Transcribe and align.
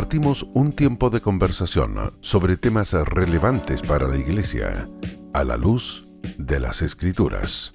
compartimos 0.00 0.46
un 0.54 0.72
tiempo 0.72 1.10
de 1.10 1.20
conversación 1.20 1.94
sobre 2.20 2.56
temas 2.56 2.94
relevantes 2.94 3.82
para 3.82 4.08
la 4.08 4.16
Iglesia 4.16 4.88
a 5.34 5.44
la 5.44 5.58
luz 5.58 6.06
de 6.38 6.58
las 6.58 6.80
Escrituras. 6.80 7.74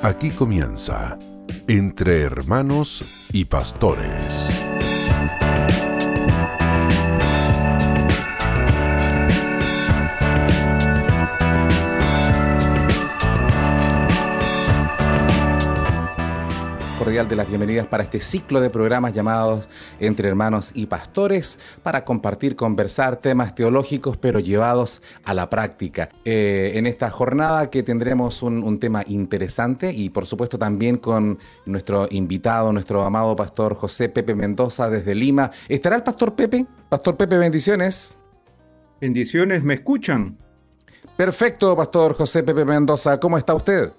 Aquí 0.00 0.30
comienza 0.30 1.18
Entre 1.66 2.20
Hermanos 2.20 3.04
y 3.32 3.46
Pastores. 3.46 4.48
De 17.24 17.34
las 17.34 17.48
bienvenidas 17.48 17.86
para 17.86 18.02
este 18.02 18.20
ciclo 18.20 18.60
de 18.60 18.68
programas 18.68 19.14
llamados 19.14 19.70
Entre 20.00 20.28
Hermanos 20.28 20.72
y 20.74 20.84
Pastores 20.84 21.58
para 21.82 22.04
compartir, 22.04 22.56
conversar 22.56 23.16
temas 23.16 23.54
teológicos 23.54 24.18
pero 24.18 24.38
llevados 24.38 25.00
a 25.24 25.32
la 25.32 25.48
práctica. 25.48 26.10
Eh, 26.26 26.72
en 26.74 26.86
esta 26.86 27.08
jornada 27.08 27.70
que 27.70 27.82
tendremos 27.82 28.42
un, 28.42 28.62
un, 28.62 28.78
tema 28.78 29.02
interesante 29.06 29.90
y 29.90 30.10
por 30.10 30.26
supuesto 30.26 30.58
también 30.58 30.98
con 30.98 31.38
nuestro 31.64 32.06
invitado, 32.10 32.70
nuestro 32.70 33.00
amado 33.02 33.34
pastor 33.34 33.74
José 33.76 34.10
Pepe 34.10 34.34
Mendoza 34.34 34.90
desde 34.90 35.14
Lima. 35.14 35.50
¿Estará 35.70 35.96
el 35.96 36.02
pastor 36.02 36.34
Pepe? 36.34 36.66
Pastor 36.90 37.16
Pepe, 37.16 37.38
bendiciones. 37.38 38.14
Bendiciones, 39.00 39.62
¿me 39.62 39.72
escuchan? 39.72 40.36
Perfecto, 41.16 41.74
pastor 41.74 42.12
José 42.12 42.42
Pepe 42.42 42.66
Mendoza. 42.66 43.18
¿Cómo 43.18 43.38
está 43.38 43.54
usted? 43.54 43.90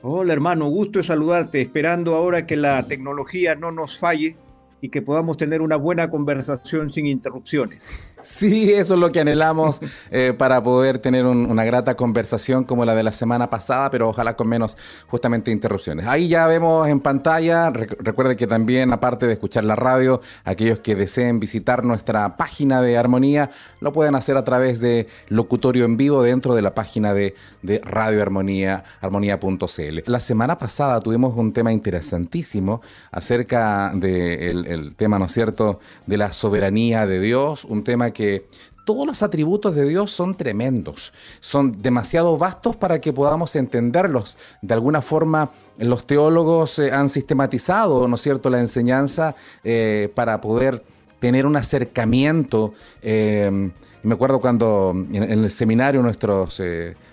Hola 0.00 0.32
hermano, 0.32 0.68
gusto 0.68 1.00
de 1.00 1.02
saludarte, 1.02 1.60
esperando 1.60 2.14
ahora 2.14 2.46
que 2.46 2.56
la 2.56 2.86
tecnología 2.86 3.56
no 3.56 3.72
nos 3.72 3.98
falle 3.98 4.36
y 4.80 4.90
que 4.90 5.02
podamos 5.02 5.36
tener 5.36 5.60
una 5.60 5.74
buena 5.74 6.08
conversación 6.08 6.92
sin 6.92 7.06
interrupciones. 7.06 7.82
Sí, 8.20 8.72
eso 8.72 8.94
es 8.94 9.00
lo 9.00 9.12
que 9.12 9.20
anhelamos 9.20 9.80
eh, 10.10 10.34
para 10.36 10.62
poder 10.62 10.98
tener 10.98 11.24
una 11.24 11.64
grata 11.64 11.96
conversación 11.96 12.64
como 12.64 12.84
la 12.84 12.94
de 12.94 13.02
la 13.04 13.12
semana 13.12 13.48
pasada, 13.48 13.90
pero 13.90 14.08
ojalá 14.08 14.34
con 14.34 14.48
menos 14.48 14.76
justamente 15.06 15.50
interrupciones. 15.52 16.06
Ahí 16.06 16.28
ya 16.28 16.46
vemos 16.46 16.88
en 16.88 17.00
pantalla, 17.00 17.70
recuerde 17.70 18.36
que 18.36 18.46
también 18.46 18.92
aparte 18.92 19.26
de 19.26 19.34
escuchar 19.34 19.64
la 19.64 19.76
radio, 19.76 20.20
aquellos 20.44 20.80
que 20.80 20.96
deseen 20.96 21.38
visitar 21.38 21.84
nuestra 21.84 22.36
página 22.36 22.82
de 22.82 22.98
Armonía 22.98 23.50
lo 23.80 23.92
pueden 23.92 24.16
hacer 24.16 24.36
a 24.36 24.44
través 24.44 24.80
de 24.80 25.06
locutorio 25.28 25.84
en 25.84 25.96
vivo 25.96 26.22
dentro 26.22 26.54
de 26.54 26.62
la 26.62 26.74
página 26.74 27.14
de, 27.14 27.36
de 27.62 27.80
Radio 27.84 28.20
Armonía, 28.20 28.82
armonía.cl. 29.00 29.98
La 30.06 30.20
semana 30.20 30.58
pasada 30.58 31.00
tuvimos 31.00 31.36
un 31.36 31.52
tema 31.52 31.72
interesantísimo 31.72 32.82
acerca 33.12 33.92
del 33.94 34.66
el 34.66 34.94
tema, 34.96 35.18
¿no 35.18 35.26
es 35.26 35.32
cierto?, 35.32 35.78
de 36.06 36.16
la 36.16 36.32
soberanía 36.32 37.06
de 37.06 37.20
Dios, 37.20 37.64
un 37.64 37.84
tema 37.84 38.07
que 38.12 38.46
todos 38.88 39.06
los 39.06 39.22
atributos 39.22 39.74
de 39.74 39.86
Dios 39.86 40.10
son 40.12 40.34
tremendos, 40.34 41.12
son 41.40 41.82
demasiado 41.82 42.38
vastos 42.38 42.74
para 42.74 43.02
que 43.02 43.12
podamos 43.12 43.54
entenderlos. 43.54 44.38
De 44.62 44.72
alguna 44.72 45.02
forma, 45.02 45.50
los 45.76 46.06
teólogos 46.06 46.78
eh, 46.78 46.90
han 46.90 47.10
sistematizado, 47.10 48.08
¿no 48.08 48.14
es 48.14 48.22
cierto?, 48.22 48.48
la 48.48 48.60
enseñanza 48.60 49.34
eh, 49.62 50.10
para 50.14 50.40
poder 50.40 50.82
tener 51.20 51.44
un 51.44 51.56
acercamiento. 51.56 52.72
Eh, 53.02 53.70
me 54.02 54.14
acuerdo 54.14 54.40
cuando 54.40 54.94
en, 55.12 55.22
el 55.22 55.50
seminario 55.50 56.00
nuestros 56.00 56.58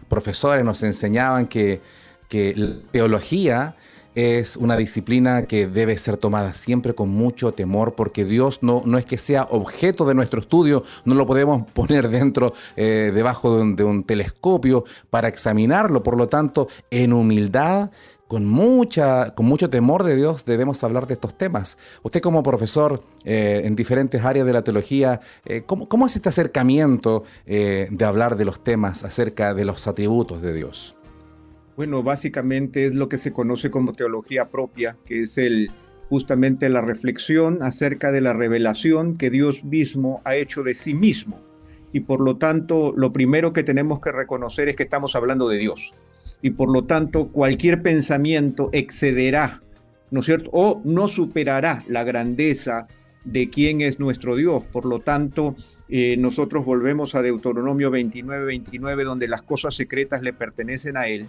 profesores 0.08 0.64
nos 0.64 0.82
enseñaban 0.82 1.46
que, 1.48 1.82
que 2.30 2.54
la 2.56 2.76
teología 2.94 3.76
es 4.16 4.56
una 4.56 4.78
disciplina 4.78 5.44
que 5.44 5.68
debe 5.68 5.98
ser 5.98 6.18
tomada 6.18 6.54
siempre 6.54 6.96
con 6.96 7.10
mucho 7.10 7.52
temor 7.52 7.96
porque 7.96 8.24
Dios 8.26 8.64
no, 8.64 8.82
no 8.86 8.98
es 8.98 9.06
que 9.06 9.18
sea 9.18 9.44
objeto 9.52 10.06
de 10.06 10.14
nuestro 10.14 10.40
estudio, 10.40 10.84
no 11.04 11.16
lo 11.16 11.26
podemos 11.26 11.70
poner 11.74 12.10
dentro, 12.10 12.54
eh, 12.76 13.12
debajo 13.14 13.56
de 13.56 13.62
un, 13.62 13.76
de 13.76 13.84
un 13.84 14.04
telescopio 14.04 14.86
para 15.10 15.28
examinarlo. 15.28 16.02
Por 16.02 16.18
lo 16.18 16.30
tanto, 16.30 16.68
en 16.90 17.14
humildad 17.14 17.92
con, 18.28 18.46
mucha, 18.46 19.36
con 19.36 19.46
mucho 19.46 19.70
temor 19.70 20.04
de 20.04 20.16
Dios 20.16 20.46
debemos 20.46 20.84
hablar 20.84 21.08
de 21.08 21.16
estos 21.16 21.38
temas. 21.38 21.78
Usted 22.02 22.22
como 22.22 22.42
profesor 22.42 23.04
eh, 23.26 23.62
en 23.66 23.76
diferentes 23.76 24.24
áreas 24.24 24.46
de 24.46 24.54
la 24.54 24.64
teología, 24.64 25.20
eh, 25.46 25.64
¿cómo, 25.66 25.90
¿cómo, 25.90 26.06
es 26.06 26.16
este 26.16 26.30
acercamiento 26.30 27.24
de 27.46 28.06
hablar 28.06 28.38
de 28.38 28.46
los 28.46 28.64
temas 28.64 29.04
acerca 29.04 29.54
de 29.54 29.66
los 29.66 29.88
atributos 29.88 30.42
de 30.42 30.54
Dios? 30.54 30.96
Bueno, 31.76 32.04
básicamente 32.04 32.86
es 32.86 32.96
lo 32.96 33.10
que 33.10 33.18
se 33.18 33.34
conoce 33.34 33.70
como 33.70 33.92
teología 33.92 34.50
propia, 34.50 34.96
que 35.06 35.24
es 35.24 35.38
el 35.38 35.70
justamente 36.10 36.70
la 36.70 36.82
reflexión 36.82 37.62
acerca 37.62 38.12
de 38.12 38.22
la 38.22 38.32
revelación 38.32 39.18
que 39.18 39.30
Dios 39.30 39.64
mismo 39.64 40.22
ha 40.24 40.36
hecho 40.36 40.64
de 40.64 40.74
sí 40.74 40.94
mismo. 40.94 41.42
Y 41.92 42.02
por 42.02 42.22
lo 42.22 42.38
tanto, 42.38 42.94
lo 42.96 43.12
primero 43.12 43.52
que 43.52 43.64
tenemos 43.64 44.00
que 44.00 44.12
reconocer 44.12 44.70
es 44.70 44.76
que 44.76 44.84
estamos 44.84 45.16
hablando 45.16 45.50
de 45.50 45.58
Dios. 45.58 45.92
Y 46.42 46.52
por 46.52 46.72
lo 46.72 46.86
tanto, 46.86 47.30
cualquier 47.30 47.82
pensamiento 47.82 48.70
excederá, 48.72 49.62
¿no 50.12 50.20
es 50.20 50.28
cierto? 50.28 50.50
O 50.54 50.82
no 50.86 51.08
superará 51.08 51.84
la 51.88 52.04
grandeza 52.04 52.88
de 53.24 53.50
quién 53.50 53.82
es 53.82 54.00
nuestro 54.00 54.36
Dios. 54.36 54.64
Por 54.72 54.86
lo 54.86 55.00
tanto, 55.00 55.56
eh, 55.90 56.16
nosotros 56.18 56.64
volvemos 56.64 57.16
a 57.16 57.22
Deuteronomio 57.22 57.92
29, 57.92 58.46
29, 58.46 59.04
donde 59.04 59.28
las 59.28 59.42
cosas 59.42 59.76
secretas 59.76 60.22
le 60.22 60.34
pertenecen 60.34 60.98
a 60.98 61.08
Él 61.08 61.28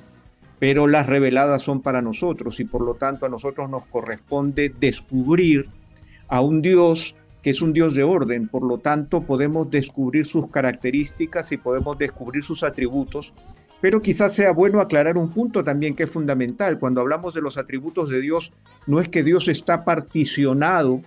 pero 0.58 0.86
las 0.86 1.06
reveladas 1.06 1.62
son 1.62 1.82
para 1.82 2.02
nosotros 2.02 2.60
y 2.60 2.64
por 2.64 2.82
lo 2.82 2.94
tanto 2.94 3.26
a 3.26 3.28
nosotros 3.28 3.70
nos 3.70 3.86
corresponde 3.86 4.72
descubrir 4.80 5.68
a 6.28 6.40
un 6.40 6.62
Dios 6.62 7.14
que 7.42 7.50
es 7.50 7.62
un 7.62 7.72
Dios 7.72 7.94
de 7.94 8.02
orden, 8.02 8.48
por 8.48 8.64
lo 8.64 8.78
tanto 8.78 9.20
podemos 9.22 9.70
descubrir 9.70 10.26
sus 10.26 10.50
características 10.50 11.52
y 11.52 11.56
podemos 11.56 11.96
descubrir 11.96 12.42
sus 12.42 12.64
atributos, 12.64 13.32
pero 13.80 14.02
quizás 14.02 14.32
sea 14.32 14.50
bueno 14.50 14.80
aclarar 14.80 15.16
un 15.16 15.30
punto 15.30 15.62
también 15.62 15.94
que 15.94 16.02
es 16.04 16.10
fundamental. 16.10 16.80
Cuando 16.80 17.00
hablamos 17.00 17.34
de 17.34 17.42
los 17.42 17.56
atributos 17.56 18.10
de 18.10 18.20
Dios, 18.20 18.50
no 18.88 19.00
es 19.00 19.08
que 19.08 19.22
Dios 19.22 19.46
está 19.46 19.84
particionado 19.84 21.02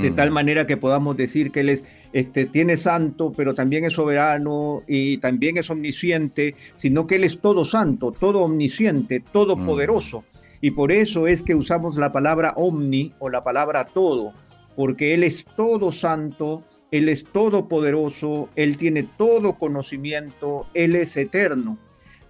de 0.00 0.10
tal 0.10 0.30
manera 0.30 0.66
que 0.66 0.76
podamos 0.76 1.16
decir 1.16 1.50
que 1.50 1.60
Él 1.60 1.68
es, 1.70 1.84
este, 2.12 2.46
tiene 2.46 2.76
santo, 2.76 3.32
pero 3.36 3.54
también 3.54 3.84
es 3.84 3.94
soberano 3.94 4.82
y 4.86 5.18
también 5.18 5.56
es 5.56 5.70
omnisciente, 5.70 6.54
sino 6.76 7.06
que 7.06 7.16
Él 7.16 7.24
es 7.24 7.40
todo 7.40 7.64
santo, 7.64 8.12
todo 8.12 8.40
omnisciente, 8.40 9.20
todo 9.20 9.56
mm. 9.56 9.66
poderoso. 9.66 10.24
Y 10.60 10.72
por 10.72 10.92
eso 10.92 11.26
es 11.26 11.42
que 11.42 11.54
usamos 11.54 11.96
la 11.96 12.12
palabra 12.12 12.52
omni 12.56 13.12
o 13.18 13.30
la 13.30 13.44
palabra 13.44 13.84
todo, 13.84 14.32
porque 14.76 15.14
Él 15.14 15.24
es 15.24 15.44
todo 15.44 15.92
santo, 15.92 16.64
Él 16.90 17.08
es 17.08 17.24
todopoderoso, 17.24 18.48
Él 18.56 18.76
tiene 18.76 19.04
todo 19.16 19.54
conocimiento, 19.54 20.66
Él 20.74 20.96
es 20.96 21.16
eterno. 21.16 21.78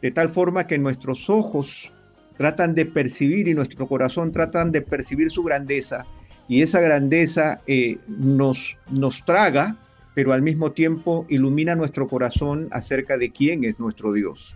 De 0.03 0.11
tal 0.11 0.29
forma 0.29 0.67
que 0.67 0.79
nuestros 0.79 1.29
ojos 1.29 1.93
tratan 2.37 2.75
de 2.75 2.87
percibir 2.87 3.49
y 3.49 3.55
nuestro 3.55 3.89
corazón 3.89 4.31
tratan 4.33 4.71
de 4.71 4.83
percibir 4.83 5.31
su 5.31 5.43
grandeza 5.43 6.07
y 6.49 6.63
esa 6.63 6.81
grandeza 6.81 7.61
eh, 7.67 7.99
nos, 8.09 8.77
nos 8.91 9.25
traga, 9.25 9.77
pero 10.15 10.33
al 10.33 10.43
mismo 10.43 10.73
tiempo 10.73 11.27
ilumina 11.29 11.77
nuestro 11.77 12.09
corazón 12.09 12.69
acerca 12.73 13.19
de 13.19 13.31
quién 13.31 13.65
es 13.65 13.79
nuestro 13.79 14.13
Dios. 14.13 14.55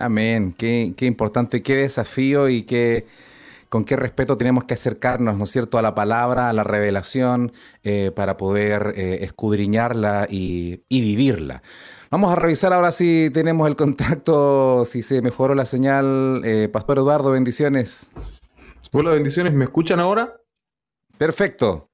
Amén, 0.00 0.54
qué, 0.58 0.94
qué 0.96 1.06
importante, 1.06 1.62
qué 1.62 1.76
desafío 1.76 2.48
y 2.48 2.62
qué, 2.62 3.06
con 3.68 3.84
qué 3.84 3.96
respeto 3.96 4.36
tenemos 4.36 4.64
que 4.64 4.74
acercarnos, 4.74 5.38
¿no 5.38 5.44
es 5.44 5.50
cierto?, 5.50 5.78
a 5.78 5.82
la 5.82 5.94
palabra, 5.94 6.48
a 6.50 6.52
la 6.52 6.64
revelación, 6.64 7.52
eh, 7.84 8.10
para 8.14 8.36
poder 8.36 8.94
eh, 8.96 9.18
escudriñarla 9.22 10.26
y, 10.28 10.82
y, 10.88 11.00
vivirla. 11.00 11.62
Vamos 12.10 12.32
a 12.32 12.36
revisar 12.36 12.72
ahora 12.72 12.90
si 12.90 13.30
tenemos 13.32 13.68
el 13.68 13.76
contacto, 13.76 14.84
si 14.84 15.02
se 15.02 15.22
mejoró 15.22 15.54
la 15.54 15.64
señal. 15.64 16.42
Pastor 16.72 16.98
Eduardo, 16.98 17.32
bendiciones. 17.32 18.10
Hola, 18.92 19.10
bendiciones, 19.10 19.52
¿me 19.52 19.64
escuchan 19.64 20.00
ahora? 20.00 20.38
Perfecto. 21.18 21.90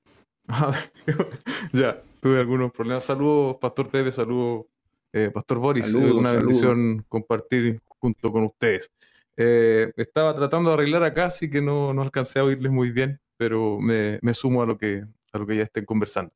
ya, 1.72 2.02
tuve 2.20 2.40
algunos 2.40 2.70
problemas. 2.72 3.04
Saludos, 3.04 3.56
Pastor 3.60 3.88
Pepe, 3.88 4.12
saludos, 4.12 4.66
eh, 5.12 5.30
Pastor 5.32 5.58
Boris. 5.58 5.88
Es 5.88 5.94
una 5.94 6.32
bendición 6.32 7.04
compartir 7.08 7.80
junto 7.86 8.30
con 8.30 8.44
ustedes. 8.44 8.92
Eh, 9.36 9.92
estaba 9.96 10.36
tratando 10.36 10.70
de 10.70 10.74
arreglar 10.74 11.02
acá, 11.02 11.26
así 11.26 11.50
que 11.50 11.60
no, 11.60 11.92
no 11.94 12.02
alcancé 12.02 12.38
a 12.38 12.44
oírles 12.44 12.70
muy 12.70 12.90
bien, 12.90 13.18
pero 13.36 13.78
me, 13.80 14.20
sumo 14.34 14.62
a 14.62 14.66
lo, 14.66 14.76
que, 14.76 15.04
a 15.32 15.38
lo 15.38 15.46
que 15.46 15.56
ya 15.56 15.62
estén 15.62 15.84
conversando. 15.84 16.32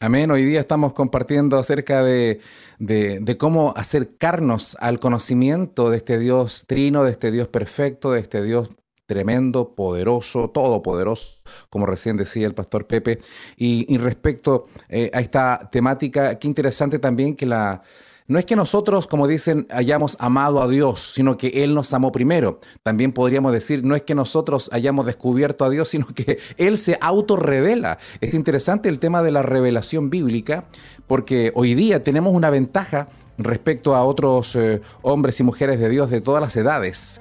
Amén. 0.00 0.32
Hoy 0.32 0.44
día 0.44 0.58
estamos 0.58 0.94
compartiendo 0.94 1.56
acerca 1.56 2.02
de, 2.02 2.40
de, 2.80 3.36
cómo 3.38 3.72
acercarnos 3.76 4.76
al 4.80 4.98
conocimiento 4.98 5.90
de 5.90 5.98
este 5.98 6.18
Dios 6.18 6.64
trino, 6.66 7.04
de 7.04 7.12
este 7.12 7.30
Dios 7.30 7.46
perfecto, 7.46 8.10
de 8.10 8.18
este 8.18 8.42
Dios 8.42 8.70
tremendo, 9.12 9.74
poderoso, 9.74 10.48
todopoderoso, 10.48 11.42
como 11.68 11.84
recién 11.84 12.16
decía 12.16 12.46
el 12.46 12.54
pastor 12.54 12.86
Pepe. 12.86 13.18
Y, 13.58 13.98
respecto 13.98 14.68
eh, 14.88 15.10
a 15.12 15.20
esta 15.20 15.68
temática, 15.70 16.38
qué 16.38 16.48
interesante 16.48 16.98
también 16.98 17.36
que 17.36 17.44
la 17.44 17.82
no 18.28 18.38
es 18.38 18.46
que 18.46 18.56
nosotros, 18.56 19.06
como 19.08 19.26
dicen, 19.26 19.66
hayamos 19.68 20.16
amado 20.18 20.62
a 20.62 20.68
Dios, 20.68 21.12
sino 21.14 21.36
que 21.36 21.48
Él 21.64 21.74
nos 21.74 21.92
amó 21.92 22.12
primero. 22.12 22.60
También 22.82 23.12
podríamos 23.12 23.52
decir, 23.52 23.84
no 23.84 23.94
es 23.94 24.02
que 24.02 24.14
nosotros 24.14 24.70
hayamos 24.72 25.04
descubierto 25.04 25.66
a 25.66 25.70
Dios, 25.70 25.90
sino 25.90 26.06
que 26.06 26.38
Él 26.56 26.78
se 26.78 26.96
autorrevela. 27.02 27.98
Es 28.22 28.32
interesante 28.32 28.88
el 28.88 29.00
tema 29.00 29.22
de 29.22 29.32
la 29.32 29.42
revelación 29.42 30.08
bíblica, 30.08 30.64
porque 31.06 31.52
hoy 31.54 31.74
día 31.74 32.02
tenemos 32.02 32.34
una 32.34 32.48
ventaja 32.48 33.08
respecto 33.36 33.94
a 33.94 34.04
otros 34.04 34.56
eh, 34.56 34.80
hombres 35.02 35.38
y 35.40 35.42
mujeres 35.42 35.78
de 35.78 35.90
Dios 35.90 36.08
de 36.08 36.22
todas 36.22 36.40
las 36.40 36.56
edades. 36.56 37.20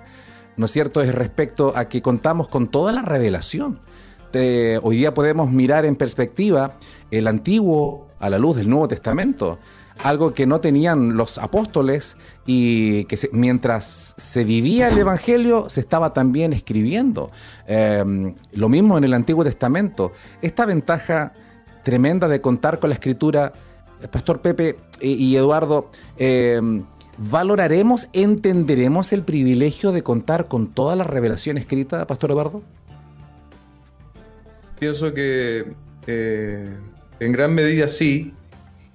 ¿No 0.58 0.66
es 0.66 0.72
cierto? 0.72 1.02
Es 1.02 1.14
respecto 1.14 1.74
a 1.76 1.90
que 1.90 2.02
contamos 2.02 2.48
con 2.48 2.70
toda 2.70 2.92
la 2.92 3.02
revelación. 3.02 3.80
hoy 4.34 4.98
día 4.98 5.14
podemos 5.14 5.52
mirar 5.52 5.86
en 5.86 5.96
perspectiva 5.96 6.78
el 7.10 7.28
antiguo 7.28 8.08
a 8.20 8.30
la 8.30 8.38
luz 8.38 8.58
del 8.58 8.70
Nuevo 8.70 8.88
Testamento 8.88 9.60
algo 10.04 10.34
que 10.34 10.46
no 10.48 10.60
tenían 10.60 11.16
los 11.16 11.38
apóstoles 11.38 12.18
y 12.46 13.06
que 13.06 13.18
mientras 13.32 14.16
se 14.18 14.44
vivía 14.44 14.90
el 14.90 14.98
Evangelio 14.98 15.70
se 15.70 15.82
estaba 15.82 16.14
también 16.14 16.54
escribiendo. 16.54 17.32
Em, 17.68 18.36
lo 18.54 18.70
mismo 18.70 18.98
en 18.98 19.04
el 19.04 19.14
Antiguo 19.14 19.44
Testamento. 19.44 20.12
Esta 20.42 20.66
ventaja 20.66 21.34
tremenda 21.84 22.28
de 22.28 22.42
contar 22.42 22.80
con 22.80 22.90
la 22.90 22.96
escritura, 22.96 23.54
eh, 24.02 24.08
Pastor 24.08 24.42
Pepe 24.42 24.78
y, 25.02 25.36
Eduardo, 25.36 25.90
em, 26.18 26.86
¿valoraremos, 27.30 28.10
entenderemos 28.14 29.14
el 29.14 29.24
privilegio 29.24 29.92
de 29.92 30.02
contar 30.02 30.48
con 30.48 30.68
toda 30.68 30.96
la 30.96 31.04
revelación 31.04 31.58
escrita, 31.58 32.08
Pastor 32.08 32.32
Eduardo? 32.32 32.64
Pienso 34.80 35.14
que 35.14 35.74
eh, 36.08 36.76
en 37.20 37.32
gran 37.32 37.54
medida 37.54 37.88
sí, 37.88 38.34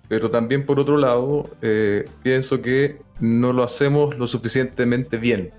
pero 0.08 0.30
también 0.30 0.66
por 0.66 0.80
otro 0.80 0.96
lado 0.96 1.50
eh, 1.62 2.08
pienso 2.24 2.60
que 2.60 2.98
no 3.20 3.52
lo 3.52 3.62
hacemos 3.62 4.18
lo 4.18 4.26
suficientemente 4.26 5.18
bien. 5.18 5.50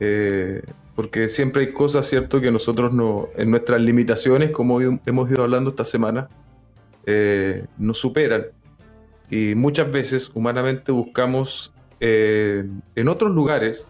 Eh, 0.00 0.62
porque 0.94 1.28
siempre 1.28 1.66
hay 1.66 1.72
cosas, 1.72 2.06
¿cierto?, 2.06 2.40
que 2.40 2.50
nosotros 2.50 2.92
no, 2.92 3.28
en 3.36 3.50
nuestras 3.50 3.80
limitaciones, 3.80 4.50
como 4.50 4.80
hemos 4.80 5.30
ido 5.30 5.44
hablando 5.44 5.70
esta 5.70 5.84
semana, 5.84 6.28
nos 7.78 7.98
superan. 7.98 8.46
Y 9.30 9.54
muchas 9.54 9.90
veces 9.92 10.30
humanamente 10.34 10.90
buscamos 10.90 11.72
en 12.00 13.08
otros 13.08 13.32
lugares 13.32 13.86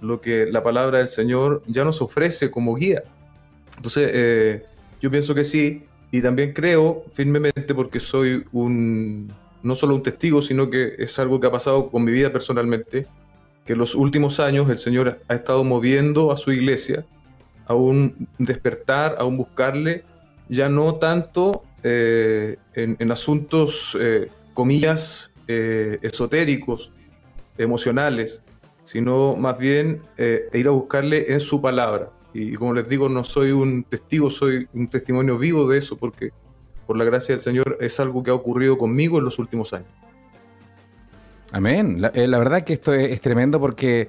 lo 0.00 0.20
que 0.20 0.46
la 0.46 0.62
palabra 0.62 0.98
del 0.98 1.08
Señor 1.08 1.62
ya 1.66 1.84
nos 1.84 2.02
ofrece 2.02 2.50
como 2.50 2.74
guía. 2.74 3.02
Entonces, 3.76 4.62
yo 5.00 5.10
pienso 5.10 5.34
que 5.34 5.44
sí, 5.44 5.84
y 6.10 6.22
también 6.22 6.52
creo 6.52 7.04
firmemente, 7.12 7.74
porque 7.74 8.00
soy 8.00 8.44
un, 8.52 9.32
no 9.62 9.74
solo 9.74 9.94
un 9.94 10.02
testigo, 10.02 10.42
sino 10.42 10.70
que 10.70 10.94
es 10.98 11.18
algo 11.18 11.40
que 11.40 11.46
ha 11.46 11.52
pasado 11.52 11.90
con 11.90 12.04
mi 12.04 12.12
vida 12.12 12.32
personalmente, 12.32 13.06
que 13.64 13.74
en 13.74 13.78
los 13.78 13.94
últimos 13.94 14.40
años 14.40 14.68
el 14.70 14.78
Señor 14.78 15.20
ha 15.28 15.34
estado 15.34 15.64
moviendo 15.64 16.32
a 16.32 16.36
su 16.36 16.52
iglesia 16.52 17.04
a 17.66 17.74
un 17.74 18.26
despertar, 18.38 19.16
a 19.18 19.24
un 19.24 19.36
buscarle, 19.36 20.02
ya 20.48 20.70
no 20.70 20.94
tanto 20.94 21.64
eh, 21.82 22.56
en, 22.74 23.12
asuntos, 23.12 23.96
eh, 24.00 24.28
comillas, 24.54 25.30
eh, 25.46 25.98
esotéricos, 26.00 26.90
emocionales, 27.58 28.42
sino 28.84 29.36
más 29.36 29.58
bien 29.58 30.00
ir 30.52 30.66
a 30.66 30.70
buscarle 30.70 31.32
en 31.32 31.40
su 31.40 31.60
palabra. 31.60 32.10
Y, 32.32 32.54
como 32.54 32.74
les 32.74 32.88
digo, 32.88 33.08
no 33.08 33.24
soy 33.24 33.52
un 33.52 33.84
testigo, 33.84 34.30
soy 34.30 34.68
un 34.72 34.88
testimonio 34.88 35.38
vivo 35.38 35.68
de 35.68 35.78
eso, 35.78 35.96
porque 35.96 36.30
por 36.86 36.96
la 36.96 37.04
gracia 37.04 37.34
del 37.34 37.42
Señor 37.42 37.78
es 37.80 37.98
algo 38.00 38.22
que 38.22 38.30
ha 38.30 38.34
ocurrido 38.34 38.78
conmigo 38.78 39.18
en 39.18 39.24
los 39.24 39.38
últimos 39.38 39.72
años. 39.72 39.88
Amén. 41.52 42.00
La, 42.00 42.12
eh, 42.14 42.26
verdad 42.28 42.62
que 42.62 42.74
esto 42.74 42.92
es, 42.92 43.20
tremendo 43.20 43.60
porque, 43.60 44.08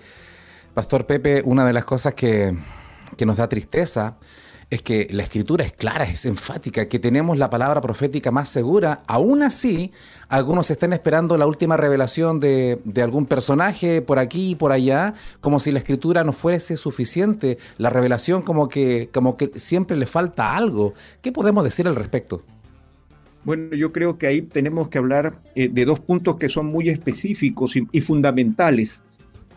Pastor 0.74 1.06
Pepe, 1.06 1.42
una 1.46 1.66
de 1.66 1.74
las 1.74 1.86
cosas 1.86 2.14
que, 2.14 2.56
que 3.18 3.26
nos 3.26 3.38
da 3.38 3.48
tristeza 3.48 4.18
es 4.70 4.84
que 4.84 5.08
la 5.10 5.24
escritura 5.24 5.66
es 5.66 5.74
clara, 5.74 6.04
es 6.04 6.26
enfática, 6.26 6.88
que 6.88 7.00
tenemos 7.00 7.38
la 7.38 7.50
palabra 7.50 7.82
profética 7.82 8.30
más 8.30 8.50
segura. 8.50 9.02
Aún 9.08 9.42
así, 9.42 9.92
algunos 10.28 10.70
están 10.70 10.94
esperando 10.94 11.38
la 11.38 11.48
última 11.48 11.76
revelación 11.76 12.40
de, 12.40 12.80
algún 13.02 13.26
personaje 13.26 14.04
por 14.04 14.20
aquí 14.20 14.52
y 14.52 14.56
por 14.56 14.72
allá, 14.72 15.16
como 15.42 15.60
si 15.60 15.72
la 15.72 15.80
escritura 15.80 16.24
no 16.24 16.34
fuese 16.34 16.78
suficiente. 16.78 17.58
La 17.78 17.90
revelación 17.90 18.44
como 18.44 18.68
que, 18.70 19.10
como 19.12 19.38
que 19.38 19.52
siempre 19.56 19.98
le 19.98 20.06
falta 20.06 20.56
algo. 20.56 20.94
¿Qué 21.22 21.32
podemos 21.32 21.64
decir 21.64 21.88
al 21.88 21.96
respecto? 21.96 22.44
Bueno, 23.46 23.76
yo 23.76 23.92
creo 23.92 24.20
que 24.20 24.28
ahí 24.28 24.44
tenemos 24.44 24.90
que 24.90 25.00
hablar 25.00 25.40
eh, 25.56 25.70
de 25.70 25.86
dos 25.86 26.00
puntos 26.00 26.36
que 26.36 26.50
son 26.50 26.68
muy 26.68 26.90
específicos 26.90 27.76
y, 27.76 28.02
fundamentales. 28.02 29.02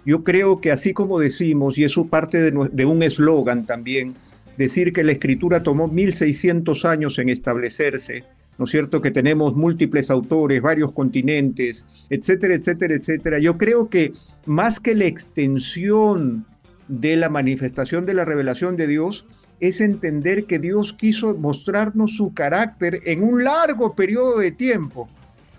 Yo 0.07 0.25
creo 0.25 0.61
que 0.61 0.73
así 0.73 0.95
como 0.95 1.19
decimos, 1.19 1.77
y 1.77 1.85
eso 1.85 2.07
parte 2.07 2.41
de, 2.41 2.69
de 2.73 2.85
un 2.87 3.03
eslogan 3.03 3.67
también, 3.67 4.15
decir 4.57 4.93
que 4.93 5.05
la 5.05 5.13
escritura 5.13 5.63
tomó 5.63 5.89
1600 5.89 6.85
años 6.85 7.19
en 7.19 7.29
establecerse, 7.29 8.25
¿no 8.59 8.67
es 8.67 8.71
cierto? 8.71 9.01
Que 9.01 9.11
tenemos 9.11 9.55
múltiples 9.55 10.11
autores, 10.11 10.61
varios 10.61 10.93
continentes, 10.93 11.85
etcétera, 12.11 12.55
etcétera, 12.55 12.95
etcétera. 12.95 13.39
Yo 13.39 13.57
creo 13.59 13.89
que 13.89 14.13
más 14.47 14.81
que 14.81 14.95
la 14.95 15.07
extensión 15.07 16.47
de 16.89 17.17
la 17.17 17.29
manifestación 17.29 18.05
de 18.07 18.15
la 18.15 18.25
revelación 18.25 18.77
de 18.77 18.87
Dios, 18.87 19.27
es 19.63 19.81
entender 19.81 20.47
que 20.47 20.59
Dios 20.59 20.93
quiso 20.93 21.37
mostrarnos 21.37 22.17
su 22.17 22.35
carácter 22.35 23.01
en 23.05 23.23
un 23.23 23.45
largo 23.45 23.95
periodo 23.95 24.39
de 24.39 24.51
tiempo, 24.51 25.09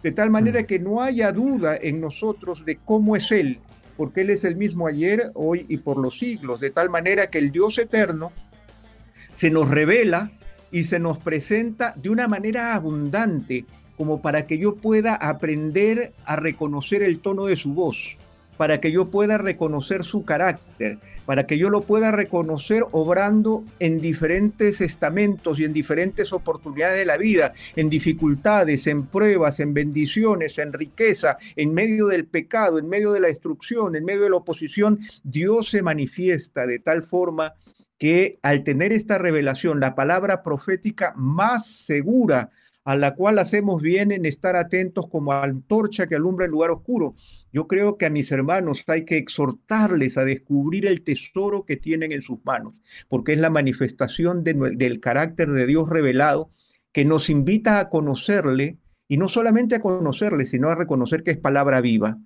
de 0.03 0.11
tal 0.11 0.29
manera 0.29 0.63
que 0.63 0.77
no 0.77 1.01
haya 1.01 1.31
duda 1.31 1.77
en 1.81 2.01
nosotros 2.01 2.65
de 2.65 2.75
cómo 2.75 3.15
es 3.15 3.31
Él, 3.31 3.59
porque 3.95 4.21
Él 4.21 4.31
es 4.31 4.43
el 4.43 4.57
mismo 4.57 4.87
ayer, 4.87 5.31
hoy 5.35 5.65
y 5.69 5.77
por 5.77 5.97
los 5.97 6.19
siglos, 6.19 6.59
de 6.59 6.69
tal 6.69 6.89
manera 6.89 7.27
que 7.27 7.37
el 7.37 7.51
Dios 7.53 7.77
eterno 7.77 8.33
se 9.35 9.49
nos 9.49 9.69
revela 9.69 10.31
y 10.71 10.85
se 10.85 10.99
nos 10.99 11.17
presenta 11.17 11.93
de 11.95 12.09
una 12.09 12.27
manera 12.27 12.73
abundante, 12.73 13.65
como 13.95 14.21
para 14.21 14.47
que 14.47 14.57
yo 14.57 14.75
pueda 14.75 15.15
aprender 15.15 16.13
a 16.25 16.35
reconocer 16.35 17.03
el 17.03 17.19
tono 17.19 17.45
de 17.45 17.55
su 17.55 17.73
voz, 17.73 18.17
para 18.57 18.79
que 18.79 18.91
yo 18.91 19.09
pueda 19.09 19.37
reconocer 19.37 20.03
su 20.03 20.25
carácter, 20.25 20.97
para 21.25 21.45
que 21.45 21.57
yo 21.57 21.69
lo 21.69 21.81
pueda 21.81 22.11
reconocer 22.11 22.83
obrando 22.91 23.63
en 23.79 24.01
diferentes 24.01 24.81
estamentos 24.81 25.59
y 25.59 25.63
en 25.63 25.73
diferentes 25.73 26.33
oportunidades 26.33 26.97
de 26.97 27.05
la 27.05 27.17
vida, 27.17 27.53
en 27.75 27.89
dificultades, 27.89 28.87
en 28.87 29.05
pruebas, 29.05 29.59
en 29.59 29.73
bendiciones, 29.73 30.57
en 30.57 30.73
riqueza, 30.73 31.37
en 31.55 31.73
medio 31.73 32.07
del 32.07 32.25
pecado, 32.25 32.79
en 32.79 32.89
medio 32.89 33.11
de 33.11 33.21
la 33.21 33.27
destrucción, 33.27 33.95
en 33.95 34.05
medio 34.05 34.23
de 34.23 34.31
la 34.31 34.37
oposición, 34.37 34.99
Dios 35.23 35.69
se 35.69 35.81
manifiesta 35.81 36.65
de 36.65 36.79
tal 36.79 37.03
forma 37.03 37.53
que 38.03 38.37
al 38.41 38.65
tener 38.65 38.91
esta 38.91 39.17
revelación, 39.17 39.79
la 39.79 39.95
palabra 39.95 40.43
profética 40.43 41.13
más 41.15 41.67
segura, 41.67 42.49
a 42.83 42.97
la 42.97 43.15
cual 43.15 43.39
hacemos 43.39 43.81
bien 43.81 44.11
en 44.11 44.25
estar 44.25 44.57
atentos 44.57 45.07
como 45.07 45.31
antorcha 45.31 46.07
que 46.07 46.15
alumbra 46.15 46.43
el 46.43 46.51
lugar 46.51 46.71
oscuro. 46.71 47.15
Yo 47.53 47.65
creo 47.65 47.97
que 47.97 48.05
a 48.05 48.09
mis 48.09 48.29
hermanos 48.33 48.83
hay 48.87 49.05
que 49.05 49.15
exhortarles 49.15 50.17
a 50.17 50.25
descubrir 50.25 50.85
el 50.85 51.01
tesoro 51.01 51.63
que 51.63 51.77
tienen 51.77 52.11
en 52.11 52.21
sus 52.21 52.43
manos, 52.43 52.73
porque 53.07 53.31
es 53.31 53.39
la 53.39 53.49
manifestación 53.49 54.43
del 54.43 54.99
carácter 54.99 55.53
de 55.53 55.65
Dios 55.65 55.87
revelado 55.87 56.51
que 56.91 57.05
nos 57.05 57.29
invita 57.29 57.79
a 57.79 57.87
conocerle, 57.87 58.79
y 59.07 59.15
no 59.15 59.29
solamente 59.29 59.75
a 59.75 59.81
conocerle, 59.81 60.45
sino 60.45 60.67
a 60.67 60.75
reconocer 60.75 61.23
que 61.23 61.31
es 61.31 61.37
palabra 61.37 61.79
viva. 61.79 62.17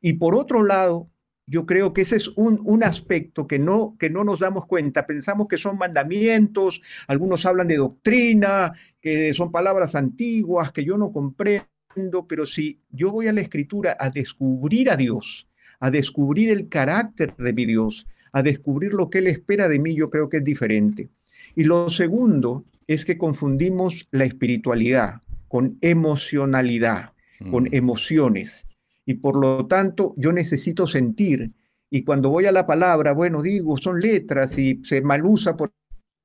Y 0.00 0.12
por 0.12 0.36
otro 0.36 0.62
lado, 0.62 1.10
yo 1.46 1.66
creo 1.66 1.92
que 1.92 2.02
ese 2.02 2.16
es 2.16 2.28
un, 2.36 2.82
aspecto 2.82 3.46
que 3.46 3.58
no, 3.58 3.96
que 3.98 4.10
no 4.10 4.24
nos 4.24 4.40
damos 4.40 4.66
cuenta. 4.66 5.06
Pensamos 5.06 5.46
que 5.48 5.58
son 5.58 5.76
mandamientos, 5.76 6.80
algunos 7.06 7.44
hablan 7.44 7.68
de 7.68 7.76
doctrina, 7.76 8.72
que 9.00 9.34
son 9.34 9.52
palabras 9.52 9.94
antiguas, 9.94 10.72
que 10.72 10.84
yo 10.84 10.96
no 10.96 11.12
comprendo, 11.12 12.26
pero 12.28 12.46
si 12.46 12.80
yo 12.90 13.10
voy 13.10 13.26
a 13.26 13.32
la 13.32 13.42
escritura 13.42 13.96
a 13.98 14.10
descubrir 14.10 14.90
a 14.90 14.96
Dios, 14.96 15.48
a 15.80 15.90
descubrir 15.90 16.50
el 16.50 16.68
carácter 16.68 17.36
de 17.36 17.52
mi 17.52 17.66
Dios, 17.66 18.06
a 18.32 18.42
descubrir 18.42 18.94
lo 18.94 19.10
que 19.10 19.18
Él 19.18 19.26
espera 19.26 19.68
de 19.68 19.78
mí, 19.78 19.94
yo 19.94 20.10
creo 20.10 20.28
que 20.28 20.38
es 20.38 20.44
diferente. 20.44 21.10
Y 21.54 21.64
lo 21.64 21.90
segundo 21.90 22.64
es 22.86 23.04
que 23.04 23.18
confundimos 23.18 24.08
la 24.10 24.24
espiritualidad 24.24 25.20
con 25.48 25.78
emocionalidad, 25.82 27.12
con 27.50 27.64
mm. 27.64 27.74
emociones 27.74 28.66
y 29.06 29.14
por 29.14 29.36
lo 29.36 29.66
tanto 29.66 30.14
yo 30.16 30.32
necesito 30.32 30.86
sentir. 30.86 31.52
Y 31.90 32.04
cuando 32.04 32.30
voy 32.30 32.46
a 32.46 32.52
la 32.52 32.66
palabra, 32.66 33.12
bueno, 33.12 33.42
digo, 33.42 33.76
son 33.78 34.00
letras 34.00 34.58
y 34.58 34.80
se 34.82 35.02
malusa 35.02 35.56
por 35.56 35.72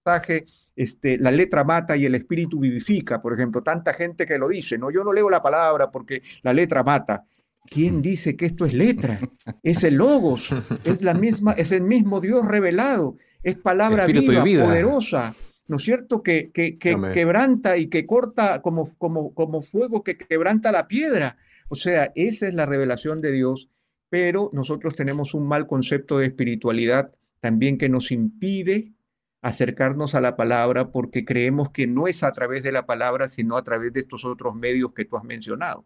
mensaje, 0.05 0.45
este, 0.75 1.17
la 1.17 1.29
letra 1.29 1.63
mata 1.63 1.97
y 1.97 2.05
el 2.05 2.15
espíritu 2.15 2.59
vivifica, 2.59 3.21
por 3.21 3.33
ejemplo, 3.33 3.61
tanta 3.61 3.93
gente 3.93 4.25
que 4.25 4.37
lo 4.37 4.47
dice, 4.47 4.77
no, 4.77 4.89
yo 4.89 5.03
no 5.03 5.13
leo 5.13 5.29
la 5.29 5.41
palabra 5.41 5.91
porque 5.91 6.23
la 6.41 6.53
letra 6.53 6.83
mata. 6.83 7.25
¿Quién 7.65 8.01
dice 8.01 8.35
que 8.35 8.45
esto 8.45 8.65
es 8.65 8.73
letra? 8.73 9.19
Es 9.61 9.83
el 9.83 9.95
logos, 9.95 10.49
es 10.85 11.03
la 11.03 11.13
misma, 11.13 11.51
es 11.51 11.71
el 11.71 11.81
mismo 11.81 12.19
Dios 12.19 12.45
revelado, 12.47 13.17
es 13.43 13.57
palabra 13.57 14.07
viva, 14.07 14.41
poderosa, 14.41 15.35
¿no 15.67 15.75
es 15.75 15.83
cierto? 15.83 16.23
Que, 16.23 16.49
que, 16.51 16.79
que 16.79 16.97
quebranta 17.13 17.77
y 17.77 17.87
que 17.87 18.07
corta 18.07 18.61
como, 18.61 18.89
como, 18.97 19.33
como 19.35 19.61
fuego 19.61 20.03
que 20.03 20.17
quebranta 20.17 20.71
la 20.71 20.87
piedra 20.87 21.37
O 21.69 21.75
sea, 21.75 22.11
esa 22.15 22.47
es 22.47 22.53
la 22.53 22.65
revelación 22.65 23.21
de 23.21 23.31
Dios, 23.31 23.69
pero 24.09 24.49
nosotros 24.53 24.95
tenemos 24.95 25.33
un 25.33 25.47
mal 25.47 25.67
concepto 25.67 26.17
de 26.17 26.25
espiritualidad 26.25 27.11
también 27.39 27.77
que 27.77 27.89
nos 27.89 28.11
impide 28.11 28.93
acercarnos 29.41 30.15
a 30.15 30.21
la 30.21 30.35
palabra 30.35 30.91
porque 30.91 31.23
creemos 31.23 31.69
que 31.69 31.87
no 31.87 32.07
es 32.07 32.23
a 32.23 32.33
través 32.33 32.63
de 32.63 32.71
la 32.71 32.85
palabra, 32.85 33.29
sino 33.29 33.55
a 33.55 33.63
través 33.63 33.93
de 33.93 34.01
estos 34.01 34.25
otros 34.25 34.55
medios 34.55 34.93
que 34.93 35.05
tú 35.05 35.15
has 35.15 35.23
mencionado. 35.23 35.85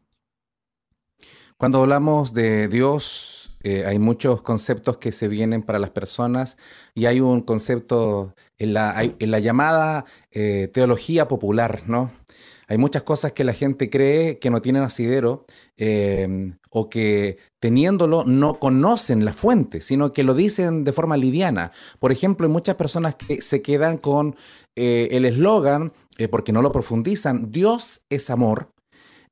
Cuando 1.57 1.81
hablamos 1.81 2.33
de 2.33 2.67
Dios, 2.67 3.55
eh, 3.63 3.85
hay 3.85 3.99
muchos 3.99 4.41
conceptos 4.41 4.97
que 4.97 5.11
se 5.11 5.27
vienen 5.27 5.61
para 5.61 5.79
las 5.79 5.91
personas 5.91 6.57
y 6.95 7.05
hay 7.05 7.19
un 7.19 7.41
concepto 7.41 8.35
en 8.57 8.73
la, 8.73 9.03
llamada 9.39 10.05
eh, 10.31 10.69
teología 10.73 11.27
popular, 11.27 11.83
¿no? 11.87 12.11
Hay 12.73 12.79
muchas 12.79 13.03
cosas 13.03 13.33
que 13.33 13.43
la 13.43 13.53
gente 13.53 13.87
cree 13.91 14.39
que 14.39 14.49
no 14.49 14.59
tienen 14.59 14.81
asidero 14.81 15.45
em, 15.77 16.57
o 16.71 16.89
que 16.89 17.37
teniéndolo 17.59 18.23
no 18.25 18.59
conocen 18.59 19.25
la 19.25 19.33
fuente, 19.33 19.79
sino 19.79 20.11
que 20.11 20.23
lo 20.23 20.33
dicen 20.33 20.83
de 20.83 20.91
forma 20.91 21.15
liviana. 21.15 21.71
Por 21.99 22.11
ejemplo, 22.11 22.47
hay 22.47 22.51
muchas 22.51 22.73
personas 22.73 23.13
que 23.13 23.43
se 23.43 23.61
quedan 23.61 23.99
con 23.99 24.35
eh, 24.75 25.09
el 25.11 25.25
eslogan, 25.25 25.93
eh, 26.17 26.27
porque 26.27 26.51
no 26.51 26.63
lo 26.63 26.71
profundizan, 26.71 27.51
Dios 27.51 28.01
es 28.09 28.31
amor. 28.31 28.73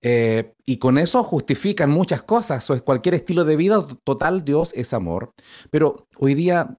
Eh, 0.04 0.54
y 0.64 0.78
con 0.78 1.00
eso 1.00 1.24
justifican 1.24 1.90
muchas 1.90 2.22
cosas, 2.22 2.70
o 2.70 2.76
es 2.76 2.84
cualquier 2.84 3.16
estilo 3.16 3.44
de 3.44 3.56
vida 3.56 3.84
total, 4.04 4.46
Dios 4.46 4.72
es 4.76 4.94
amor. 4.94 5.34
Pero 5.72 6.06
hoy 6.20 6.36
día 6.36 6.78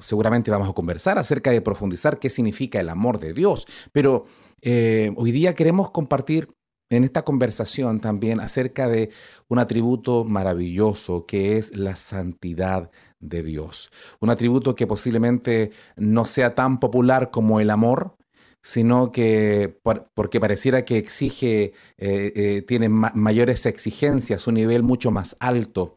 seguramente 0.00 0.50
vamos 0.50 0.68
a 0.68 0.72
conversar 0.72 1.18
acerca 1.18 1.52
de 1.52 1.60
profundizar 1.60 2.18
qué 2.18 2.30
significa 2.30 2.80
el 2.80 2.88
amor 2.88 3.20
de 3.20 3.32
Dios. 3.32 3.68
Pero 3.92 4.26
eh, 4.62 5.12
hoy 5.16 5.32
día 5.32 5.54
queremos 5.54 5.90
compartir 5.90 6.48
en 6.90 7.04
esta 7.04 7.22
conversación 7.22 8.00
también 8.00 8.40
acerca 8.40 8.88
de 8.88 9.10
un 9.48 9.58
atributo 9.58 10.24
maravilloso 10.24 11.24
que 11.24 11.56
es 11.56 11.76
la 11.76 11.96
santidad 11.96 12.90
de 13.20 13.42
Dios. 13.42 13.90
Un 14.20 14.30
atributo 14.30 14.74
que 14.74 14.86
posiblemente 14.86 15.70
no 15.96 16.24
sea 16.24 16.54
tan 16.54 16.80
popular 16.80 17.30
como 17.30 17.60
el 17.60 17.70
amor, 17.70 18.16
sino 18.62 19.12
que 19.12 19.78
porque 20.14 20.40
pareciera 20.40 20.84
que 20.84 20.98
exige, 20.98 21.72
eh, 21.96 22.32
eh, 22.34 22.64
tiene 22.66 22.88
mayores 22.88 23.66
exigencias, 23.66 24.46
un 24.46 24.54
nivel 24.54 24.82
mucho 24.82 25.10
más 25.10 25.36
alto. 25.40 25.96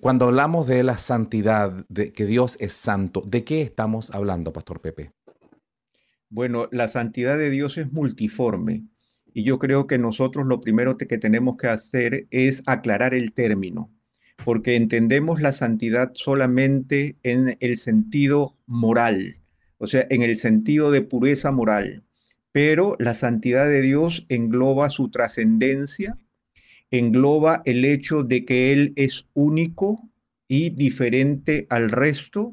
cuando 0.00 0.26
hablamos 0.26 0.66
de 0.66 0.82
la 0.82 0.98
santidad, 0.98 1.86
de 1.88 2.12
que 2.12 2.26
Dios 2.26 2.56
es 2.58 2.72
santo, 2.72 3.22
¿de 3.26 3.44
qué 3.44 3.62
estamos 3.62 4.10
hablando, 4.10 4.52
Pastor 4.52 4.80
Pepe? 4.80 5.12
Bueno, 6.34 6.68
la 6.72 6.88
santidad 6.88 7.38
de 7.38 7.48
Dios 7.48 7.78
es 7.78 7.92
multiforme 7.92 8.82
y 9.32 9.44
yo 9.44 9.60
creo 9.60 9.86
que 9.86 9.98
nosotros 9.98 10.44
lo 10.48 10.60
primero 10.60 10.96
que 10.96 11.16
tenemos 11.16 11.56
que 11.56 11.68
hacer 11.68 12.26
es 12.32 12.64
aclarar 12.66 13.14
el 13.14 13.32
término, 13.32 13.92
porque 14.44 14.74
entendemos 14.74 15.40
la 15.40 15.52
santidad 15.52 16.10
solamente 16.14 17.18
en 17.22 17.56
el 17.60 17.76
sentido 17.76 18.58
moral, 18.66 19.42
o 19.78 19.86
sea, 19.86 20.08
en 20.10 20.22
el 20.22 20.36
sentido 20.36 20.90
de 20.90 21.02
pureza 21.02 21.52
moral, 21.52 22.02
pero 22.50 22.96
la 22.98 23.14
santidad 23.14 23.68
de 23.68 23.80
Dios 23.80 24.26
engloba 24.28 24.88
su 24.88 25.12
trascendencia, 25.12 26.18
engloba 26.90 27.62
el 27.64 27.84
hecho 27.84 28.24
de 28.24 28.44
que 28.44 28.72
Él 28.72 28.92
es 28.96 29.28
único 29.34 30.10
y 30.48 30.70
diferente 30.70 31.68
al 31.70 31.90
resto, 31.90 32.50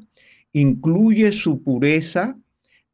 incluye 0.52 1.32
su 1.32 1.64
pureza, 1.64 2.38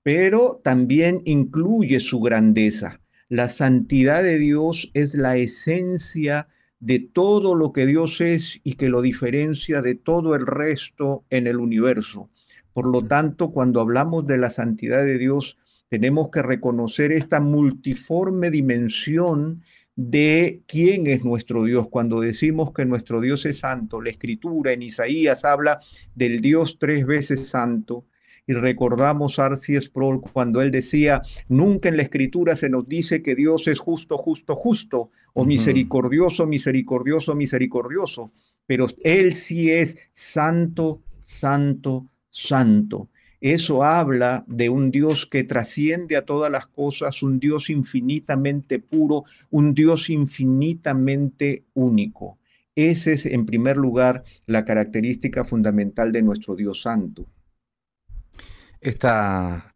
pero 0.09 0.63
también 0.65 1.21
incluye 1.27 2.01
su 2.01 2.21
grandeza. 2.21 3.03
La 3.29 3.51
santidad 3.51 4.23
de 4.23 4.39
Dios 4.39 4.91
es 4.95 5.15
la 5.15 5.37
esencia 5.37 6.49
de 6.81 6.99
todo 6.99 7.55
lo 7.55 7.75
que 7.75 7.85
Dios 7.85 8.23
es 8.23 8.59
y 8.65 8.77
que 8.77 8.89
lo 8.89 9.03
diferencia 9.03 9.83
de 9.83 9.97
todo 9.97 10.35
el 10.35 10.47
resto 10.47 11.27
en 11.29 11.47
el 11.47 11.59
universo. 11.59 12.31
Por 12.73 12.87
lo 12.87 13.05
tanto, 13.05 13.51
cuando 13.51 13.83
hablamos 13.83 14.27
de 14.27 14.39
la 14.39 14.49
santidad 14.49 15.05
de 15.05 15.19
Dios, 15.19 15.59
tenemos 15.91 16.31
que 16.31 16.41
reconocer 16.41 17.13
esta 17.13 17.41
multiforme 17.41 18.51
dimensión 18.51 19.63
de 19.95 20.63
quién 20.67 21.07
es 21.07 21.23
nuestro 21.23 21.65
Dios. 21.65 21.89
Cuando 21.91 22.23
decimos 22.23 22.73
que 22.73 22.87
nuestro 22.87 23.21
Dios 23.21 23.45
es 23.45 23.59
santo, 23.59 24.01
la 24.01 24.09
escritura 24.09 24.73
en 24.73 24.81
Isaías 24.81 25.45
habla 25.45 25.81
del 26.15 26.41
Dios 26.41 26.79
tres 26.81 27.05
veces 27.05 27.47
santo, 27.47 28.07
y 28.49 28.55
recordamos 28.55 29.39
a 29.39 29.45
Arcis 29.45 29.85
Sproul 29.85 30.23
cuando 30.23 30.63
él 30.63 30.71
decía, 30.71 31.23
nunca 31.49 31.91
en 31.91 31.99
la 31.99 32.03
escritura 32.03 32.57
se 32.57 32.71
nos 32.71 32.89
dice 32.89 33.23
que 33.23 33.35
Dios 33.35 33.69
es 33.69 33.79
justo, 33.79 34.17
justo, 34.17 34.57
justo, 34.57 35.11
o 35.35 35.45
misericordioso, 35.45 36.47
misericordioso, 36.47 37.35
misericordioso, 37.35 38.33
pero 38.67 38.87
él 39.05 39.35
sí 39.35 39.71
es 39.71 39.99
santo, 40.11 41.03
santo, 41.23 42.09
santo. 42.31 43.11
Eso 43.43 43.85
habla 43.85 44.47
de 44.49 44.71
un 44.71 44.91
Dios 44.91 45.27
que 45.27 45.45
trasciende 45.45 46.17
a 46.17 46.25
todas 46.25 46.51
las 46.51 46.69
cosas, 46.69 47.23
un 47.23 47.39
Dios 47.39 47.69
infinitamente 47.69 48.79
puro, 48.79 49.25
un 49.51 49.75
Dios 49.75 50.09
infinitamente 50.09 51.65
único. 51.75 52.39
Esa 52.75 53.11
es, 53.11 53.27
en 53.27 53.45
primer 53.45 53.77
lugar, 53.77 54.25
la 54.47 54.65
característica 54.65 55.45
fundamental 55.45 56.13
de 56.13 56.23
nuestro 56.23 56.57
Dios 56.57 56.81
santo 56.81 57.27
esta, 58.81 59.75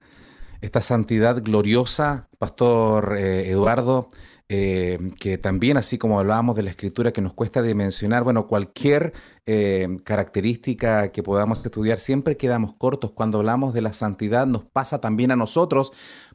esta 0.60 0.80
santidad 0.80 1.42
gloriosa, 1.42 2.28
Pastor 2.38 3.16
eh, 3.18 3.50
Eduardo, 3.50 4.08
eh, 4.54 4.98
que 5.18 5.38
también, 5.38 5.78
así 5.78 5.96
como 5.96 6.20
hablábamos 6.20 6.54
de 6.56 6.62
la 6.62 6.68
escritura, 6.68 7.10
que 7.10 7.22
nos 7.22 7.32
cuesta 7.32 7.62
dimensionar, 7.62 8.22
bueno, 8.22 8.46
cualquier 8.46 9.14
eh, 9.46 9.88
característica 10.04 11.10
que 11.10 11.22
podamos 11.22 11.64
estudiar, 11.64 11.98
siempre 11.98 12.36
quedamos 12.36 12.74
cortos. 12.74 13.12
Cuando 13.12 13.38
hablamos 13.38 13.72
de 13.72 13.80
la 13.80 13.94
santidad, 13.94 14.46
nos 14.46 14.64
pasa 14.64 15.00
también 15.00 15.30
a 15.30 15.36
nosotros, 15.36 15.92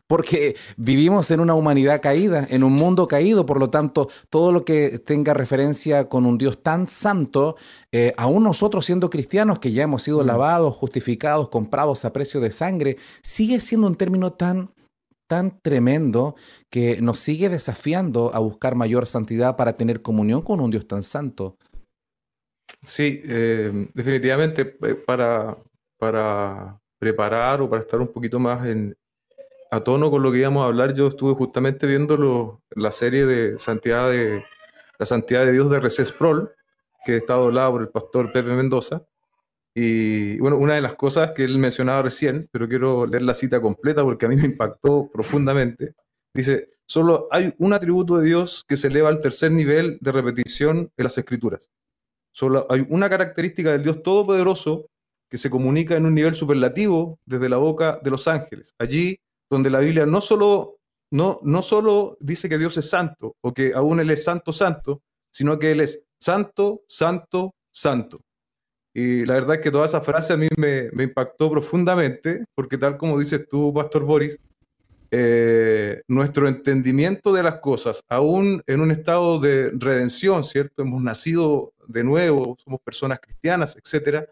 porque 0.07 0.55
vivimos 0.77 1.29
en 1.31 1.41
una 1.41 1.53
humanidad 1.53 2.01
caída, 2.01 2.47
en 2.49 2.63
un 2.63 2.73
mundo 2.73 3.07
caído, 3.07 3.45
por 3.45 3.59
lo 3.59 3.69
tanto, 3.69 4.09
todo 4.29 4.51
lo 4.51 4.63
que 4.65 4.99
tenga 4.99 5.33
referencia 5.33 6.07
con 6.07 6.25
un 6.25 6.37
Dios 6.37 6.63
tan 6.63 6.87
santo, 6.87 7.57
eh, 7.91 8.13
aún 8.17 8.43
nosotros 8.43 8.85
siendo 8.85 9.09
cristianos 9.09 9.59
que 9.59 9.71
ya 9.73 9.83
hemos 9.83 10.03
sido 10.03 10.23
mm. 10.23 10.27
lavados, 10.27 10.75
justificados, 10.75 11.49
comprados 11.49 12.05
a 12.05 12.13
precio 12.13 12.39
de 12.39 12.51
sangre, 12.51 12.97
sigue 13.21 13.59
siendo 13.59 13.87
un 13.87 13.95
término 13.95 14.33
tan 14.33 14.71
tan 15.27 15.59
tremendo 15.59 16.35
que 16.71 17.01
nos 17.01 17.19
sigue 17.19 17.49
desafiando 17.49 18.33
a 18.33 18.39
buscar 18.39 18.75
mayor 18.75 19.07
santidad 19.07 19.57
para 19.57 19.75
tener 19.75 20.01
comunión 20.01 20.41
con 20.41 20.61
un 20.61 20.71
Dios 20.71 20.87
tan 20.87 21.03
santo. 21.03 21.57
Sí, 22.81 23.21
eh, 23.25 23.89
definitivamente 23.93 24.77
eh, 24.81 24.95
para, 24.95 25.57
para 25.99 26.79
preparar 26.97 27.61
o 27.61 27.69
para 27.69 27.81
estar 27.81 27.99
un 27.99 28.07
poquito 28.07 28.39
más 28.39 28.65
en, 28.65 28.95
a 29.71 29.81
tono 29.81 30.09
con 30.09 30.23
lo 30.23 30.31
que 30.31 30.39
íbamos 30.39 30.63
a 30.63 30.67
hablar, 30.67 30.93
yo 30.93 31.07
estuve 31.07 31.33
justamente 31.33 31.87
viendo 31.87 32.61
la 32.71 32.91
serie 32.91 33.25
de 33.25 33.57
Santidad 33.59 34.09
de 34.09 34.43
la 34.99 35.05
Santidad 35.05 35.45
de 35.45 35.51
Dios 35.51 35.69
de 35.69 35.79
Recés 35.79 36.11
Prol, 36.11 36.51
que 37.05 37.17
está 37.17 37.35
doblado 37.35 37.73
por 37.73 37.81
el 37.81 37.89
pastor 37.89 38.31
Pepe 38.31 38.49
Mendoza. 38.49 39.05
Y 39.75 40.39
bueno, 40.39 40.57
una 40.57 40.73
de 40.75 40.81
las 40.81 40.95
cosas 40.95 41.31
que 41.35 41.43
él 41.43 41.59
mencionaba 41.59 42.01
recién, 42.01 42.49
pero 42.51 42.67
quiero 42.67 43.05
leer 43.05 43.21
la 43.21 43.35
cita 43.35 43.61
completa 43.61 44.03
porque 44.03 44.25
a 44.25 44.29
mí 44.29 44.35
me 44.35 44.45
impactó 44.45 45.09
profundamente, 45.13 45.93
dice, 46.33 46.71
solo 46.85 47.27
hay 47.31 47.53
un 47.59 47.73
atributo 47.73 48.17
de 48.17 48.25
Dios 48.25 48.65
que 48.67 48.77
se 48.77 48.87
eleva 48.87 49.09
al 49.09 49.21
tercer 49.21 49.51
nivel 49.51 49.99
de 50.01 50.11
repetición 50.11 50.91
en 50.97 51.03
las 51.03 51.17
escrituras. 51.17 51.69
Solo 52.31 52.65
hay 52.69 52.85
una 52.89 53.09
característica 53.09 53.71
del 53.71 53.83
Dios 53.83 54.01
Todopoderoso 54.01 54.89
que 55.29 55.37
se 55.37 55.49
comunica 55.49 55.95
en 55.95 56.05
un 56.05 56.15
nivel 56.15 56.33
superlativo 56.33 57.19
desde 57.25 57.49
la 57.49 57.57
boca 57.57 57.99
de 58.03 58.09
los 58.09 58.27
ángeles. 58.27 58.73
Allí 58.79 59.19
donde 59.49 59.69
la 59.69 59.79
Biblia 59.79 60.05
no 60.05 60.21
solo, 60.21 60.77
no, 61.11 61.39
no 61.43 61.61
solo 61.61 62.17
dice 62.19 62.49
que 62.49 62.57
Dios 62.57 62.77
es 62.77 62.89
santo 62.89 63.35
o 63.41 63.53
que 63.53 63.73
aún 63.73 63.99
Él 63.99 64.11
es 64.11 64.23
santo, 64.23 64.51
santo, 64.51 65.01
sino 65.31 65.57
que 65.59 65.71
Él 65.71 65.81
es 65.81 66.03
santo, 66.19 66.81
santo, 66.87 67.53
santo. 67.71 68.19
Y 68.93 69.25
la 69.25 69.35
verdad 69.35 69.57
es 69.57 69.61
que 69.61 69.69
toda 69.69 69.85
esa 69.85 70.01
frase 70.01 70.33
a 70.33 70.37
mí 70.37 70.47
me, 70.57 70.89
impactó 71.03 71.51
profundamente, 71.51 72.45
porque 72.55 72.79
tal 72.79 72.97
como 72.97 73.19
dices 73.19 73.47
tú, 73.47 73.71
Pastor 73.71 74.03
Boris, 74.03 74.39
eh, 75.11 76.01
nuestro 76.07 76.47
entendimiento 76.47 77.31
de 77.31 77.43
las 77.43 77.59
cosas, 77.59 78.01
aún 78.09 78.61
en 78.65 78.81
un 78.81 78.89
estado 78.89 79.39
de 79.39 79.71
redención, 79.75 80.43
¿cierto? 80.43 80.81
Hemos 80.81 81.03
nacido 81.03 81.73
de 81.87 82.03
nuevo, 82.03 82.57
somos 82.61 82.81
personas 82.81 83.19
cristianas, 83.19 83.77
etcétera, 83.77 84.25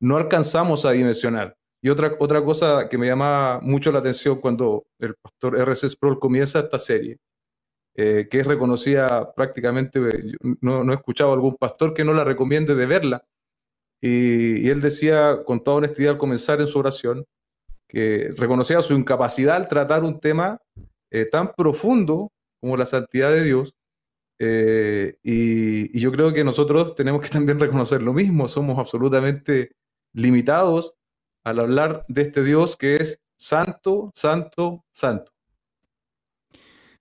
no 0.00 0.18
alcanzamos 0.18 0.84
a 0.84 0.90
dimensionar. 0.90 1.56
Y 1.84 1.90
otra, 1.90 2.16
otra 2.18 2.42
cosa 2.42 2.88
que 2.88 2.96
me 2.96 3.06
llama 3.06 3.60
mucho 3.60 3.92
la 3.92 3.98
atención 3.98 4.40
cuando 4.40 4.86
el 4.98 5.16
pastor 5.16 5.60
R.C. 5.60 5.90
Sproul 5.90 6.18
comienza 6.18 6.60
esta 6.60 6.78
serie, 6.78 7.18
eh, 7.94 8.26
que 8.30 8.40
es 8.40 8.46
reconocida 8.46 9.34
prácticamente, 9.34 10.00
no, 10.62 10.82
no, 10.82 10.92
he 10.94 10.96
escuchado 10.96 11.34
algún 11.34 11.56
pastor 11.56 11.92
que 11.92 12.02
no 12.02 12.14
la 12.14 12.24
recomiende 12.24 12.74
de 12.74 12.86
verla. 12.86 13.26
Y, 14.00 14.66
él 14.70 14.80
decía 14.80 15.44
con 15.44 15.62
toda 15.62 15.76
honestidad 15.76 16.12
al 16.12 16.18
comenzar 16.18 16.58
en 16.62 16.68
su 16.68 16.78
oración 16.78 17.26
que 17.86 18.30
reconocía 18.34 18.80
su 18.80 18.94
incapacidad 18.94 19.56
al 19.56 19.68
tratar 19.68 20.04
un 20.04 20.20
tema 20.20 20.62
eh, 21.10 21.26
tan 21.26 21.52
profundo 21.52 22.32
como 22.62 22.78
la 22.78 22.86
santidad 22.86 23.30
de 23.30 23.44
Dios, 23.44 23.74
Eh, 24.40 25.16
y, 25.22 26.00
yo 26.00 26.10
creo 26.12 26.32
que 26.32 26.44
nosotros 26.44 26.94
tenemos 26.94 27.20
que 27.20 27.28
también 27.28 27.60
reconocer 27.60 28.02
lo 28.02 28.14
mismo, 28.14 28.48
somos 28.48 28.78
absolutamente 28.78 29.72
limitados 30.14 30.94
al 31.44 31.60
hablar 31.60 32.04
de 32.08 32.22
este 32.22 32.42
Dios 32.42 32.76
que 32.76 32.96
es 32.96 33.20
santo, 33.36 34.10
santo, 34.14 34.84
santo. 34.90 35.34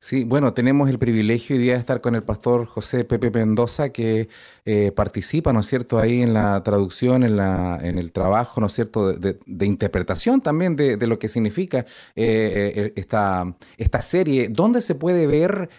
Sí, 0.03 0.25
bueno, 0.25 0.53
tenemos 0.53 0.89
el 0.89 0.99
privilegio 0.99 1.55
hoy 1.55 1.61
día 1.61 1.73
de 1.75 1.79
estar 1.79 2.01
con 2.01 2.13
el 2.13 2.23
pastor 2.23 2.65
José 2.65 3.05
Pepe 3.05 3.31
Mendoza, 3.31 3.93
que 3.93 4.27
eh, 4.65 4.91
participa, 4.93 5.53
¿no 5.53 5.61
es 5.61 5.67
cierto?, 5.67 5.97
ahí 5.97 6.21
en 6.21 6.33
la 6.33 6.61
traducción, 6.61 7.23
en, 7.23 7.37
la, 7.37 7.79
en 7.81 7.97
el 7.97 8.11
trabajo, 8.11 8.59
¿no 8.59 8.67
es 8.67 8.73
cierto?, 8.73 9.13
de, 9.13 9.65
interpretación 9.65 10.41
también 10.41 10.75
de, 10.75 10.97
lo 11.07 11.17
que 11.19 11.29
significa 11.29 11.85
eh, 12.17 12.73
eh, 12.75 12.93
esta, 12.97 13.55
esta 13.77 14.01
serie. 14.01 14.49
¿Dónde 14.49 14.81
se 14.81 14.95
puede 14.95 15.25
ver, 15.25 15.69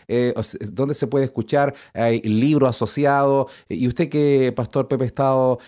dónde 0.73 0.95
se 0.95 1.07
puede 1.07 1.27
escuchar? 1.27 1.75
¿Hay 1.93 2.23
libro 2.23 2.67
asociado? 2.67 3.49
Y 3.69 3.87
usted 3.89 4.09
que, 4.09 4.55
pastor 4.57 4.89
Pepe, 4.89 5.05
ha 5.05 5.07
estado 5.07 5.59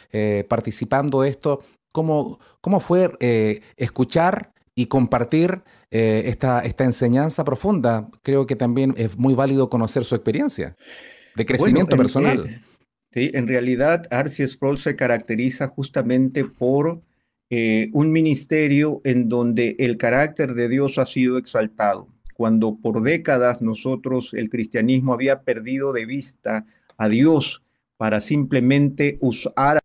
participando 0.48 1.20
de 1.20 1.28
esto, 1.28 1.60
¿cómo, 1.96 2.38
cómo 2.60 2.78
fue 2.80 3.10
escuchar 3.76 4.52
y 4.74 4.86
compartir 4.86 5.62
eh, 5.90 6.24
esta, 6.26 6.60
esta 6.60 6.84
enseñanza 6.84 7.42
profunda. 7.42 8.08
Creo 8.22 8.46
que 8.46 8.54
también 8.54 8.92
es 8.98 9.16
muy 9.16 9.34
válido 9.34 9.70
conocer 9.70 10.04
su 10.04 10.14
experiencia 10.14 10.76
de 11.34 11.46
crecimiento 11.46 11.96
personal. 11.96 12.60
sí, 13.12 13.30
en 13.32 13.46
realidad 13.46 14.06
Arceus 14.10 14.52
Sproul 14.52 14.78
se 14.78 14.94
caracteriza 14.94 15.68
justamente 15.68 16.44
por 16.44 17.00
eh, 17.48 17.88
un 17.92 18.12
ministerio 18.12 19.00
en 19.04 19.28
donde 19.28 19.76
el 19.78 19.96
carácter 19.96 20.54
de 20.54 20.68
Dios 20.68 20.98
ha 20.98 21.06
sido 21.06 21.38
exaltado. 21.38 22.08
Cuando 22.34 22.76
por 22.76 23.02
décadas 23.02 23.62
nosotros, 23.62 24.34
el 24.34 24.50
cristianismo, 24.50 25.14
había 25.14 25.42
perdido 25.42 25.94
de 25.94 26.04
vista 26.04 26.66
a 26.98 27.08
Dios 27.08 27.62
para 27.96 28.20
simplemente 28.20 29.16
usar 29.22 29.78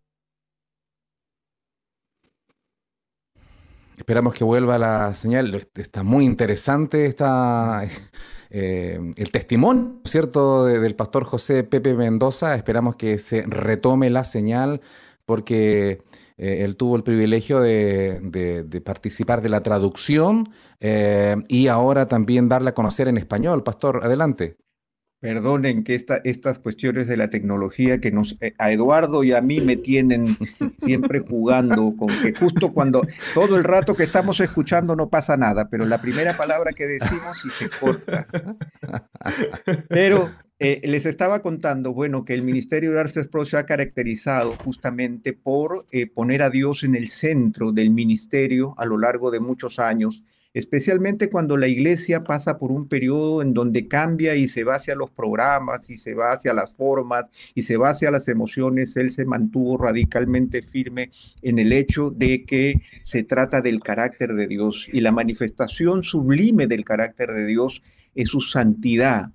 Esperamos 3.96 4.34
que 4.34 4.44
vuelva 4.44 4.78
la 4.78 5.14
señal. 5.14 5.54
Está 5.74 6.02
muy 6.02 6.24
interesante 6.24 7.06
está 7.06 7.84
eh, 8.50 8.98
el 9.16 9.30
testimonio, 9.30 10.00
¿cierto?, 10.04 10.66
del 10.66 10.94
pastor 10.94 11.24
José 11.24 11.64
Pepe 11.64 11.94
Mendoza. 11.94 12.54
Esperamos 12.54 12.96
que 12.96 13.18
se 13.18 13.42
retome 13.42 14.10
la 14.10 14.24
señal 14.24 14.80
porque 15.24 16.02
eh, 16.36 16.64
él 16.64 16.76
tuvo 16.76 16.96
el 16.96 17.02
privilegio 17.02 17.60
de, 17.60 18.82
participar 18.84 19.42
de 19.42 19.48
la 19.48 19.62
traducción 19.62 20.50
eh, 20.80 21.36
y 21.48 21.68
ahora 21.68 22.06
también 22.06 22.48
darla 22.48 22.70
a 22.70 22.74
conocer 22.74 23.08
en 23.08 23.18
español. 23.18 23.62
Pastor, 23.62 24.00
adelante. 24.02 24.56
Perdonen 25.22 25.84
que 25.84 25.94
estas 26.24 26.58
cuestiones 26.58 27.06
de 27.06 27.16
la 27.16 27.28
tecnología 27.28 28.00
que 28.00 28.10
nos 28.10 28.36
eh, 28.40 28.54
a 28.58 28.72
Eduardo 28.72 29.22
y 29.22 29.32
a 29.32 29.40
mí 29.40 29.60
me 29.60 29.76
tienen 29.76 30.36
siempre 30.76 31.20
jugando 31.20 31.94
con 31.96 32.08
que 32.08 32.34
justo 32.34 32.72
cuando 32.72 33.06
todo 33.32 33.56
el 33.56 33.62
rato 33.62 33.94
que 33.94 34.02
estamos 34.02 34.40
escuchando 34.40 34.96
no 34.96 35.10
pasa 35.10 35.36
nada, 35.36 35.68
pero 35.70 35.86
la 35.86 36.02
primera 36.02 36.36
palabra 36.36 36.72
que 36.72 36.88
decimos 36.88 37.40
sí 37.40 37.50
se 37.50 37.70
corta. 37.70 38.26
Pero 39.88 40.28
eh, 40.58 40.80
les 40.82 41.06
estaba 41.06 41.40
contando, 41.40 41.94
bueno, 41.94 42.24
que 42.24 42.34
el 42.34 42.42
Ministerio 42.42 42.90
de 42.90 42.98
Artes 42.98 43.28
Pro 43.28 43.46
se 43.46 43.56
ha 43.56 43.64
caracterizado 43.64 44.56
justamente 44.64 45.32
por 45.32 45.86
eh, 45.92 46.08
poner 46.08 46.42
a 46.42 46.50
Dios 46.50 46.82
en 46.82 46.96
el 46.96 47.08
centro 47.08 47.70
del 47.70 47.90
ministerio 47.90 48.74
a 48.76 48.86
lo 48.86 48.98
largo 48.98 49.30
de 49.30 49.38
muchos 49.38 49.78
años 49.78 50.24
especialmente 50.54 51.30
cuando 51.30 51.56
la 51.56 51.68
iglesia 51.68 52.24
pasa 52.24 52.58
por 52.58 52.70
un 52.70 52.88
periodo 52.88 53.42
en 53.42 53.54
donde 53.54 53.88
cambia 53.88 54.34
y 54.34 54.48
se 54.48 54.64
va 54.64 54.76
hacia 54.76 54.94
los 54.94 55.10
programas 55.10 55.88
y 55.88 55.96
se 55.96 56.14
va 56.14 56.32
hacia 56.32 56.52
las 56.52 56.72
formas 56.72 57.26
y 57.54 57.62
se 57.62 57.76
va 57.76 57.90
hacia 57.90 58.10
las 58.10 58.28
emociones, 58.28 58.96
él 58.96 59.12
se 59.12 59.24
mantuvo 59.24 59.78
radicalmente 59.78 60.62
firme 60.62 61.10
en 61.40 61.58
el 61.58 61.72
hecho 61.72 62.10
de 62.10 62.44
que 62.44 62.82
se 63.02 63.22
trata 63.22 63.60
del 63.62 63.80
carácter 63.80 64.34
de 64.34 64.46
Dios 64.46 64.88
y 64.92 65.00
la 65.00 65.12
manifestación 65.12 66.02
sublime 66.02 66.66
del 66.66 66.84
carácter 66.84 67.32
de 67.32 67.46
Dios 67.46 67.82
es 68.14 68.28
su 68.28 68.40
santidad. 68.40 69.30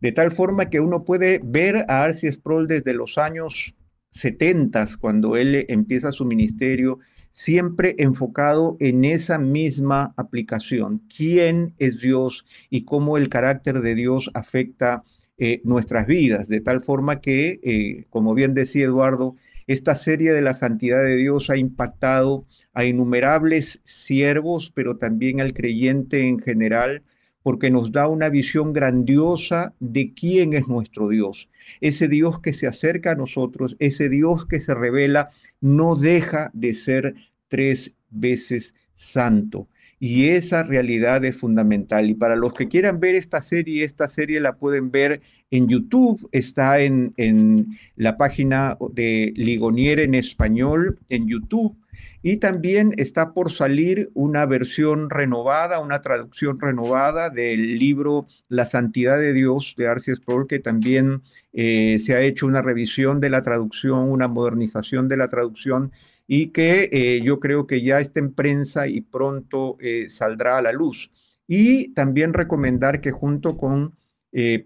De 0.00 0.12
tal 0.12 0.30
forma 0.30 0.70
que 0.70 0.80
uno 0.80 1.04
puede 1.04 1.40
ver 1.44 1.84
a 1.88 2.04
Arceus 2.04 2.34
Sproul 2.34 2.68
desde 2.68 2.94
los 2.94 3.18
años 3.18 3.74
70, 4.10 4.86
cuando 4.98 5.36
él 5.36 5.66
empieza 5.68 6.10
su 6.10 6.24
ministerio, 6.24 6.98
siempre 7.30 7.94
enfocado 7.98 8.76
en 8.80 9.04
esa 9.04 9.38
misma 9.38 10.14
aplicación. 10.16 11.02
¿Quién 11.14 11.74
es 11.78 12.00
Dios 12.00 12.44
y 12.68 12.84
cómo 12.84 13.16
el 13.16 13.28
carácter 13.28 13.80
de 13.80 13.94
Dios 13.94 14.30
afecta 14.34 15.04
eh, 15.38 15.60
nuestras 15.64 16.06
vidas? 16.06 16.48
De 16.48 16.60
tal 16.60 16.80
forma 16.80 17.20
que, 17.20 17.60
eh, 17.62 18.06
como 18.10 18.34
bien 18.34 18.54
decía 18.54 18.86
Eduardo, 18.86 19.36
esta 19.66 19.94
serie 19.94 20.32
de 20.32 20.42
la 20.42 20.54
santidad 20.54 21.02
de 21.04 21.16
Dios 21.16 21.48
ha 21.48 21.56
impactado 21.56 22.46
a 22.72 22.84
innumerables 22.84 23.80
siervos, 23.84 24.72
pero 24.74 24.96
también 24.96 25.40
al 25.40 25.54
creyente 25.54 26.26
en 26.26 26.40
general, 26.40 27.02
porque 27.42 27.70
nos 27.70 27.92
da 27.92 28.08
una 28.08 28.28
visión 28.28 28.72
grandiosa 28.72 29.74
de 29.80 30.12
quién 30.12 30.52
es 30.52 30.68
nuestro 30.68 31.08
Dios. 31.08 31.48
Ese 31.80 32.08
Dios 32.08 32.40
que 32.40 32.52
se 32.52 32.66
acerca 32.66 33.12
a 33.12 33.14
nosotros, 33.14 33.76
ese 33.78 34.08
Dios 34.08 34.46
que 34.46 34.60
se 34.60 34.74
revela, 34.74 35.30
no 35.60 35.96
deja 35.96 36.50
de 36.52 36.74
ser 36.74 37.14
tres 37.48 37.94
veces 38.10 38.74
santo. 38.94 39.68
Y 39.98 40.30
esa 40.30 40.62
realidad 40.62 41.24
es 41.24 41.36
fundamental. 41.36 42.08
Y 42.08 42.14
para 42.14 42.34
los 42.34 42.54
que 42.54 42.68
quieran 42.68 43.00
ver 43.00 43.14
esta 43.14 43.42
serie, 43.42 43.84
esta 43.84 44.08
serie 44.08 44.40
la 44.40 44.56
pueden 44.56 44.90
ver 44.90 45.20
en 45.50 45.68
YouTube, 45.68 46.28
está 46.32 46.80
en, 46.80 47.12
en 47.16 47.66
la 47.96 48.16
página 48.16 48.78
de 48.92 49.32
Ligonier 49.36 50.00
en 50.00 50.14
español 50.14 50.98
en 51.08 51.28
YouTube 51.28 51.76
y 52.22 52.36
también 52.36 52.92
está 52.98 53.32
por 53.32 53.50
salir 53.50 54.10
una 54.14 54.44
versión 54.44 55.08
renovada, 55.08 55.80
una 55.80 56.02
traducción 56.02 56.60
renovada 56.60 57.30
del 57.30 57.78
libro 57.78 58.26
La 58.48 58.66
Santidad 58.66 59.18
de 59.18 59.32
Dios 59.32 59.74
de 59.78 59.88
Arceus 59.88 60.18
Sproul, 60.18 60.46
que 60.46 60.58
también 60.58 61.22
eh, 61.52 61.98
se 61.98 62.14
ha 62.14 62.20
hecho 62.20 62.46
una 62.46 62.60
revisión 62.60 63.20
de 63.20 63.30
la 63.30 63.42
traducción, 63.42 64.10
una 64.10 64.28
modernización 64.28 65.08
de 65.08 65.16
la 65.16 65.28
traducción 65.28 65.92
y 66.26 66.48
que 66.48 66.90
eh, 66.92 67.22
yo 67.24 67.40
creo 67.40 67.66
que 67.66 67.82
ya 67.82 68.00
está 68.00 68.20
en 68.20 68.34
prensa 68.34 68.86
y 68.86 69.00
pronto 69.00 69.78
eh, 69.80 70.08
saldrá 70.10 70.58
a 70.58 70.62
la 70.62 70.72
luz. 70.72 71.10
Y 71.48 71.88
también 71.94 72.34
recomendar 72.34 73.00
que 73.00 73.10
junto 73.10 73.56
con 73.56 73.98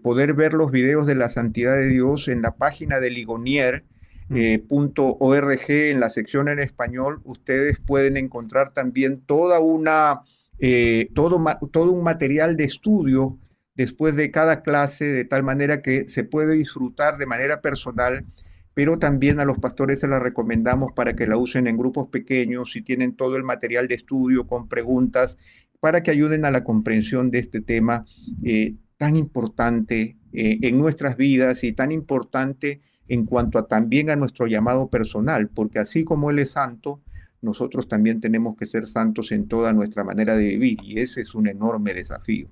poder 0.03 0.35
ver 0.35 0.53
los 0.53 0.69
videos 0.69 1.07
de 1.07 1.15
la 1.15 1.27
santidad 1.27 1.75
de 1.75 1.89
Dios 1.89 2.27
en 2.27 2.43
la 2.43 2.55
página 2.55 2.99
de 2.99 3.09
Ligonier, 3.09 3.83
eh, 4.31 4.65
.org 4.69 5.69
en 5.69 5.99
la 5.99 6.09
sección 6.09 6.49
en 6.49 6.59
español, 6.59 7.21
ustedes 7.25 7.79
pueden 7.79 8.17
encontrar 8.17 8.73
también 8.73 9.21
toda 9.21 9.59
una, 9.59 10.21
eh, 10.57 11.09
todo, 11.13 11.43
todo 11.71 11.91
un 11.91 12.03
material 12.03 12.57
de 12.57 12.63
estudio 12.63 13.37
después 13.75 14.15
de 14.15 14.31
cada 14.31 14.63
clase, 14.63 15.05
de 15.05 15.25
tal 15.25 15.43
manera 15.43 15.81
que 15.81 16.09
se 16.09 16.23
puede 16.23 16.55
disfrutar 16.55 17.17
de 17.17 17.27
manera 17.27 17.61
personal, 17.61 18.25
pero 18.73 18.97
también 18.97 19.39
a 19.39 19.45
los 19.45 19.59
pastores 19.59 19.99
se 19.99 20.07
la 20.07 20.19
recomendamos 20.19 20.91
para 20.93 21.15
que 21.15 21.27
la 21.27 21.37
usen 21.37 21.67
en 21.67 21.77
grupos 21.77 22.07
pequeños 22.07 22.75
y 22.75 22.81
tienen 22.81 23.15
todo 23.15 23.35
el 23.35 23.43
material 23.43 23.87
de 23.87 23.95
estudio 23.95 24.47
con 24.47 24.67
preguntas 24.67 25.37
para 25.79 26.01
que 26.01 26.09
ayuden 26.09 26.45
a 26.45 26.51
la 26.51 26.63
comprensión 26.63 27.29
de 27.29 27.39
este 27.39 27.61
tema 27.61 28.05
eh, 28.43 28.73
tan 28.97 29.15
importante 29.15 30.17
en 30.37 30.77
nuestras 30.77 31.15
vidas 31.15 31.63
y 31.63 31.71
tan 31.71 31.93
importante 31.93 32.81
en 33.07 33.25
cuanto 33.25 33.59
a 33.59 33.67
también 33.67 34.09
a 34.09 34.15
nuestro 34.15 34.47
llamado 34.47 34.87
personal, 34.89 35.49
porque 35.49 35.79
así 35.79 36.03
como 36.03 36.31
Él 36.31 36.39
es 36.39 36.51
santo, 36.51 37.01
nosotros 37.41 37.87
también 37.87 38.19
tenemos 38.19 38.55
que 38.57 38.65
ser 38.65 38.87
santos 38.87 39.31
en 39.31 39.47
toda 39.47 39.71
nuestra 39.73 40.03
manera 40.03 40.35
de 40.35 40.45
vivir 40.45 40.79
y 40.83 40.99
ese 40.99 41.21
es 41.21 41.35
un 41.35 41.47
enorme 41.47 41.93
desafío. 41.93 42.47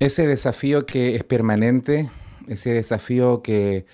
Ese 0.00 0.26
desafío 0.26 0.86
que 0.86 1.16
es 1.16 1.24
permanente, 1.24 2.08
ese 2.46 2.72
desafío 2.72 3.42
que 3.42 3.84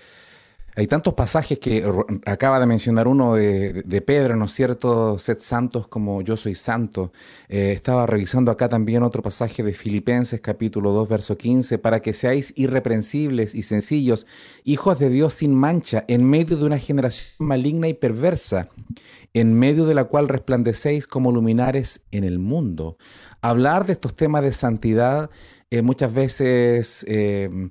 hay 0.77 0.89
tantos 0.89 1.15
pasajes 1.15 1.59
que 1.61 1.89
acaba 2.27 2.59
de 2.59 2.67
mencionar 2.67 3.07
uno 3.07 3.35
de, 3.35 4.03
Pedro, 4.05 4.35
¿no 4.35 4.47
es 4.47 4.53
cierto? 4.53 5.19
Sed 5.21 5.39
santos 5.39 5.87
como 5.87 6.21
yo 6.23 6.37
soy 6.37 6.57
santo. 6.57 7.13
Eh, 7.49 7.73
estaba 7.73 8.07
revisando 8.07 8.51
acá 8.51 8.69
también 8.69 9.05
otro 9.05 9.23
pasaje 9.23 9.63
de 9.63 9.73
Filipenses 9.73 10.41
capítulo 10.41 10.91
2, 10.91 11.09
verso 11.09 11.39
15, 11.39 11.79
para 11.79 12.01
que 12.01 12.13
seáis 12.13 12.53
irreprensibles 12.57 13.55
y 13.55 13.63
sencillos, 13.63 14.27
hijos 14.65 14.99
de 14.99 15.11
Dios 15.11 15.35
sin 15.35 15.55
mancha, 15.55 16.05
en 16.09 16.29
medio 16.29 16.57
de 16.57 16.65
una 16.65 16.79
generación 16.79 17.47
maligna 17.47 17.87
y 17.87 17.95
perversa, 17.95 18.69
en 19.33 19.55
medio 19.55 19.87
de 19.87 19.95
la 19.95 20.05
cual 20.05 20.29
resplandecéis 20.29 21.07
como 21.07 21.31
luminares 21.31 22.05
en 22.11 22.25
el 22.25 22.41
mundo. 22.41 22.97
Hablar 23.43 23.87
de 23.87 23.93
estos 23.93 24.17
temas 24.17 24.43
de 24.43 24.53
santidad 24.53 25.31
eh, 25.71 25.83
muchas 25.83 26.13
veces... 26.13 27.05
Eh, 27.09 27.71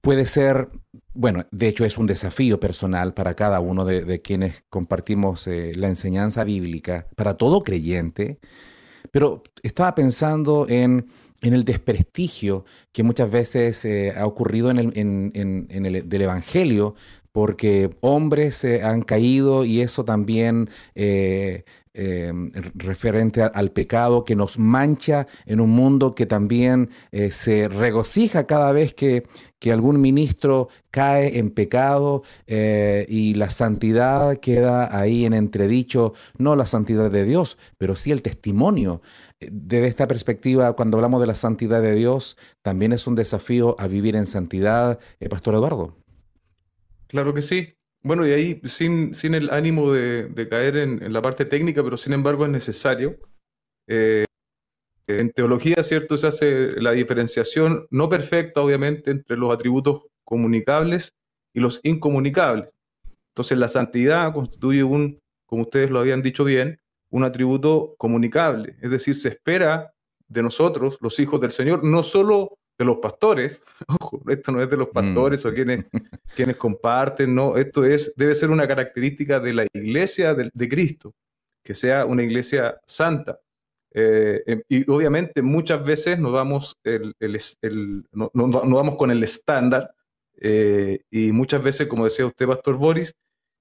puede 0.00 0.26
ser, 0.26 0.68
bueno, 1.14 1.44
de 1.50 1.68
hecho 1.68 1.84
es 1.84 1.98
un 1.98 2.06
desafío 2.06 2.60
personal 2.60 3.14
para 3.14 3.34
cada 3.34 3.60
uno 3.60 3.84
de, 3.84 4.22
quienes 4.22 4.64
compartimos 4.70 5.46
eh, 5.46 5.72
la 5.76 5.88
enseñanza 5.88 6.44
bíblica, 6.44 7.06
para 7.16 7.34
todo 7.34 7.62
creyente, 7.62 8.38
pero 9.10 9.42
estaba 9.62 9.94
pensando 9.94 10.66
en 10.68 11.10
el 11.42 11.64
desprestigio 11.64 12.64
que 12.92 13.02
muchas 13.02 13.30
veces 13.30 13.84
eh, 13.84 14.12
ha 14.16 14.26
ocurrido 14.26 14.70
en 14.70 14.78
el, 15.34 16.08
del 16.08 16.22
Evangelio, 16.22 16.94
porque 17.32 17.90
hombres 18.00 18.64
han 18.64 19.02
caído 19.02 19.64
y 19.64 19.80
eso 19.80 20.04
también 20.04 20.68
eh, 20.94 21.64
Em, 21.92 22.52
referente 22.74 23.42
al 23.42 23.72
pecado 23.72 24.22
que 24.22 24.36
nos 24.36 24.60
mancha 24.60 25.26
en 25.44 25.58
un 25.58 25.70
mundo 25.70 26.14
que 26.14 26.24
también 26.24 26.88
eh, 27.10 27.32
se 27.32 27.68
regocija 27.68 28.46
cada 28.46 28.70
vez 28.70 28.94
que, 28.94 29.24
algún 29.72 30.00
ministro 30.00 30.68
cae 30.92 31.38
en 31.38 31.50
pecado 31.50 32.22
eh, 32.46 33.06
y 33.08 33.34
la 33.34 33.50
santidad 33.50 34.36
queda 34.36 34.96
ahí 34.96 35.24
en 35.24 35.32
entredicho, 35.32 36.14
no 36.38 36.54
la 36.54 36.64
santidad 36.64 37.10
de 37.10 37.24
Dios, 37.24 37.58
pero 37.76 37.96
sí 37.96 38.12
el 38.12 38.22
testimonio. 38.22 39.02
Desde 39.40 39.88
esta 39.88 40.06
perspectiva, 40.06 40.74
cuando 40.74 40.96
hablamos 40.96 41.20
de 41.20 41.26
la 41.26 41.34
santidad 41.34 41.82
de 41.82 41.96
Dios, 41.96 42.36
también 42.62 42.92
es 42.92 43.08
un 43.08 43.16
desafío 43.16 43.74
a 43.80 43.88
vivir 43.88 44.14
en 44.14 44.26
santidad, 44.26 45.00
eh, 45.18 45.28
Pastor 45.28 45.56
Eduardo. 45.56 45.96
Claro 47.08 47.34
que 47.34 47.42
sí, 47.42 47.74
bueno, 48.02 48.26
y 48.26 48.32
ahí 48.32 48.60
sin, 48.64 49.14
sin 49.14 49.34
el 49.34 49.50
ánimo 49.50 49.92
de, 49.92 50.48
caer 50.48 50.76
en, 50.76 51.12
la 51.12 51.20
parte 51.20 51.44
técnica, 51.44 51.82
pero 51.82 51.96
sin 51.96 52.12
embargo 52.12 52.44
es 52.44 52.50
necesario. 52.50 53.18
Eh, 53.86 54.24
en 55.06 55.30
teología, 55.32 55.82
¿cierto? 55.82 56.16
Se 56.16 56.26
hace 56.28 56.80
la 56.80 56.92
diferenciación 56.92 57.86
no 57.90 58.08
perfecta, 58.08 58.60
obviamente, 58.60 59.10
entre 59.10 59.36
los 59.36 59.52
atributos 59.52 60.02
comunicables 60.24 61.14
y 61.52 61.60
los 61.60 61.80
incomunicables. 61.82 62.72
Entonces, 63.28 63.58
la 63.58 63.68
santidad 63.68 64.32
constituye 64.32 64.82
un, 64.82 65.20
como 65.46 65.62
ustedes 65.62 65.90
lo 65.90 65.98
habían 65.98 66.22
dicho 66.22 66.44
bien, 66.44 66.80
un 67.10 67.24
atributo 67.24 67.94
comunicable. 67.98 68.76
Es 68.80 68.90
decir, 68.90 69.16
se 69.16 69.30
espera 69.30 69.92
de 70.28 70.42
nosotros, 70.42 70.98
los 71.00 71.18
hijos 71.18 71.40
del 71.40 71.50
Señor, 71.50 71.84
no 71.84 72.04
solo 72.04 72.58
de 72.80 72.86
los 72.86 72.96
pastores, 72.96 73.62
ojo, 74.00 74.22
esto 74.28 74.52
no 74.52 74.62
es 74.62 74.70
de 74.70 74.76
los 74.78 74.88
mm. 74.88 74.92
pastores 74.92 75.44
o 75.44 75.52
quienes, 75.52 75.84
quienes 76.34 76.56
comparten, 76.56 77.34
no, 77.34 77.56
esto 77.56 77.84
es, 77.84 78.14
debe 78.16 78.34
ser 78.34 78.50
una 78.50 78.66
característica 78.66 79.38
de 79.38 79.52
la 79.52 79.66
iglesia 79.74 80.34
de, 80.34 80.68
Cristo, 80.68 81.14
que 81.62 81.74
sea 81.74 82.06
una 82.06 82.22
iglesia 82.22 82.80
santa. 82.86 83.38
Eh, 83.92 84.42
em, 84.46 84.62
y 84.68 84.90
obviamente 84.90 85.42
muchas 85.42 85.84
veces 85.84 86.18
nos 86.18 86.32
damos, 86.32 86.74
el, 86.84 87.14
no, 88.12 88.30
no, 88.32 88.96
con 88.96 89.10
el 89.10 89.22
estándar 89.22 89.92
eh, 90.36 91.00
y 91.10 91.32
muchas 91.32 91.62
veces, 91.62 91.86
como 91.86 92.04
decía 92.04 92.24
usted, 92.24 92.46
Pastor 92.46 92.76
Boris, 92.76 93.12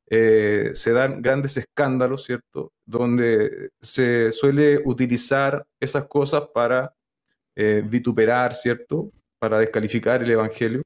eh, 0.10 0.72
se 0.76 0.94
dan 0.94 1.22
grandes 1.22 1.58
escándalos, 1.58 2.24
¿cierto? 2.24 2.72
Donde 2.86 3.72
se 3.82 4.32
suele 4.32 4.82
utilizar 4.86 5.66
esas 5.80 6.06
cosas 6.08 6.44
para 6.54 6.94
eh, 7.62 7.84
vituperar, 7.86 8.54
¿cierto? 8.54 9.12
Para 9.38 9.60
descalificar 9.60 10.24
el 10.24 10.32
Evangelio. 10.32 10.82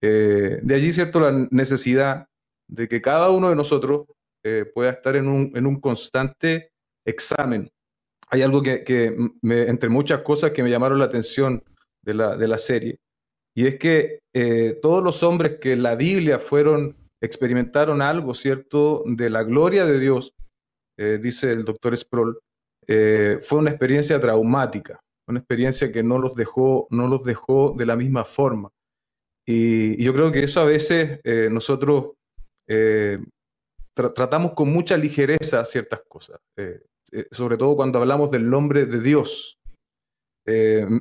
Eh, 0.00 0.60
de 0.62 0.74
allí, 0.76 0.92
¿cierto? 0.92 1.18
La 1.18 1.48
necesidad 1.50 2.28
de 2.68 2.86
que 2.86 3.00
cada 3.00 3.28
uno 3.30 3.50
de 3.50 3.56
nosotros 3.56 4.06
eh, 4.44 4.70
pueda 4.72 4.90
estar 4.90 5.16
en 5.16 5.26
un, 5.26 5.80
constante 5.80 6.70
examen. 7.04 7.68
Hay 8.28 8.42
algo 8.42 8.62
que, 8.62 9.16
entre 9.42 9.88
muchas 9.88 10.22
cosas 10.22 10.52
que 10.52 10.62
me 10.62 10.70
llamaron 10.70 11.00
la 11.00 11.06
atención 11.06 11.64
de 12.04 12.14
la, 12.14 12.36
de 12.36 12.46
la 12.46 12.58
serie, 12.58 13.00
y 13.52 13.66
es 13.66 13.76
que 13.76 14.20
todos 14.80 15.02
los 15.02 15.24
hombres 15.24 15.58
que 15.60 15.72
en 15.72 15.82
la 15.82 15.96
Biblia 15.96 16.38
fueron, 16.38 16.96
experimentaron 17.20 18.00
algo, 18.00 18.32
¿cierto?, 18.32 19.02
de 19.06 19.28
la 19.28 19.42
gloria 19.42 19.84
de 19.84 19.98
Dios, 19.98 20.34
dice 20.96 21.52
el 21.52 21.64
doctor 21.64 21.96
Sproul, 21.96 22.38
fue 22.86 23.58
una 23.58 23.70
experiencia 23.70 24.20
traumática 24.20 25.00
una 25.26 25.40
experiencia 25.40 25.90
que 25.92 26.02
no 26.02 26.18
los 26.18 26.34
dejó, 26.34 26.86
no 26.90 27.08
los 27.08 27.24
dejó 27.24 27.74
de 27.76 27.86
la 27.86 27.96
misma 27.96 28.24
forma. 28.24 28.70
Y, 29.44 30.02
yo 30.02 30.12
creo 30.12 30.32
que 30.32 30.42
eso 30.42 30.60
a 30.60 30.64
veces 30.64 31.20
eh, 31.24 31.48
nosotros 31.50 32.12
eh, 32.68 33.18
tratamos 33.94 34.52
con 34.52 34.72
mucha 34.72 34.96
ligereza 34.96 35.64
ciertas 35.64 36.00
cosas, 36.08 36.40
eh, 36.56 36.80
sobre 37.30 37.56
todo 37.56 37.76
cuando 37.76 38.00
hablamos 38.00 38.30
del 38.30 38.48
nombre 38.50 38.86
de 38.86 39.00
Dios. 39.00 39.58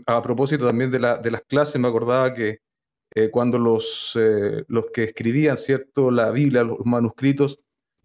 a 0.07 0.21
propósito 0.21 0.65
también 0.67 0.91
de, 0.91 0.99
la, 0.99 1.17
de, 1.17 1.31
las 1.31 1.41
clases, 1.41 1.79
me 1.79 1.87
acordaba 1.87 2.33
que 2.33 2.59
cuando 3.31 3.57
los, 3.57 4.17
los 4.67 4.87
que 4.91 5.03
escribían 5.03 5.55
cierto 5.55 6.11
la 6.11 6.31
Biblia, 6.31 6.63
los 6.63 6.85
manuscritos, 6.85 7.59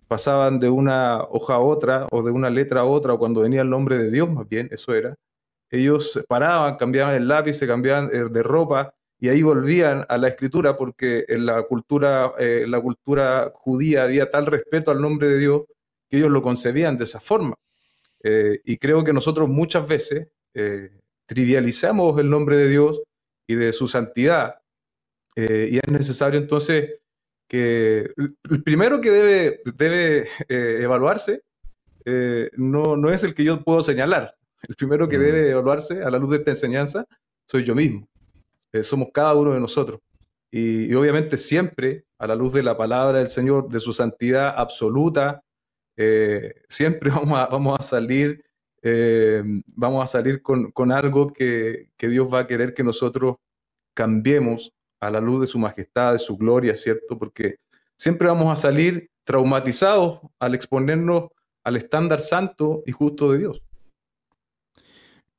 pasaban 0.07 0.61
de 0.61 0.69
una 0.69 1.23
hoja 1.31 1.55
a 1.55 1.61
otra 1.61 2.07
o 2.11 2.23
de 2.23 2.31
una 2.31 2.51
letra 2.51 2.81
a 2.81 2.85
otra, 2.85 3.15
o 3.15 3.19
cuando 3.19 3.43
venía 3.43 3.63
el 3.63 3.71
nombre 3.71 3.97
de 3.97 4.11
Dios, 4.11 4.31
más 4.31 4.49
bien, 4.49 4.69
eso 4.73 4.95
era, 4.95 5.17
ellos 5.71 6.25
paraban, 6.29 6.77
cambiaban 6.77 7.15
el 7.15 7.29
lápiz, 7.29 7.55
se 7.55 7.67
cambiaban 7.67 8.11
eh, 8.13 8.29
de 8.31 8.43
ropa 8.43 8.93
y 9.19 9.29
ahí 9.29 9.43
volvían 9.43 10.05
a 10.09 10.19
la 10.19 10.29
escritura 10.29 10.77
porque 10.77 11.25
en 11.29 11.47
la 11.47 11.63
cultura, 11.63 12.33
eh, 12.39 12.65
la 12.67 12.81
cultura 12.81 13.53
judía 13.55 14.05
había 14.05 14.31
tal 14.31 14.47
respeto 14.47 14.91
al 14.91 15.01
nombre 15.01 15.29
de 15.29 15.39
Dios 15.39 15.63
que 16.09 16.17
ellos 16.17 16.31
lo 16.31 16.43
concebían 16.43 16.99
de 16.99 17.05
esa 17.05 17.21
forma. 17.21 17.55
Eh, 18.23 18.61
y 18.65 18.77
creo 18.79 19.05
que 19.05 19.13
nosotros 19.13 19.49
muchas 19.49 19.87
veces 19.87 20.29
trivializamos 21.27 22.19
el 22.19 22.29
nombre 22.29 22.57
de 22.57 22.69
Dios 22.69 23.01
y 23.47 23.55
de 23.55 23.73
su 23.73 23.87
santidad. 23.87 24.57
y 25.37 25.77
es 25.79 25.89
necesario 25.89 26.41
entonces 26.41 26.99
que 27.47 28.13
el 28.17 28.63
primero 28.65 29.01
que 29.01 29.11
debe, 29.11 29.61
debe 29.77 30.29
evaluarse 30.83 31.43
no, 32.57 32.97
no 32.97 33.13
es 33.13 33.23
el 33.23 33.35
que 33.35 33.45
yo 33.45 33.63
puedo 33.63 33.83
señalar, 33.83 34.35
el 34.69 34.77
primero 34.77 35.09
que 35.09 35.19
debe 35.19 35.49
mm. 35.49 35.51
evaluarse 35.53 36.03
a 36.03 36.11
la 36.11 36.19
luz 36.19 36.31
de 36.31 36.37
esta 36.39 36.51
enseñanza 36.51 37.07
soy 37.47 37.65
yo 37.65 37.75
mismo. 37.75 38.09
Eh, 38.73 38.83
somos 38.83 39.09
cada 39.13 39.35
uno 39.35 39.53
de 39.53 39.61
nosotros. 39.61 40.01
Y, 40.51 40.93
obviamente 40.95 41.37
siempre, 41.37 42.05
a 42.19 42.27
la 42.27 42.35
luz 42.35 42.53
de 42.53 42.63
la 42.63 42.77
palabra 42.77 43.19
del 43.19 43.29
Señor, 43.29 43.69
de 43.69 43.81
su 43.81 43.93
santidad 43.93 44.55
absoluta, 44.57 45.43
eh, 45.97 46.63
siempre 46.69 47.11
vamos 47.15 47.39
a, 47.39 47.47
vamos 47.47 47.81
a 47.81 47.83
salir, 47.83 48.45
eh, 48.83 49.43
vamos 49.75 50.05
a 50.05 50.07
salir 50.07 50.43
con, 50.43 50.71
con 50.73 50.93
algo 50.93 51.33
que, 51.33 51.91
que, 51.97 52.09
Dios 52.09 52.33
va 52.33 52.41
a 52.41 52.47
querer 52.47 52.75
que 52.75 52.85
nosotros 52.85 53.37
cambiemos 53.95 54.73
a 55.01 55.11
la 55.11 55.21
luz 55.21 55.41
de 55.41 55.47
su 55.47 55.59
majestad, 55.59 56.13
de 56.13 56.19
su 56.19 56.37
gloria, 56.37 56.77
¿cierto? 56.77 57.19
Porque 57.19 57.57
siempre 57.97 58.29
vamos 58.29 58.53
a 58.53 58.61
salir 58.61 59.11
traumatizados 59.25 60.21
al 60.39 60.55
exponernos 60.55 61.31
al 61.65 61.77
estándar 61.77 62.21
santo 62.21 62.83
y 62.87 62.93
justo 62.93 63.33
de 63.33 63.39
Dios. 63.39 63.63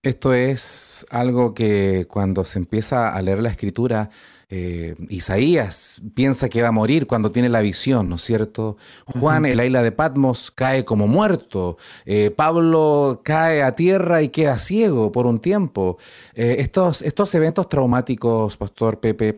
Esto 0.04 0.34
es 0.34 1.06
algo 1.12 1.54
que 1.54 2.08
cuando 2.10 2.44
se 2.44 2.58
empieza 2.58 3.14
a 3.14 3.22
leer 3.22 3.40
la 3.40 3.50
escritura, 3.50 4.10
eh, 4.50 4.96
Isaías 5.10 6.02
piensa 6.16 6.50
que 6.50 6.64
va 6.64 6.70
a 6.70 6.72
morir 6.72 7.06
cuando 7.06 7.32
tiene 7.32 7.50
la 7.50 7.62
visión, 7.62 8.10
¿no 8.10 8.16
es 8.16 8.24
cierto? 8.24 8.78
Juan 9.06 9.46
en 9.46 9.58
la 9.58 9.66
isla 9.66 9.84
de 9.84 9.92
Patmos 9.92 10.50
cae 10.50 10.86
como 10.86 11.08
muerto. 11.08 11.78
Eh, 12.06 12.32
Pablo 12.32 13.22
cae 13.24 13.62
a 13.62 13.76
tierra 13.76 14.24
y 14.24 14.30
queda 14.30 14.58
ciego 14.58 15.12
por 15.12 15.28
un 15.28 15.40
tiempo. 15.40 16.00
Eh, 16.34 16.56
estos, 16.58 17.04
estos 17.04 17.36
eventos 17.36 17.70
traumáticos, 17.70 18.58
Pastor 18.58 19.00
Pepe, 19.00 19.38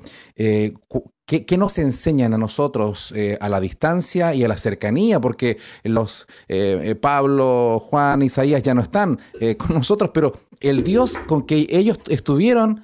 ¿Qué, 1.25 1.57
nos 1.57 1.77
enseñan 1.79 2.33
a 2.33 2.37
nosotros 2.37 3.13
eh, 3.15 3.37
a 3.39 3.47
la 3.47 3.61
distancia 3.61 4.33
y 4.33 4.43
a 4.43 4.47
la 4.49 4.57
cercanía? 4.57 5.21
Porque 5.21 5.57
los 5.83 6.27
eh, 6.49 6.81
eh, 6.83 6.95
Pablo, 6.95 7.79
Juan, 7.79 8.23
Isaías 8.23 8.61
ya 8.61 8.73
no 8.73 8.81
están 8.81 9.19
con 9.57 9.75
nosotros, 9.75 10.11
pero 10.13 10.33
el 10.59 10.83
Dios 10.83 11.17
con 11.25 11.45
que 11.45 11.65
ellos 11.69 11.99
estuvieron 12.09 12.83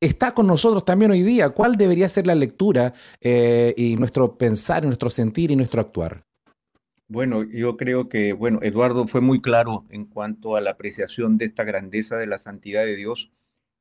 está 0.00 0.32
con 0.32 0.46
nosotros 0.46 0.84
también 0.84 1.10
hoy 1.10 1.22
día. 1.22 1.50
¿Cuál 1.50 1.74
debería 1.76 2.08
ser 2.08 2.26
la 2.28 2.36
lectura 2.36 2.92
y 3.20 3.96
nuestro 3.96 4.38
pensar, 4.38 4.84
nuestro 4.84 5.10
sentir 5.10 5.50
y 5.50 5.56
nuestro 5.56 5.80
actuar? 5.80 6.22
Bueno, 7.08 7.42
yo 7.44 7.76
creo 7.76 8.08
que, 8.08 8.32
bueno, 8.32 8.60
Eduardo 8.62 9.06
fue 9.06 9.20
muy 9.20 9.40
claro 9.40 9.84
en 9.90 10.06
cuanto 10.06 10.56
a 10.56 10.60
la 10.60 10.72
apreciación 10.72 11.36
de 11.38 11.44
esta 11.46 11.64
grandeza 11.64 12.16
de 12.16 12.26
la 12.26 12.38
santidad 12.38 12.84
de 12.84 12.96
Dios 12.96 13.30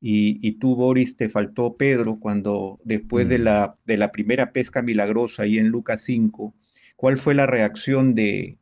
y, 0.07 0.51
tú, 0.59 0.75
Boris, 0.75 1.17
te 1.17 1.29
faltó 1.29 1.77
Pedro 1.77 2.19
cuando 2.19 2.79
después 2.83 3.27
de, 3.27 3.39
mm. 3.39 3.41
la, 3.41 3.77
de 3.85 3.97
la 3.97 4.11
primera 4.11 4.51
pesca 4.51 4.83
milagrosa 4.83 5.43
ahí 5.43 5.57
en 5.57 5.69
Lucas 5.69 6.01
5, 6.03 6.53
¿cuál 6.95 7.17
fue 7.17 7.33
la 7.33 7.47
reacción 7.47 8.13
de, 8.13 8.59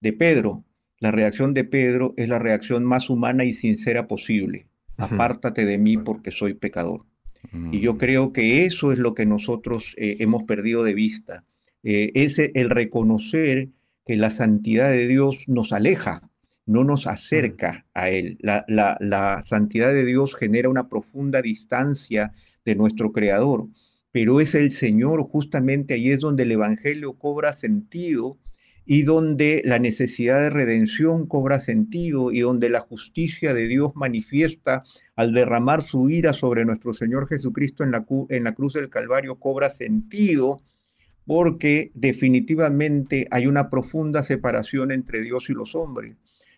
de 0.00 0.12
Pedro? 0.14 0.64
La 0.98 1.10
reacción 1.10 1.52
de 1.52 1.64
Pedro 1.64 2.14
es 2.16 2.30
la 2.30 2.38
reacción 2.38 2.82
más 2.84 3.10
humana 3.10 3.44
y 3.44 3.52
sincera 3.52 4.08
posible. 4.08 4.68
Apártate 4.96 5.66
de 5.66 5.76
mí 5.76 5.98
porque 5.98 6.30
soy 6.30 6.54
pecador. 6.54 7.04
Y 7.52 7.80
yo 7.80 7.94
mm. 7.94 7.98
creo 7.98 8.32
que 8.32 8.64
eso 8.64 8.90
es 8.90 8.98
lo 8.98 9.12
que 9.12 9.26
nosotros 9.26 9.94
eh, 9.98 10.16
hemos 10.20 10.44
perdido 10.44 10.82
de 10.82 10.94
vista. 10.94 11.44
Eh, 11.82 12.10
es 12.14 12.38
el 12.38 12.70
reconocer 12.70 13.68
que 14.06 14.16
la 14.16 14.30
santidad 14.30 14.90
de 14.90 15.06
Dios 15.06 15.46
nos 15.46 15.74
aleja, 15.74 16.30
no 16.66 16.84
nos 16.84 17.06
acerca 17.06 17.86
a 17.94 18.10
Él. 18.10 18.38
La, 18.42 19.42
santidad 19.44 19.92
de 19.92 20.04
Dios 20.04 20.34
genera 20.34 20.68
una 20.68 20.88
profunda 20.88 21.40
distancia 21.40 22.32
de 22.64 22.74
nuestro 22.74 23.12
Creador, 23.12 23.68
pero 24.10 24.40
es 24.40 24.54
el 24.54 24.72
Señor, 24.72 25.22
justamente 25.22 25.94
ahí 25.94 26.10
es 26.10 26.20
donde 26.20 26.42
el 26.42 26.52
Evangelio 26.52 27.14
cobra 27.14 27.52
sentido 27.52 28.38
y 28.84 29.02
donde 29.02 29.62
la 29.64 29.78
necesidad 29.78 30.40
de 30.40 30.50
redención 30.50 31.26
cobra 31.26 31.60
sentido 31.60 32.30
y 32.32 32.40
donde 32.40 32.68
la 32.68 32.80
justicia 32.80 33.52
de 33.52 33.66
Dios 33.66 33.92
manifiesta 33.94 34.84
al 35.16 35.32
derramar 35.32 35.82
su 35.82 36.08
ira 36.08 36.32
sobre 36.32 36.64
nuestro 36.64 36.94
Señor 36.94 37.28
Jesucristo 37.28 37.82
en 37.84 37.90
la, 37.90 38.06
en 38.28 38.44
la 38.44 38.54
cruz 38.54 38.74
del 38.74 38.88
Calvario 38.88 39.36
cobra 39.36 39.70
sentido 39.70 40.62
porque 41.26 41.90
definitivamente 41.94 43.26
hay 43.32 43.48
una 43.48 43.68
profunda 43.68 44.22
separación 44.22 44.92
entre 44.92 45.20
Dios 45.22 45.50
y 45.50 45.52
los 45.52 45.74
hombres. 45.74 46.16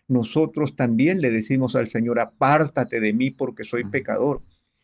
Nosotros 0.09 0.75
también 0.75 1.21
le 1.21 1.31
decimos 1.31 1.77
al 1.77 1.87
Señor, 1.87 2.19
apártate 2.19 2.99
de 2.99 3.13
mí 3.13 3.31
porque 3.31 3.63
soy 3.63 3.85
pecador. 3.85 4.41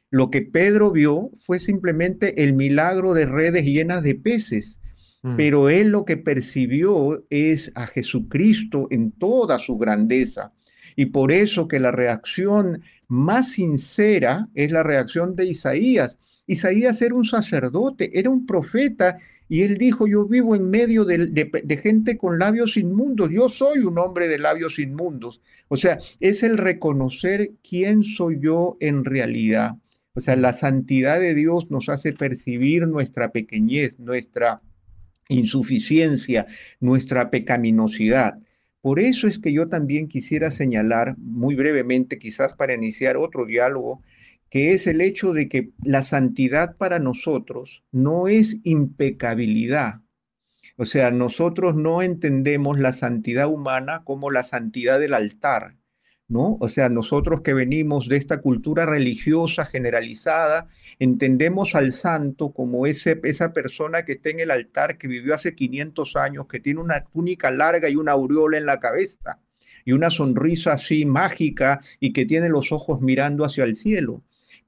Lo 0.09 0.29
que 0.29 0.41
Pedro 0.41 0.91
vio 0.91 1.31
fue 1.39 1.59
simplemente 1.59 2.43
el 2.43 2.53
milagro 2.53 3.13
de 3.13 3.25
redes 3.25 3.65
llenas 3.65 4.01
de 4.03 4.15
peces 4.15 4.79
Mm. 5.25 5.37
pero 5.37 5.69
él 5.69 5.89
lo 5.89 6.05
que 6.05 6.17
percibió 6.17 7.25
es 7.31 7.71
a 7.73 7.87
Jesucristo 7.87 8.87
en 8.91 9.11
toda 9.11 9.57
su 9.57 9.75
grandeza. 9.75 10.53
Y 10.95 11.07
por 11.07 11.31
eso 11.31 11.67
que 11.67 11.79
la 11.79 11.91
reacción 11.91 12.83
más 13.07 13.53
sincera 13.53 14.49
es 14.53 14.69
la 14.69 14.83
reacción 14.83 15.35
de 15.35 15.47
Isaías. 15.47 16.19
Isaías 16.45 17.01
era 17.01 17.15
un 17.15 17.25
sacerdote, 17.25 18.19
era 18.19 18.29
un 18.29 18.45
profeta, 18.45 19.17
y 19.47 19.61
él 19.61 19.77
dijo, 19.77 20.07
yo 20.07 20.25
vivo 20.25 20.55
en 20.55 20.69
medio 20.69 21.05
de, 21.05 21.79
gente 21.81 22.17
con 22.17 22.39
labios 22.39 22.77
inmundos, 22.77 23.29
yo 23.31 23.47
soy 23.47 23.79
un 23.79 23.99
hombre 23.99 24.27
de 24.27 24.39
labios 24.39 24.79
inmundos. 24.79 25.39
O 25.67 25.77
sea, 25.77 25.99
es 26.19 26.41
el 26.41 26.57
reconocer 26.57 27.51
quién 27.67 28.03
soy 28.03 28.39
yo 28.41 28.77
en 28.79 29.05
realidad. 29.05 29.75
O 30.15 30.19
sea, 30.19 30.35
la 30.35 30.53
santidad 30.53 31.19
de 31.19 31.35
Dios 31.35 31.69
nos 31.69 31.89
hace 31.89 32.13
percibir 32.13 32.87
nuestra 32.87 33.31
pequeñez, 33.31 33.99
nuestra 33.99 34.61
insuficiencia, 35.27 36.47
nuestra 36.79 37.29
pecaminosidad. 37.29 38.39
Por 38.81 38.99
eso 38.99 39.27
es 39.27 39.39
que 39.39 39.51
yo 39.51 39.67
también 39.67 40.07
quisiera 40.07 40.51
señalar 40.51 41.17
muy 41.17 41.55
brevemente, 41.55 42.17
quizás 42.17 42.53
para 42.53 42.73
iniciar 42.73 43.17
otro 43.17 43.45
diálogo, 43.45 44.01
que 44.49 44.73
es 44.73 44.87
el 44.87 45.01
hecho 45.01 45.33
de 45.33 45.49
que 45.49 45.71
la 45.83 46.01
santidad 46.01 46.77
para 46.77 46.99
nosotros 46.99 47.83
no 47.91 48.27
es 48.27 48.59
impecabilidad. 48.63 50.01
O 50.77 50.85
sea, 50.85 51.11
nosotros 51.11 51.75
no 51.75 52.01
entendemos 52.01 52.79
la 52.79 52.93
santidad 52.93 53.47
humana 53.47 54.03
como 54.03 54.31
la 54.31 54.43
santidad 54.43 54.99
del 54.99 55.13
altar. 55.13 55.77
¿no? 56.27 56.57
O 56.59 56.69
sea, 56.69 56.89
nosotros 56.89 57.41
que 57.41 57.53
venimos 57.53 58.07
de 58.07 58.17
esta 58.17 58.41
cultura 58.41 58.85
religiosa 58.85 59.65
generalizada, 59.65 60.67
entendemos 60.99 61.75
al 61.75 61.91
santo 61.91 62.51
como 62.51 62.87
ese, 62.87 63.19
esa 63.23 63.53
persona 63.53 64.05
que 64.05 64.13
está 64.13 64.29
en 64.29 64.39
el 64.39 64.51
altar, 64.51 64.97
que 64.97 65.07
vivió 65.07 65.35
hace 65.35 65.55
500 65.55 66.15
años, 66.15 66.47
que 66.47 66.59
tiene 66.59 66.81
una 66.81 67.03
túnica 67.05 67.51
larga 67.51 67.89
y 67.89 67.95
una 67.95 68.13
aureola 68.13 68.57
en 68.57 68.65
la 68.65 68.79
cabeza, 68.79 69.39
y 69.85 69.91
una 69.93 70.09
sonrisa 70.09 70.73
así 70.73 71.05
mágica 71.05 71.79
y 71.99 72.11
que 72.11 72.25
tiene 72.25 72.49
los 72.49 72.71
ojos 72.71 73.01
mirando 73.01 73.45
hacia 73.45 73.63
el 73.63 73.75
cielo. 73.75 74.23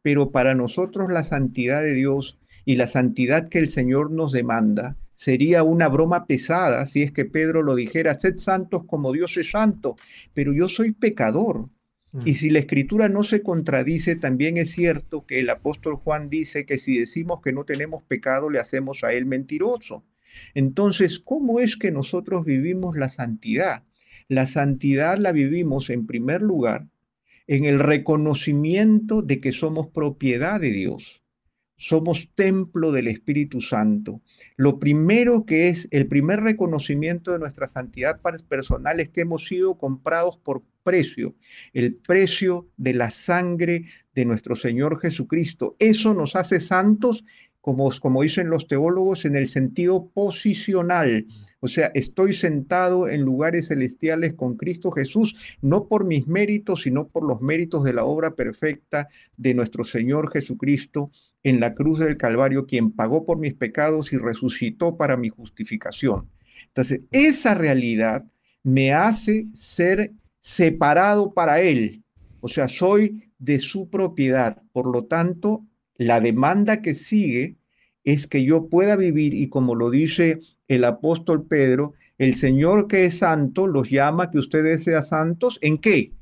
Pero 0.08 0.32
para 0.32 0.56
nosotros 0.56 1.12
la 1.12 1.26
santidad 1.26 1.84
de 1.84 1.94
Dios 1.94 2.40
y 2.64 2.78
la 2.78 2.88
santidad 2.88 3.50
que 3.50 3.60
el 3.60 3.68
Señor 3.68 4.10
nos 4.10 4.32
demanda 4.32 4.96
Sería 5.16 5.64
una 5.64 5.90
broma 5.90 6.28
pesada 6.28 6.86
si 6.86 7.04
es 7.04 7.12
que 7.12 7.26
Pedro 7.26 7.62
lo 7.62 7.76
dijera, 7.76 8.18
sed 8.18 8.38
santos 8.38 8.86
como 8.86 9.12
Dios 9.12 9.36
es 9.36 9.52
santo, 9.52 9.98
pero 10.34 10.54
yo 10.54 10.70
soy 10.70 10.94
pecador. 10.94 11.68
Y 12.24 12.32
mm. 12.32 12.36
si 12.36 12.50
la 12.52 12.60
escritura 12.60 13.10
no 13.10 13.26
se 13.26 13.42
contradice, 13.42 14.16
también 14.16 14.56
es 14.56 14.72
cierto 14.72 15.26
que 15.26 15.42
el 15.42 15.50
apóstol 15.50 15.96
Juan 15.98 16.30
dice 16.30 16.66
que 16.66 16.78
si 16.78 16.98
decimos 16.98 17.42
que 17.42 17.52
no 17.52 17.66
tenemos 17.66 18.02
pecado, 18.04 18.50
le 18.50 18.60
hacemos 18.60 19.04
a 19.04 19.12
él 19.12 19.26
mentiroso. 19.26 20.06
Entonces, 20.54 21.20
¿cómo 21.20 21.60
es 21.60 21.76
que 21.76 21.92
nosotros 21.92 22.46
vivimos 22.46 22.96
la 22.96 23.10
santidad? 23.10 23.84
La 24.30 24.46
santidad 24.46 25.18
la 25.18 25.34
vivimos 25.34 25.90
en 25.90 26.08
primer 26.08 26.42
lugar 26.42 26.88
en 27.48 27.66
el 27.66 27.80
reconocimiento 27.80 29.22
de 29.22 29.40
que 29.40 29.52
somos 29.52 29.88
propiedad 29.88 30.60
de 30.60 30.72
Dios 30.72 31.22
somos 31.78 32.30
templo 32.34 32.92
del 32.92 33.08
Espíritu 33.08 33.62
Santo. 33.62 34.22
Lo 34.56 34.80
primero 34.80 35.46
que 35.46 35.70
es 35.70 35.88
el 35.92 36.08
primer 36.08 36.42
reconocimiento 36.42 37.32
de 37.32 37.40
nuestra 37.40 37.68
santidad 37.68 38.20
personal 38.50 39.00
es 39.00 39.10
que 39.10 39.22
hemos 39.22 39.46
sido 39.46 39.78
comprados 39.78 40.38
por 40.38 40.64
precio, 40.84 41.36
el 41.74 41.96
precio 41.96 42.68
de 42.78 42.94
la 42.94 43.12
sangre 43.12 43.86
de 44.16 44.26
nuestro 44.26 44.56
Señor 44.56 45.00
Jesucristo. 45.00 45.76
Eso 45.78 46.14
nos 46.14 46.36
hace 46.36 46.60
santos, 46.60 47.24
como, 47.62 47.92
como 48.00 48.24
dicen 48.24 48.50
los 48.50 48.68
teólogos, 48.68 49.26
en 49.26 49.36
el 49.36 49.48
sentido 49.48 50.10
posicional. 50.10 51.28
O 51.60 51.68
sea, 51.68 51.92
estoy 51.96 52.34
sentado 52.34 53.08
en 53.08 53.22
lugares 53.22 53.70
celestiales 53.70 54.34
con 54.34 54.58
Cristo 54.58 54.92
Jesús, 54.92 55.36
no 55.62 55.88
por 55.88 56.06
mis 56.06 56.28
méritos, 56.28 56.84
sino 56.84 57.08
por 57.08 57.24
los 57.28 57.42
méritos 57.42 57.84
de 57.84 57.94
la 57.94 58.06
obra 58.06 58.36
perfecta 58.36 59.08
de 59.38 59.56
nuestro 59.56 59.84
Señor 59.84 60.32
Jesucristo 60.32 61.12
en 61.44 61.60
la 61.60 61.74
cruz 61.74 62.00
del 62.00 62.18
Calvario, 62.18 62.68
quien 62.68 62.92
pagó 62.92 63.26
por 63.26 63.40
mis 63.40 63.56
pecados 63.56 64.14
y 64.14 64.18
resucitó 64.18 64.98
para 64.98 65.18
mi 65.18 65.30
justificación. 65.30 66.30
Entonces, 66.68 67.02
esa 67.12 67.56
realidad 67.56 68.26
me 68.64 68.94
hace 68.94 69.48
ser 69.54 70.12
separado 70.42 71.34
para 71.34 71.62
Él. 71.62 72.04
O 72.40 72.48
sea, 72.48 72.68
soy 72.68 73.32
de 73.40 73.60
su 73.60 73.90
propiedad. 73.90 74.62
Por 74.72 74.88
lo 74.88 75.06
tanto, 75.06 75.66
la 75.96 76.22
demanda 76.22 76.82
que 76.82 76.94
sigue 76.94 77.57
es 78.08 78.26
que 78.26 78.46
yo 78.46 78.70
pueda 78.70 78.96
vivir 78.96 79.34
y 79.34 79.50
como 79.50 79.76
lo 79.76 79.90
dice 79.90 80.40
el 80.70 80.86
apóstol 80.86 81.46
Pedro, 81.46 81.92
el 82.18 82.36
Señor 82.36 82.88
que 82.88 83.04
es 83.04 83.18
santo 83.18 83.68
los 83.68 83.90
llama 83.90 84.32
que 84.32 84.38
ustedes 84.38 84.86
sean 84.86 85.04
santos. 85.04 85.60
¿En 85.62 85.78
qué? 85.78 86.14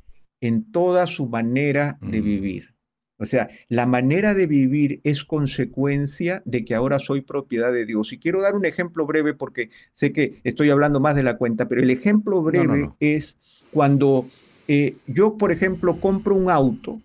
En 0.42 0.72
toda 0.72 1.06
su 1.06 1.30
manera 1.30 2.00
de 2.02 2.22
mm. 2.22 2.26
vivir. 2.26 2.74
O 3.20 3.26
sea, 3.26 3.50
la 3.70 3.86
manera 3.86 4.34
de 4.34 4.48
vivir 4.48 5.00
es 5.04 5.24
consecuencia 5.24 6.42
de 6.44 6.66
que 6.66 6.74
ahora 6.74 6.98
soy 6.98 7.22
propiedad 7.22 7.72
de 7.72 7.86
Dios. 7.86 8.12
Y 8.14 8.18
quiero 8.18 8.42
dar 8.42 8.56
un 8.56 8.66
ejemplo 8.66 9.06
breve 9.06 9.36
porque 9.36 9.70
sé 9.94 10.12
que 10.12 10.42
estoy 10.44 10.72
hablando 10.72 11.00
más 11.00 11.16
de 11.16 11.22
la 11.22 11.38
cuenta, 11.38 11.68
pero 11.68 11.84
el 11.84 11.92
ejemplo 11.92 12.42
breve 12.42 12.90
es 13.00 13.38
cuando 13.72 14.28
eh, 14.68 14.96
yo, 15.06 15.38
por 15.38 15.52
ejemplo, 15.52 16.00
compro 16.02 16.34
un 16.34 16.50
auto. 16.50 17.00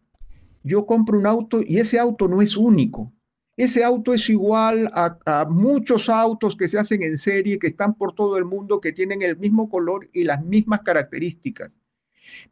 Yo 0.63 0.87
compro 0.87 1.19
un 1.19 1.27
auto 1.27 1.61
y 1.63 1.81
ese 1.81 1.99
auto 1.99 2.29
no 2.29 2.41
es 2.41 2.57
único. 2.57 3.13
Ese 3.61 3.85
auto 3.85 4.15
es 4.15 4.31
igual 4.31 4.91
a, 4.95 5.47
muchos 5.51 6.09
autos 6.09 6.57
que 6.57 6.67
se 6.67 6.79
hacen 6.79 7.03
en 7.03 7.19
serie, 7.19 7.59
que 7.59 7.67
están 7.67 7.93
por 7.93 8.15
todo 8.15 8.39
el 8.39 8.47
mundo, 8.47 8.81
que 8.81 8.91
tienen 8.91 9.21
el 9.21 9.37
mismo 9.37 9.69
color 9.69 10.09
y 10.15 10.25
las 10.25 10.43
mismas 10.43 10.81
características. 10.81 11.71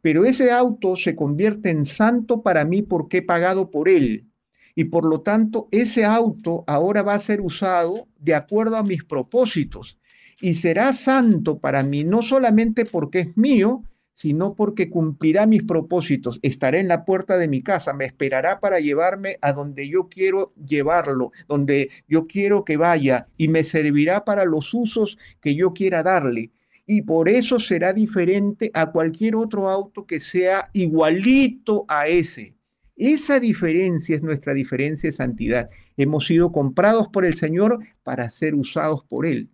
Pero 0.03 0.23
ese 0.23 0.51
auto 0.51 0.95
se 0.95 1.15
convierte 1.15 1.71
en 1.71 1.85
santo 1.85 2.43
para 2.43 2.63
mí 2.63 2.83
porque 2.83 3.17
he 3.17 3.21
pagado 3.23 3.71
por 3.71 3.89
él. 3.89 4.27
Y 4.75 4.83
por 4.83 5.03
lo 5.03 5.21
tanto, 5.21 5.67
ese 5.71 6.05
auto 6.05 6.63
ahora 6.67 7.01
va 7.01 7.15
a 7.15 7.19
ser 7.19 7.41
usado 7.41 8.07
de 8.19 8.35
acuerdo 8.35 8.77
a 8.77 8.83
mis 8.83 9.03
propósitos. 9.03 9.97
Y 10.39 10.53
será 10.53 10.93
santo 10.93 11.57
para 11.57 11.81
mí, 11.81 12.03
no 12.03 12.21
solamente 12.21 12.85
porque 12.85 13.21
es 13.21 13.35
mío, 13.35 13.81
sino 14.19 14.53
porque 14.53 14.89
cumplirá 14.89 15.45
mis 15.45 15.63
propósitos. 15.63 16.39
Estará 16.41 16.77
en 16.77 16.89
la 16.89 17.05
puerta 17.05 17.37
de 17.37 17.47
mi 17.47 17.61
casa, 17.61 17.93
me 17.93 18.03
esperará 18.03 18.59
para 18.59 18.81
llevarme 18.81 19.37
a 19.41 19.53
donde 19.53 19.87
yo 19.87 20.09
quiero 20.09 20.51
llevarlo, 20.61 21.31
donde 21.47 21.89
yo 22.05 22.27
quiero 22.27 22.65
que 22.65 22.75
vaya, 22.75 23.29
y 23.37 23.47
me 23.47 23.63
servirá 23.63 24.25
para 24.25 24.43
los 24.43 24.73
usos 24.73 25.17
que 25.39 25.55
yo 25.55 25.73
quiera 25.73 26.03
darle 26.03 26.51
y 26.85 27.03
por 27.03 27.29
eso 27.29 27.59
será 27.59 27.93
diferente 27.93 28.71
a 28.73 28.91
cualquier 28.91 29.37
otro 29.37 29.69
auto 29.69 30.05
que 30.05 30.19
sea 30.19 30.69
igualito 30.73 31.85
a 31.87 32.09
ese. 32.09 32.57
Esa 32.97 33.39
diferencia 33.39 34.17
es 34.17 34.23
nuestra 34.23 34.53
diferencia 34.53 35.07
de 35.07 35.15
santidad. 35.15 35.69
Hemos 35.95 36.25
sido 36.25 36.51
comprados 36.51 37.07
por 37.07 37.23
el 37.23 37.35
Señor 37.35 37.79
para 38.03 38.29
ser 38.29 38.53
usados 38.53 39.01
por 39.05 39.25
Él. 39.25 39.49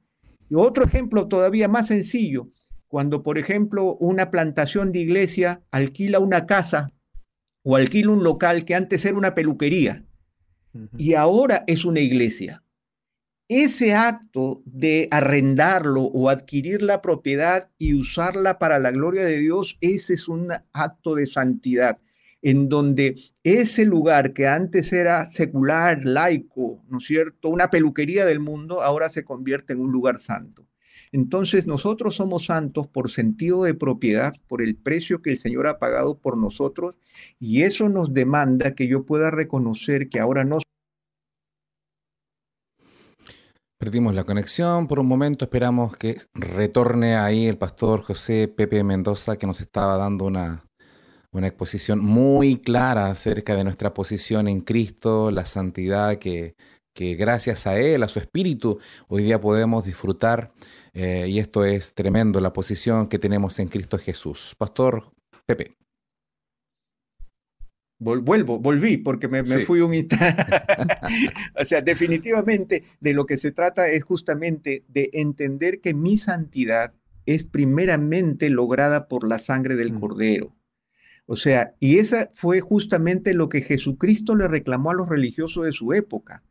Y 0.49 0.55
otro 0.55 0.85
ejemplo 0.85 1.27
todavía 1.27 1.67
más 1.67 1.87
sencillo, 1.87 2.49
cuando 2.95 3.23
por 3.23 3.37
ejemplo 3.37 3.97
una 3.97 4.31
plantación 4.31 4.93
de 4.93 4.99
iglesia 4.99 5.61
alquila 5.69 6.19
una 6.19 6.45
casa 6.45 6.93
o 7.61 7.75
alquila 7.75 8.11
un 8.11 8.23
local 8.23 8.63
que 8.63 8.73
antes 8.73 9.03
era 9.03 9.17
una 9.17 9.35
peluquería 9.35 10.05
y 10.97 11.13
ahora 11.15 11.65
es 11.67 11.83
una 11.83 11.99
iglesia 11.99 12.63
ese 13.49 13.93
acto 13.95 14.63
de 14.63 15.09
arrendarlo 15.11 16.03
o 16.03 16.29
adquirir 16.29 16.81
la 16.81 17.01
propiedad 17.01 17.69
y 17.77 17.95
usarla 17.95 18.59
para 18.59 18.79
la 18.79 18.91
gloria 18.91 19.25
de 19.25 19.39
Dios, 19.39 19.77
ese 19.81 20.13
es 20.13 20.29
un 20.29 20.53
acto 20.71 21.15
de 21.15 21.25
santidad, 21.25 21.99
en 22.41 22.69
donde 22.69 23.17
ese 23.43 23.83
lugar 23.83 24.31
que 24.31 24.47
antes 24.47 24.93
era 24.93 25.25
secular, 25.25 25.99
laico, 26.05 26.81
¿no 26.87 26.99
es 26.99 27.05
cierto?, 27.05 27.49
una 27.49 27.69
peluquería 27.69 28.25
del 28.25 28.39
mundo, 28.39 28.81
ahora 28.81 29.09
se 29.09 29.25
convierte 29.25 29.73
en 29.73 29.81
un 29.81 29.91
lugar 29.91 30.17
santo. 30.17 30.64
Entonces 31.11 31.67
nosotros 31.67 32.15
somos 32.15 32.45
santos 32.45 32.87
por 32.87 33.11
sentido 33.11 33.63
de 33.63 33.73
propiedad, 33.73 34.33
por 34.47 34.61
el 34.61 34.75
precio 34.75 35.21
que 35.21 35.31
el 35.31 35.37
Señor 35.37 35.67
ha 35.67 35.79
pagado 35.79 36.17
por 36.17 36.37
nosotros, 36.37 36.97
y 37.39 37.63
eso 37.63 37.89
nos 37.89 38.13
demanda 38.13 38.75
que 38.75 38.87
yo 38.87 39.03
pueda 39.05 39.31
reconocer 39.31 40.09
que 40.09 40.19
ahora 40.19 40.43
no 40.43 40.59
Perdimos 43.77 44.15
la 44.15 44.23
conexión 44.23 44.87
por 44.87 44.99
un 44.99 45.05
momento, 45.05 45.45
esperamos 45.45 45.97
que 45.97 46.15
retorne 46.33 47.17
ahí 47.17 47.45
el 47.45 47.57
pastor 47.57 48.01
José 48.01 48.47
Pepe 48.47 48.83
Mendoza 48.83 49.37
que 49.37 49.45
nos 49.45 49.59
estaba 49.59 49.97
dando 49.97 50.25
una, 50.25 50.65
una 51.31 51.47
exposición 51.47 51.99
muy 51.99 52.57
clara 52.57 53.07
acerca 53.07 53.55
de 53.55 53.65
nuestra 53.65 53.93
posición 53.93 54.47
en 54.47 54.61
Cristo, 54.61 55.29
la 55.29 55.45
santidad 55.45 56.17
que, 56.17 56.55
que 56.95 57.13
gracias 57.15 57.67
a 57.67 57.77
Él, 57.77 58.01
a 58.01 58.07
su 58.07 58.19
Espíritu, 58.19 58.79
hoy 59.09 59.23
día 59.23 59.39
podemos 59.39 59.83
disfrutar. 59.85 60.49
Eh, 60.93 61.27
y 61.29 61.39
esto 61.39 61.65
es 61.65 61.93
tremendo, 61.93 62.39
la 62.39 62.53
posición 62.53 63.07
que 63.09 63.19
tenemos 63.19 63.59
en 63.59 63.67
Cristo 63.67 63.97
Jesús. 63.97 64.55
Pastor 64.57 65.11
Pepe. 65.45 65.75
vuelvo, 67.99 68.59
volví, 68.59 68.95
porque 68.95 69.27
me, 69.27 69.43
fui 69.43 69.81
un 69.81 69.93
instante. 69.93 70.45
o 71.59 71.65
sea, 71.65 71.81
definitivamente 71.81 72.85
de 73.01 73.13
lo 73.13 73.25
que 73.25 73.35
se 73.35 73.51
trata 73.51 73.89
es 73.89 74.05
justamente 74.05 74.85
de 74.87 75.09
entender 75.11 75.81
que 75.81 75.93
mi 75.93 76.17
santidad 76.17 76.93
es 77.25 77.43
primeramente 77.43 78.49
lograda 78.49 79.09
por 79.09 79.27
la 79.27 79.39
sangre 79.39 79.75
del 79.75 79.91
mm. 79.91 79.99
Cordero. 79.99 80.55
O 81.25 81.35
sea, 81.35 81.73
y 81.81 81.97
esa 81.97 82.29
fue 82.31 82.61
justamente 82.61 83.33
lo 83.33 83.49
que 83.49 83.61
Jesucristo 83.61 84.33
le 84.35 84.47
reclamó 84.47 84.91
a 84.91 84.93
los 84.93 85.09
religiosos 85.09 85.65
de 85.65 85.73
su 85.73 85.91
época. 85.91 86.41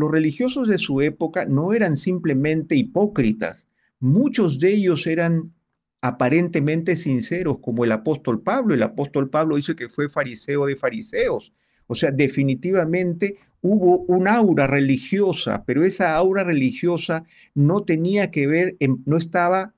Los 0.00 0.10
religiosos 0.10 0.66
de 0.66 0.78
su 0.78 1.02
época 1.02 1.44
no 1.44 1.74
eran 1.74 1.98
simplemente 1.98 2.74
hipócritas, 2.74 3.66
muchos 3.98 4.58
de 4.58 4.72
ellos 4.72 5.06
eran 5.06 5.52
aparentemente 6.00 6.96
sinceros, 6.96 7.58
como 7.60 7.84
el 7.84 7.92
apóstol 7.92 8.40
Pablo. 8.40 8.72
El 8.72 8.82
apóstol 8.82 9.28
Pablo 9.28 9.56
dice 9.56 9.76
que 9.76 9.90
fue 9.90 10.08
fariseo 10.08 10.64
de 10.64 10.76
fariseos. 10.76 11.52
O 11.86 11.94
sea, 11.94 12.12
definitivamente 12.12 13.36
hubo 13.60 13.98
un 14.04 14.26
aura 14.26 14.66
religiosa, 14.66 15.64
pero 15.66 15.84
esa 15.84 16.16
aura 16.16 16.44
religiosa 16.44 17.24
no 17.54 17.82
tenía 17.82 18.30
que 18.30 18.46
ver, 18.46 18.78
no 19.04 19.18
estaba 19.18 19.74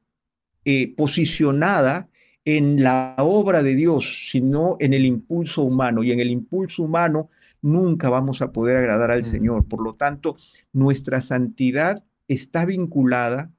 eh, 0.64 0.94
posicionada 0.94 2.08
en 2.44 2.82
la 2.82 3.14
obra 3.18 3.62
de 3.62 3.74
Dios, 3.74 4.28
sino 4.30 4.76
en 4.80 4.94
el 4.94 5.04
impulso 5.04 5.62
humano. 5.62 6.02
Y 6.02 6.12
en 6.12 6.20
el 6.20 6.30
impulso 6.30 6.82
humano 6.82 7.30
nunca 7.60 8.08
vamos 8.08 8.42
a 8.42 8.52
poder 8.52 8.76
agradar 8.78 9.10
al 9.10 9.24
Señor. 9.24 9.66
Por 9.66 9.82
lo 9.82 9.94
tanto, 9.94 10.36
nuestra 10.72 11.20
santidad 11.20 12.04
está 12.28 12.66
vinculada 12.66 13.52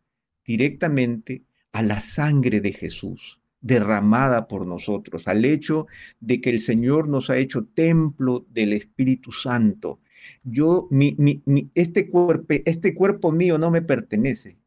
directamente 0.45 1.43
a 1.71 1.81
la 1.81 1.99
sangre 1.99 2.61
de 2.61 2.73
Jesús 2.73 3.39
derramada 3.63 4.47
por 4.47 4.67
nosotros, 4.67 5.27
al 5.27 5.45
hecho 5.45 5.87
de 6.19 6.41
que 6.41 6.49
el 6.49 6.59
Señor 6.59 7.07
nos 7.07 7.29
ha 7.29 7.37
hecho 7.37 7.65
templo 7.65 8.45
del 8.49 8.73
Espíritu 8.73 9.31
Santo. 9.31 10.01
Yo, 10.43 10.87
mi, 10.91 11.15
este, 11.73 12.09
cuerpo, 12.09 12.45
este 12.65 12.93
cuerpo 12.93 13.31
mío 13.31 13.57
no 13.57 13.71
me 13.71 13.81
pertenece, 13.81 14.57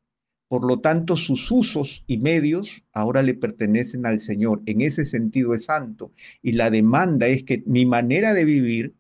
por 0.49 0.65
lo 0.65 0.81
tanto, 0.81 1.17
sus 1.17 1.51
usos 1.51 2.05
y 2.07 2.19
medios 2.19 2.85
ahora 2.93 3.23
le 3.23 3.35
pertenecen 3.35 4.07
al 4.07 4.21
Señor. 4.21 4.63
En 4.67 4.81
ese 4.81 5.05
sentido 5.05 5.55
es 5.55 5.65
santo. 5.65 6.13
Y 6.41 6.53
la 6.53 6.71
demanda 6.71 7.27
es 7.27 7.43
que 7.43 7.63
mi 7.67 7.85
manera 7.85 8.33
de 8.33 8.45
vivir 8.45 8.95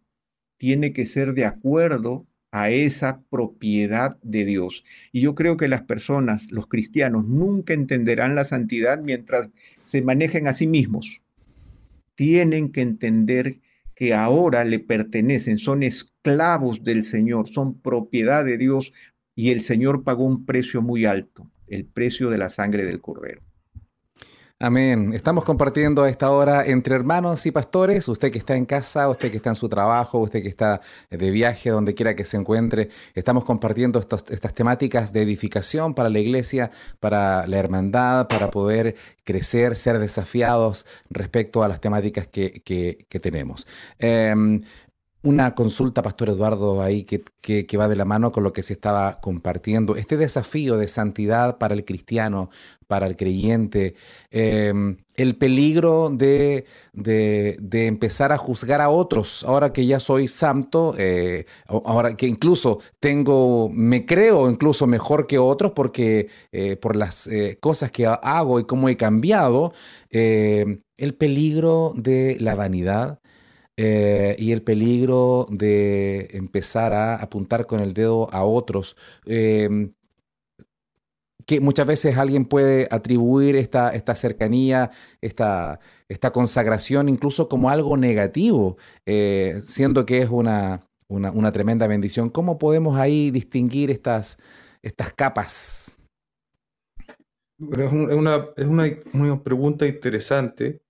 tiene 0.57 0.93
que 0.93 1.07
ser 1.07 1.35
de 1.35 1.45
acuerdo 1.45 2.27
a 2.51 2.71
esa 2.71 3.23
propiedad 3.31 4.19
de 4.23 4.45
Dios. 4.45 4.85
Y 5.13 5.21
yo 5.21 5.35
creo 5.35 5.57
que 5.57 5.69
las 5.69 5.83
personas, 5.83 6.51
los 6.51 6.67
cristianos, 6.67 7.27
nunca 7.27 7.75
entenderán 7.75 8.35
la 8.35 8.45
santidad 8.45 9.01
mientras 9.01 9.51
se 9.85 10.03
manejen 10.03 10.49
a 10.49 10.53
sí 10.53 10.67
mismos. 10.67 11.21
Tienen 12.15 12.73
que 12.73 12.81
entender 12.81 13.61
que 13.95 14.15
ahora 14.15 14.65
le 14.65 14.79
pertenecen, 14.79 15.59
son 15.59 15.83
esclavos 15.83 16.83
del 16.83 17.05
Señor, 17.05 17.49
son 17.49 17.81
propiedad 17.81 18.45
de 18.45 18.59
Dios 18.59 18.93
y 19.37 19.51
el 19.51 19.61
Señor 19.61 20.03
pagó 20.03 20.25
un 20.25 20.45
precio 20.45 20.83
muy 20.83 21.05
alto, 21.05 21.49
el 21.69 21.85
precio 21.85 22.31
de 22.31 22.39
la 22.39 22.51
sangre 22.51 22.85
del 22.85 23.01
Cordero. 23.01 23.43
Amén. 24.59 25.13
Estamos 25.13 25.45
compartiendo 25.45 26.03
a 26.03 26.09
esta 26.09 26.31
hora 26.31 26.65
entre 26.65 26.95
hermanos 26.95 27.45
y 27.45 27.51
pastores, 27.51 28.09
usted 28.09 28.33
que 28.33 28.39
está 28.39 28.57
en 28.57 28.65
casa, 28.65 29.07
usted 29.11 29.31
que 29.31 29.37
está 29.37 29.51
en 29.51 29.57
su 29.57 29.69
trabajo, 29.69 30.19
usted 30.19 30.41
que 30.43 30.49
está 30.49 30.81
de 31.11 31.31
viaje, 31.31 31.69
donde 31.69 31.93
quiera 31.93 32.17
que 32.17 32.25
se 32.25 32.39
encuentre. 32.39 32.89
Estamos 33.15 33.45
compartiendo 33.45 33.99
estas 33.99 34.55
temáticas 34.55 35.13
de 35.13 35.21
edificación 35.21 35.93
para 35.93 36.09
la 36.09 36.21
iglesia, 36.21 36.71
para 37.01 37.47
la 37.47 37.59
hermandad, 37.59 38.29
para 38.29 38.51
poder 38.51 38.97
crecer, 39.25 39.77
ser 39.77 39.99
desafiados 39.99 40.87
respecto 41.11 41.63
a 41.63 41.69
las 41.69 41.83
temáticas 41.83 42.27
que, 42.27 43.07
tenemos. 43.21 43.67
Em, 43.99 44.63
una 45.27 45.57
consulta, 45.57 46.03
Pastor 46.03 46.29
Eduardo, 46.29 46.81
ahí 46.81 47.03
que, 47.03 47.25
que, 47.43 47.77
va 47.77 47.89
de 47.89 47.97
la 47.97 48.05
mano 48.05 48.31
con 48.31 48.45
lo 48.45 48.53
que 48.53 48.63
se 48.63 48.75
estaba 48.75 49.21
compartiendo. 49.21 49.97
Este 49.97 50.17
desafío 50.17 50.77
de 50.77 50.87
santidad 50.87 51.59
para 51.59 51.75
el 51.75 51.85
cristiano, 51.85 52.49
para 52.87 53.09
el 53.09 53.17
creyente, 53.17 53.97
em, 54.31 54.97
el 55.17 55.37
peligro 55.37 56.11
de, 56.11 56.65
de, 56.93 57.87
empezar 57.89 58.31
a 58.31 58.39
juzgar 58.39 58.81
a 58.81 58.89
otros, 58.89 59.43
ahora 59.43 59.73
que 59.73 59.85
ya 59.85 59.99
soy 59.99 60.29
santo, 60.29 60.95
eh, 60.97 61.47
ahora 61.67 62.17
que 62.17 62.29
incluso 62.29 62.79
tengo, 63.01 63.69
me 63.69 64.07
creo 64.07 64.49
incluso 64.49 64.87
mejor 64.87 65.27
que 65.27 65.39
otros 65.39 65.73
porque 65.73 66.29
eh, 66.53 66.77
por 66.77 66.95
las 66.95 67.27
eh, 67.27 67.59
cosas 67.61 67.91
que 67.91 68.07
hago 68.07 68.61
y 68.61 68.65
cómo 68.65 68.89
he 68.89 68.97
cambiado, 68.97 69.73
el 70.11 71.15
peligro 71.19 71.93
de 71.97 72.37
la 72.41 72.55
vanidad 72.55 73.21
eh, 73.77 74.37
y 74.39 74.53
el 74.53 74.63
peligro 74.63 75.47
de 75.51 76.29
empezar 76.33 76.93
a 76.95 77.17
apuntar 77.17 77.67
con 77.67 77.81
el 77.81 77.93
dedo 77.93 78.33
a 78.33 78.45
otros. 78.45 78.97
Em, 79.27 79.93
que 81.47 81.61
muchas 81.61 81.87
veces 81.87 82.19
alguien 82.19 82.45
puede 82.45 82.89
atribuir 82.91 83.55
esta, 83.55 83.95
esta 83.95 84.15
cercanía, 84.17 84.91
esta, 85.21 85.79
esta 86.09 86.33
consagración 86.33 87.09
incluso 87.09 87.49
como 87.49 87.71
algo 87.71 87.97
negativo, 87.97 88.77
eh, 89.07 89.61
siendo 89.63 90.05
que 90.05 90.23
es 90.23 90.31
una, 90.31 90.89
una, 91.09 91.53
tremenda 91.53 91.87
bendición. 91.87 92.31
¿Cómo 92.31 92.59
podemos 92.59 92.97
ahí 92.97 93.31
distinguir 93.31 93.93
estas, 93.93 94.39
estas 94.83 95.13
capas? 95.13 95.97
Es, 97.59 97.93
una, 97.93 98.49
es 98.57 98.67
una, 98.67 99.43
pregunta 99.43 99.87
interesante 99.87 100.81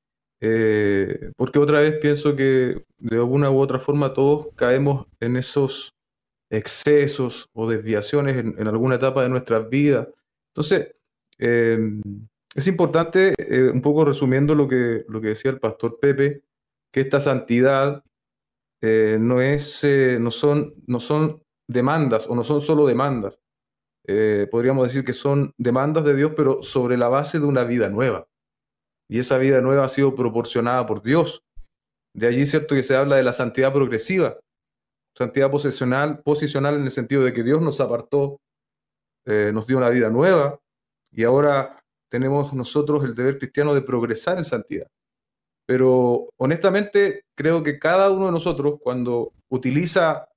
eh, 0.40 1.32
porque 1.36 1.58
otra 1.58 1.80
vez 1.80 1.98
pienso 2.00 2.36
que 2.36 2.84
de 2.98 3.16
alguna 3.16 3.50
u 3.50 3.58
otra 3.58 3.78
forma 3.78 4.12
todos 4.12 4.48
caemos 4.54 5.06
en 5.20 5.36
esos 5.36 5.94
excesos 6.50 7.48
o 7.54 7.68
desviaciones 7.68 8.36
en, 8.36 8.68
alguna 8.68 8.96
etapa 8.96 9.22
de 9.22 9.28
nuestras 9.30 9.68
vidas. 9.68 10.08
Entonces, 10.50 10.94
em, 11.38 12.02
es 12.54 12.66
importante, 12.68 13.34
eh, 13.38 13.70
un 13.70 13.82
poco 13.82 14.04
resumiendo 14.04 14.54
lo 14.54 14.68
que, 14.68 14.98
lo 15.08 15.20
que 15.20 15.28
decía 15.28 15.50
el 15.50 15.60
pastor 15.60 15.98
Pepe, 16.00 16.42
que 16.92 17.00
esta 17.00 17.20
santidad 17.20 18.04
eh, 18.82 19.18
no, 19.20 19.40
es, 19.40 19.86
no, 20.20 20.30
son, 20.30 20.74
no 20.86 21.00
son 21.00 21.42
demandas 21.68 22.26
o 22.28 22.34
no 22.34 22.44
son 22.44 22.60
solo 22.60 22.86
demandas. 22.86 23.40
podríamos 24.50 24.86
decir 24.88 25.04
que 25.04 25.12
son 25.12 25.52
demandas 25.58 26.04
de 26.04 26.14
Dios, 26.14 26.32
pero 26.36 26.62
sobre 26.62 26.96
la 26.96 27.08
base 27.08 27.40
de 27.40 27.46
una 27.46 27.64
vida 27.64 27.88
nueva 27.88 28.28
y 29.08 29.18
esa 29.18 29.38
vida 29.38 29.60
nueva 29.60 29.84
ha 29.84 29.88
sido 29.88 30.14
proporcionada 30.14 30.84
por 30.86 31.02
Dios. 31.02 31.42
De 32.14 32.26
allí, 32.26 32.46
cierto, 32.46 32.74
que 32.74 32.82
se 32.82 32.96
habla 32.96 33.16
de 33.16 33.22
la 33.22 33.32
santidad 33.32 33.72
progresiva, 33.72 34.38
santidad 35.16 35.50
posicional, 35.50 36.22
posicional 36.22 36.76
en 36.76 36.84
el 36.84 36.90
sentido 36.90 37.24
de 37.24 37.32
que 37.32 37.42
Dios 37.42 37.62
nos 37.62 37.80
apartó, 37.80 38.40
eh, 39.26 39.50
nos 39.52 39.66
dio 39.66 39.78
una 39.78 39.88
vida 39.88 40.08
nueva 40.08 40.58
y 41.10 41.24
ahora 41.24 41.82
tenemos 42.10 42.52
nosotros 42.54 43.04
el 43.04 43.14
deber 43.14 43.38
cristiano 43.38 43.74
de 43.74 43.82
progresar 43.82 44.38
en 44.38 44.44
santidad. 44.44 44.86
Pero 45.66 46.28
honestamente 46.36 47.24
creo 47.34 47.62
que 47.62 47.78
cada 47.78 48.10
uno 48.10 48.26
de 48.26 48.32
nosotros 48.32 48.76
cuando 48.80 49.32
utiliza 49.48 50.28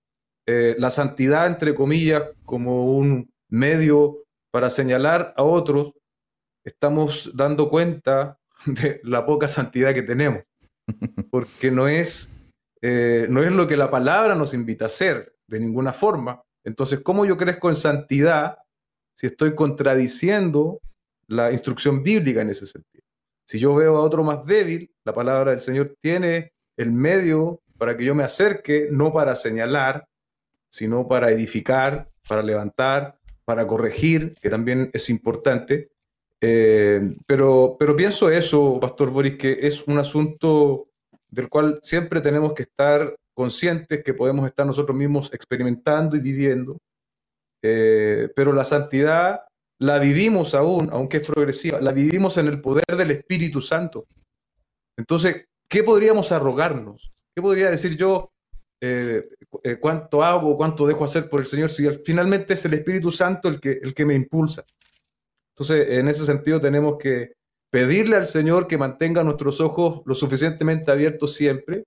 eh, 0.48 0.76
la 0.80 0.90
santidad, 0.90 1.46
entre 1.46 1.76
comillas, 1.76 2.24
como 2.46 2.96
un 2.96 3.32
medio 3.50 4.24
para 4.52 4.70
señalar 4.72 5.34
a 5.38 5.44
otros, 5.44 5.94
estamos 6.66 7.32
dando 7.36 7.70
cuenta 7.70 8.39
de 8.66 9.00
la 9.04 9.26
poca 9.26 9.48
santidad 9.48 9.94
que 9.94 10.04
tenemos, 10.04 10.44
porque 11.32 11.72
no 11.72 11.88
es, 11.88 12.30
eh, 12.82 13.28
no 13.30 13.44
es 13.44 13.52
lo 13.52 13.68
que 13.68 13.78
la 13.78 13.90
palabra 13.90 14.36
nos 14.36 14.54
invita 14.54 14.86
a 14.86 14.88
hacer 14.88 15.36
de 15.48 15.60
ninguna 15.60 15.94
forma. 15.94 16.42
Entonces, 16.64 17.00
¿cómo 17.02 17.26
yo 17.26 17.38
crezco 17.38 17.70
en 17.70 17.76
santidad 17.76 18.58
si 19.16 19.28
estoy 19.28 19.56
contradiciendo 19.56 20.80
la 21.28 21.52
instrucción 21.52 22.04
bíblica 22.04 22.42
en 22.42 22.50
ese 22.50 22.68
sentido? 22.68 23.06
Si 23.48 23.58
yo 23.58 23.74
veo 23.74 23.98
a 23.98 24.02
otro 24.02 24.24
más 24.24 24.46
débil, 24.46 24.92
la 25.04 25.14
palabra 25.14 25.52
del 25.52 25.62
Señor 25.62 25.96
tiene 26.02 26.54
el 26.78 26.92
medio 26.92 27.62
para 27.78 27.98
que 27.98 28.06
yo 28.06 28.14
me 28.14 28.24
acerque, 28.24 28.90
no 28.92 29.12
para 29.12 29.36
señalar, 29.36 30.08
sino 30.70 31.08
para 31.08 31.32
edificar, 31.32 32.10
para 32.28 32.44
levantar, 32.44 33.18
para 33.46 33.66
corregir, 33.66 34.36
que 34.40 34.50
también 34.50 34.92
es 34.94 35.10
importante, 35.10 35.90
eh, 36.42 37.16
pero, 37.26 37.76
pero 37.78 37.96
pienso 37.96 38.30
eso, 38.30 38.80
Pastor 38.80 39.10
Boris, 39.10 39.38
que 39.38 39.60
es 39.62 39.86
un 39.88 39.98
asunto 40.00 40.88
del 41.30 41.50
cual 41.50 41.80
siempre 41.84 42.22
tenemos 42.22 42.54
que 42.54 42.64
estar 42.64 43.16
conscientes 43.34 44.04
que 44.04 44.14
podemos 44.14 44.46
estar 44.48 44.66
nosotros 44.66 44.98
mismos 44.98 45.32
experimentando 45.34 46.16
y 46.16 46.20
viviendo. 46.20 46.78
eh, 47.62 48.30
pero 48.36 48.54
la 48.54 48.64
santidad 48.64 49.42
la 49.80 49.98
vivimos 50.00 50.56
aún, 50.56 50.90
aunque 50.92 51.18
es 51.18 51.28
progresiva, 51.28 51.80
la 51.82 51.92
vivimos 51.92 52.38
en 52.38 52.48
el 52.48 52.62
poder 52.62 52.86
del 52.98 53.12
Espíritu 53.12 53.62
Santo. 53.62 54.08
Entonces, 54.98 55.46
¿qué 55.70 55.84
podríamos 55.84 56.32
arrogarnos? 56.32 57.12
¿Qué 57.36 57.42
podría 57.42 57.70
decir 57.70 57.96
yo 57.96 58.32
eh, 58.82 59.30
cuánto 59.80 60.24
hago, 60.24 60.58
cuánto 60.58 60.86
dejo 60.86 61.06
hacer 61.06 61.30
por 61.30 61.42
el 61.42 61.46
Señor 61.46 61.70
si 61.70 61.90
finalmente 62.06 62.54
es 62.54 62.66
el 62.66 62.74
Espíritu 62.74 63.12
Santo 63.12 63.48
el 63.48 63.60
que, 63.60 63.80
el 63.82 63.94
que 63.94 64.06
me 64.06 64.16
impulsa? 64.16 64.66
Entonces, 65.60 66.00
en 66.00 66.08
ese 66.08 66.26
sentido 66.26 66.62
tenemos 66.62 66.98
que 66.98 67.34
pedirle 67.70 68.16
al 68.16 68.26
Señor 68.26 68.66
que 68.66 68.78
mantenga 68.78 69.26
nuestros 69.26 69.60
ojos 69.60 70.02
lo 70.06 70.16
suficientemente 70.16 70.90
abiertos 70.90 71.34
siempre. 71.36 71.84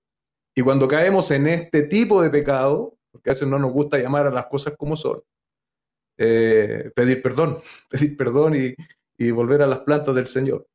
Y 0.55 0.61
cuando 0.61 0.87
caemos 0.87 1.31
en 1.31 1.47
este 1.47 1.85
tipo 1.85 2.20
de 2.20 2.29
pecado, 2.29 2.99
porque 3.11 3.31
a 3.31 3.33
veces 3.33 3.49
no 3.49 3.59
nos 3.59 3.73
gusta 3.73 3.97
llamar 3.97 4.27
a 4.27 4.31
las 4.31 4.45
cosas 4.47 4.75
como 4.77 4.95
son, 4.95 5.23
eh, 6.18 6.91
pedir 6.95 7.23
perdón, 7.23 7.61
pedir 7.89 8.14
perdón 8.14 8.55
y, 8.57 8.75
volver 9.31 9.62
a 9.62 9.68
las 9.68 9.79
plantas 9.79 10.14
del 10.16 10.27
Señor. 10.27 10.66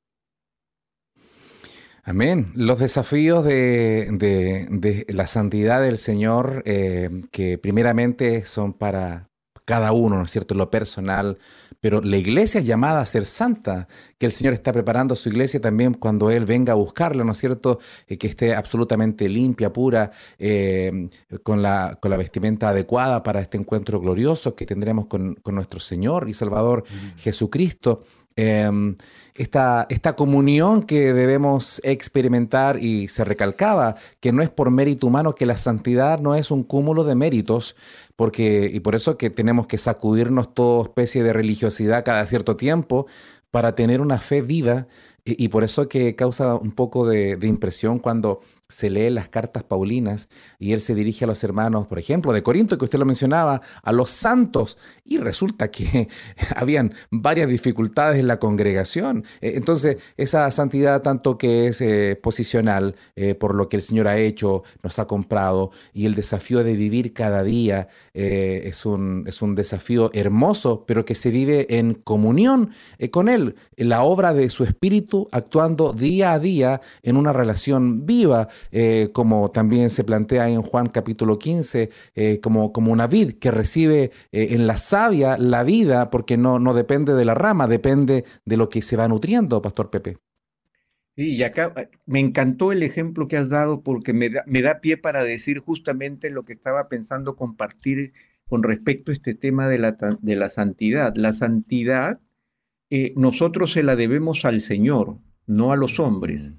Amén. 2.03 2.53
Los 2.55 2.79
desafíos 2.79 3.43
de, 3.43 5.05
la 5.09 5.27
santidad 5.27 5.81
del 5.81 5.97
Señor, 5.97 6.63
eh, 6.65 7.09
que 7.29 7.57
primeramente 7.57 8.45
son 8.45 8.71
para 8.73 9.27
cada 9.67 9.91
uno, 9.91 10.15
¿no 10.15 10.23
es 10.23 10.31
cierto?, 10.31 10.55
lo 10.55 10.71
personal, 10.71 11.37
pero 11.81 11.99
la 12.01 12.15
iglesia 12.15 12.61
es 12.61 12.65
llamada 12.65 13.01
a 13.01 13.05
ser 13.05 13.25
santa, 13.25 13.89
que 14.17 14.25
el 14.25 14.31
Señor 14.31 14.53
está 14.53 14.71
preparando 14.71 15.13
su 15.13 15.27
iglesia 15.27 15.59
también 15.59 15.93
cuando 15.93 16.31
Él 16.31 16.45
venga 16.45 16.71
a 16.71 16.77
buscarla, 16.77 17.25
¿no 17.25 17.33
es 17.33 17.37
cierto?, 17.37 17.77
eh, 18.07 18.17
que 18.17 18.27
esté 18.27 18.55
absolutamente 18.55 19.27
limpia, 19.27 19.73
pura, 19.73 20.11
eh, 20.39 21.09
con, 21.43 21.61
la, 21.61 21.97
con 22.01 22.11
la 22.11 22.15
vestimenta 22.15 22.69
adecuada 22.69 23.23
para 23.23 23.41
este 23.41 23.57
encuentro 23.57 23.99
glorioso 23.99 24.55
que 24.55 24.65
tendremos 24.65 25.07
con, 25.07 25.37
nuestro 25.43 25.81
Señor 25.81 26.29
y 26.29 26.33
Salvador 26.33 26.85
Jesucristo. 27.17 28.05
Em, 28.37 28.95
esta, 29.33 29.87
esta, 29.89 30.15
comunión 30.15 30.83
que 30.83 31.11
debemos 31.11 31.81
experimentar 31.83 32.77
y 32.83 33.07
se 33.07 33.23
recalcaba 33.23 33.95
que 34.19 34.31
no 34.31 34.43
es 34.43 34.49
por 34.49 34.69
mérito 34.69 35.07
humano, 35.07 35.33
que 35.33 35.47
la 35.47 35.57
santidad 35.57 36.19
no 36.19 36.35
es 36.35 36.51
un 36.51 36.63
cúmulo 36.63 37.03
de 37.03 37.15
méritos, 37.15 37.75
porque, 38.15 38.69
y 38.71 38.79
por 38.79 38.93
eso 38.93 39.17
que 39.17 39.31
tenemos 39.31 39.65
que 39.65 39.79
sacudirnos 39.79 40.53
toda 40.53 40.83
especie 40.83 41.23
de 41.23 41.33
religiosidad 41.33 42.05
cada 42.05 42.25
cierto 42.27 42.55
tiempo 42.57 43.07
para 43.49 43.73
tener 43.75 44.01
una 44.01 44.19
fe 44.19 44.41
viva, 44.41 44.87
y, 45.25 45.49
por 45.49 45.65
eso 45.65 45.89
que 45.89 46.15
causa 46.15 46.55
un 46.55 46.71
poco 46.71 47.05
de 47.05 47.37
impresión 47.41 47.99
cuando 47.99 48.39
se 48.69 48.89
lee 48.89 49.09
las 49.09 49.29
cartas 49.29 49.63
paulinas 49.63 50.27
y 50.59 50.73
él 50.73 50.81
se 50.81 50.93
dirige 50.93 51.23
a 51.23 51.27
los 51.27 51.43
hermanos, 51.43 51.87
por 51.87 51.99
ejemplo, 51.99 52.33
de 52.33 52.43
Corinto, 52.43 52.77
que 52.77 52.85
usted 52.85 52.99
lo 52.99 53.05
mencionaba, 53.05 53.61
a 53.81 53.91
los 53.93 54.09
santos, 54.09 54.77
y 55.05 55.19
resulta 55.19 55.71
que 55.71 56.09
habían 56.55 56.93
varias 57.09 57.47
dificultades 57.47 58.19
en 58.19 58.27
la 58.27 58.39
congregación. 58.39 59.23
Eh, 59.39 59.53
entonces, 59.55 59.97
esa 60.17 60.49
santidad 60.51 61.01
tanto 61.01 61.37
que 61.37 61.67
es 61.67 61.79
eh, 61.79 62.19
posicional 62.21 62.95
eh, 63.15 63.35
por 63.35 63.55
lo 63.55 63.69
que 63.69 63.77
el 63.77 63.83
Señor 63.83 64.07
ha 64.07 64.17
hecho, 64.17 64.63
nos 64.83 64.99
ha 64.99 65.07
comprado, 65.07 65.71
y 65.93 66.05
el 66.05 66.15
desafío 66.15 66.63
de 66.63 66.73
vivir 66.73 67.13
cada 67.13 67.43
día 67.43 67.87
es, 68.13 68.85
un, 68.85 69.23
es 69.27 69.41
un 69.41 69.55
desafío 69.55 70.09
hermoso, 70.13 70.85
pero 70.85 71.05
que 71.05 71.15
se 71.15 71.29
vive 71.29 71.77
en 71.77 71.93
comunión 71.93 72.71
con 73.11 73.29
Él, 73.29 73.55
la 73.75 74.01
obra 74.01 74.33
de 74.33 74.49
su 74.49 74.63
Espíritu 74.63 75.27
actuando 75.31 75.93
día 75.93 76.33
a 76.33 76.39
día 76.39 76.81
en 77.03 77.15
una 77.15 77.31
relación 77.31 78.05
viva 78.05 78.49
eh, 78.71 79.09
como 79.13 79.49
también 79.49 79.89
se 79.89 80.03
plantea 80.03 80.49
en 80.49 80.61
Juan 80.61 80.87
capítulo 80.87 81.39
15, 81.39 81.89
eh, 82.15 82.39
como, 82.41 82.71
como 82.73 82.91
una 82.91 83.07
vid 83.07 83.33
que 83.33 83.51
recibe 83.51 84.11
eh, 84.31 84.47
en 84.51 84.67
la 84.67 84.77
savia 84.77 85.37
la 85.37 85.63
vida, 85.63 86.09
porque 86.09 86.37
no, 86.37 86.59
no 86.59 86.73
depende 86.73 87.13
de 87.13 87.25
la 87.25 87.33
rama, 87.33 87.67
depende 87.67 88.25
de 88.45 88.57
lo 88.57 88.69
que 88.69 88.81
se 88.81 88.97
va 88.97 89.07
nutriendo, 89.07 89.61
Pastor 89.61 89.89
Pepe. 89.89 90.17
Sí, 91.15 91.35
y 91.35 91.43
acá 91.43 91.73
me 92.05 92.19
encantó 92.19 92.71
el 92.71 92.83
ejemplo 92.83 93.27
que 93.27 93.37
has 93.37 93.49
dado 93.49 93.81
porque 93.81 94.13
me 94.13 94.29
da, 94.29 94.43
me 94.45 94.61
da 94.61 94.81
pie 94.81 94.97
para 94.97 95.23
decir 95.23 95.59
justamente 95.59 96.29
lo 96.29 96.45
que 96.45 96.53
estaba 96.53 96.89
pensando 96.89 97.35
compartir 97.35 98.13
con 98.47 98.61
respecto 98.61 99.11
a 99.11 99.15
este 99.15 99.33
tema 99.33 99.67
de 99.67 99.79
la, 99.79 99.97
de 100.21 100.35
la 100.35 100.49
santidad. 100.49 101.15
La 101.15 101.33
santidad 101.33 102.19
nosotros 103.15 103.73
se 103.73 103.83
la 103.83 103.95
debemos 103.95 104.45
al 104.45 104.61
Señor, 104.61 105.17
no 105.45 105.71
a 105.71 105.75
los 105.75 105.99
hombres. 105.99 106.53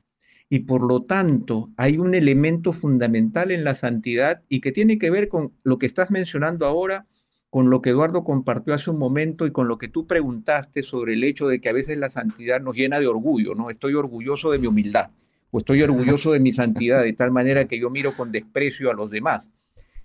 Y 0.51 0.61
por 0.61 0.83
lo 0.83 1.03
tanto 1.03 1.71
hay 1.77 1.99
un 1.99 2.15
elemento 2.15 2.73
fundamental 2.73 3.51
en 3.51 3.65
la 3.65 3.75
santidad 3.75 4.43
y 4.49 4.61
que 4.61 4.73
tiene 4.73 4.99
que 4.99 5.11
ver 5.11 5.29
con 5.29 5.53
lo 5.63 5.79
que 5.79 5.87
estás 5.87 6.11
mencionando 6.11 6.67
ahora, 6.67 7.07
con 7.51 7.71
lo 7.71 7.83
que 7.83 7.91
Eduardo 7.91 8.25
compartió 8.25 8.75
hace 8.75 8.91
un 8.91 8.99
momento 8.99 9.47
y 9.47 9.53
con 9.53 9.69
lo 9.69 9.79
que 9.79 9.89
tú 9.89 10.07
preguntaste 10.07 10.83
sobre 10.83 11.15
el 11.15 11.25
hecho 11.25 11.49
de 11.49 11.61
que 11.61 11.69
a 11.69 11.75
veces 11.75 11.99
la 11.99 12.09
santidad 12.09 12.61
nos 12.61 12.77
llena 12.77 13.01
de 13.01 13.07
orgullo, 13.07 13.55
¿no? 13.55 13.71
Estoy 13.71 13.95
orgulloso 13.95 14.51
de 14.51 14.59
mi 14.59 14.67
humildad 14.67 15.11
o 15.51 15.59
estoy 15.59 15.83
orgulloso 15.83 16.33
de 16.33 16.41
mi 16.41 16.53
santidad 16.53 17.03
de 17.03 17.13
tal 17.13 17.31
manera 17.31 17.67
que 17.67 17.79
yo 17.79 17.91
miro 17.91 18.13
con 18.15 18.33
desprecio 18.33 18.91
a 18.91 18.95
los 18.95 19.11
demás. 19.11 19.51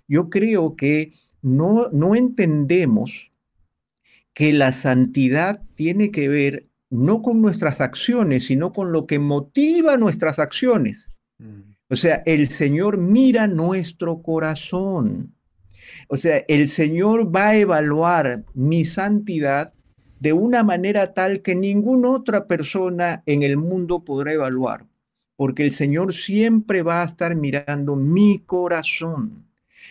Yo 0.08 0.30
creo 0.30 0.76
que 0.76 1.12
no, 1.42 1.88
no 1.92 2.14
entendemos 2.14 3.30
que 4.32 4.52
la 4.52 4.72
santidad 4.72 5.62
tiene 5.74 6.10
que 6.10 6.28
ver 6.28 6.64
no 6.94 7.22
con 7.22 7.42
nuestras 7.42 7.80
acciones, 7.80 8.46
sino 8.46 8.72
con 8.72 8.92
lo 8.92 9.06
que 9.06 9.18
motiva 9.18 9.96
nuestras 9.96 10.38
acciones. 10.38 11.12
Mm. 11.38 11.74
O 11.90 11.96
sea, 11.96 12.22
el 12.24 12.46
Señor 12.46 12.98
mira 12.98 13.48
nuestro 13.48 14.22
corazón. 14.22 15.34
O 16.08 16.16
sea, 16.16 16.44
el 16.46 16.68
Señor 16.68 17.34
va 17.34 17.48
a 17.48 17.56
evaluar 17.56 18.44
mi 18.54 18.84
santidad 18.84 19.72
de 20.20 20.32
una 20.32 20.62
manera 20.62 21.12
tal 21.12 21.42
que 21.42 21.56
ninguna 21.56 22.10
otra 22.10 22.46
persona 22.46 23.24
en 23.26 23.42
el 23.42 23.56
mundo 23.56 24.04
podrá 24.04 24.32
evaluar, 24.32 24.86
porque 25.34 25.64
el 25.64 25.72
Señor 25.72 26.14
siempre 26.14 26.82
va 26.82 27.02
a 27.02 27.06
estar 27.06 27.34
mirando 27.34 27.96
mi 27.96 28.38
corazón. 28.46 29.48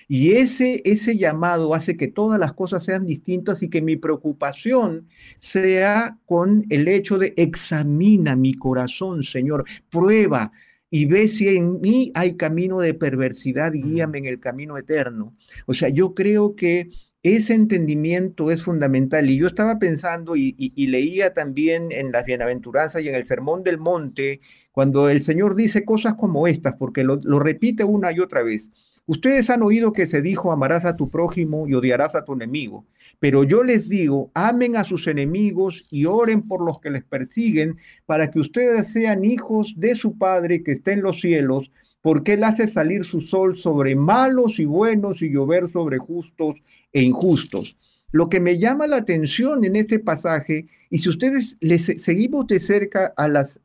Y 0.08 0.34
ese, 0.34 0.82
ese 0.86 1.18
llamado 1.18 1.74
hace 1.74 1.98
que 1.98 2.08
todas 2.08 2.40
las 2.40 2.54
cosas 2.54 2.84
sean 2.84 3.06
distintas 3.06 3.64
y 3.64 3.70
que 3.70 3.82
mi 3.82 3.96
preocupación 3.96 5.08
sea 5.38 6.18
con 6.26 6.66
el 6.70 6.88
hecho 6.88 7.18
de 7.18 7.34
examina 7.38 8.36
mi 8.36 8.54
corazón, 8.54 9.24
Señor, 9.24 9.66
prueba 9.90 10.52
y 10.90 11.06
ve 11.06 11.28
si 11.28 11.48
en 11.48 11.82
mí 11.82 12.12
hay 12.14 12.36
camino 12.36 12.80
de 12.80 12.94
perversidad 12.94 13.74
y 13.74 13.82
guíame 13.82 14.20
en 14.20 14.26
el 14.26 14.40
camino 14.40 14.78
eterno. 14.78 15.36
O 15.66 15.74
sea, 15.74 15.90
yo 15.90 16.14
creo 16.14 16.56
que 16.56 16.92
ese 17.24 17.54
entendimiento 17.56 18.52
es 18.52 18.62
fundamental. 18.62 19.30
Y 19.30 19.38
yo 19.38 19.48
estaba 19.48 19.80
pensando 19.80 20.36
y, 20.36 20.72
leía 20.76 21.34
también 21.34 21.92
en 21.92 22.12
las 22.12 22.26
bienaventuranzas 22.26 23.02
y 23.02 23.10
en 23.10 23.16
el 23.16 23.26
Sermón 23.26 23.64
del 23.64 23.80
Monte, 23.80 24.42
cuando 24.72 25.10
el 25.10 25.24
Señor 25.24 25.56
dice 25.56 25.86
cosas 25.86 26.16
como 26.16 26.48
estas, 26.48 26.76
porque 26.78 27.04
lo 27.04 27.40
repite 27.40 27.84
una 27.84 28.12
y 28.12 28.20
otra 28.20 28.44
vez. 28.44 28.70
Ustedes 29.06 29.50
han 29.50 29.62
oído 29.64 29.92
que 29.92 30.08
se 30.08 30.22
dijo, 30.22 30.52
amarás 30.52 30.86
a 30.86 30.96
tu 30.96 31.10
prójimo 31.10 31.68
y 31.68 31.74
odiarás 31.74 32.16
a 32.16 32.24
tu 32.24 32.34
enemigo. 32.34 32.86
Pero 33.20 33.44
yo 33.44 33.62
les 33.62 33.90
digo, 33.90 34.32
amen 34.34 34.78
a 34.78 34.86
sus 34.86 35.08
enemigos 35.08 35.86
y 35.92 36.06
oren 36.06 36.42
por 36.48 36.64
los 36.64 36.80
que 36.80 36.90
les 36.90 37.04
persiguen, 37.04 37.78
para 38.06 38.32
que 38.32 38.40
ustedes 38.40 38.88
sean 38.88 39.26
hijos 39.26 39.74
de 39.76 39.96
su 39.96 40.18
Padre 40.18 40.64
que 40.64 40.72
está 40.72 40.94
en 40.94 41.02
los 41.02 41.20
cielos, 41.20 41.70
porque 42.02 42.34
Él 42.34 42.46
hace 42.46 42.68
salir 42.68 43.04
su 43.04 43.20
sol 43.20 43.58
sobre 43.58 43.96
malos 43.96 44.60
y 44.60 44.66
buenos 44.66 45.22
y 45.22 45.30
llover 45.30 45.70
sobre 45.70 45.98
justos 45.98 46.56
e 46.94 47.02
injustos. 47.02 47.78
Lo 48.12 48.30
que 48.30 48.40
me 48.40 48.58
llama 48.58 48.88
la 48.88 48.98
atención 48.98 49.66
en 49.66 49.76
este 49.76 50.00
pasaje, 50.00 50.68
y 50.90 51.00
si 51.00 51.10
ustedes 51.10 51.58
les 51.60 51.86
seguimos 51.86 52.48
de 52.48 52.60
cerca 52.60 53.14
a 53.18 53.28
las... 53.28 53.60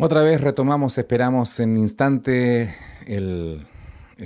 Otra 0.00 0.22
vez 0.22 0.40
retomamos, 0.40 0.96
esperamos 0.96 1.60
en 1.60 1.76
instante 1.76 2.74
el, 3.06 3.66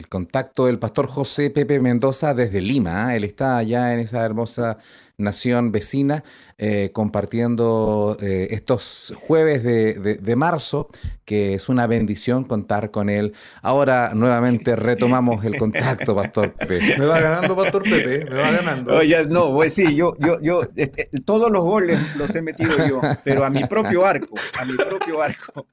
contacto 0.09 0.67
del 0.67 0.79
pastor 0.79 1.07
José 1.07 1.51
Pepe 1.51 1.81
Mendoza 1.81 2.35
desde 2.35 2.61
Lima. 2.61 3.13
¿eh? 3.13 3.17
Él 3.17 3.25
está 3.25 3.59
allá 3.59 3.93
en 3.93 4.01
esa 4.01 4.25
hermosa 4.25 4.79
nación 5.17 5.71
vecina, 5.71 6.25
eh, 6.59 6.91
compartiendo 6.93 8.17
eh, 8.21 8.49
estos 8.51 9.15
jueves 9.17 9.63
de, 9.63 10.37
marzo, 10.37 10.89
que 11.25 11.55
es 11.55 11.69
una 11.69 11.87
bendición 11.87 12.43
contar 12.43 12.91
con 12.91 13.09
él. 13.09 13.33
Ahora 13.63 14.13
nuevamente 14.15 14.75
retomamos 14.75 15.45
el 15.45 15.57
contacto, 15.57 16.17
Pastor 16.17 16.55
Pepe. 16.55 16.81
Me 16.99 17.07
va 17.07 17.21
ganando, 17.21 17.55
Pastor 17.55 17.85
Pepe, 17.85 18.25
me 18.25 18.37
va 18.37 18.51
ganando. 18.51 19.01
no, 19.29 19.53
pues 19.55 19.75
sí, 19.75 19.95
yo, 19.95 20.17
yo, 20.19 20.41
yo, 20.43 20.63
este, 20.75 21.09
todos 21.25 21.51
los 21.51 21.63
goles 21.63 22.01
los 22.17 22.35
he 22.35 22.43
metido 22.43 22.73
yo, 22.89 23.01
pero 23.23 23.45
a 23.45 23.51
mi 23.51 23.65
propio 23.65 24.05
arco, 24.05 24.35
a 24.59 24.65
mi 24.65 24.75
propio 24.75 25.23
arco. 25.23 25.69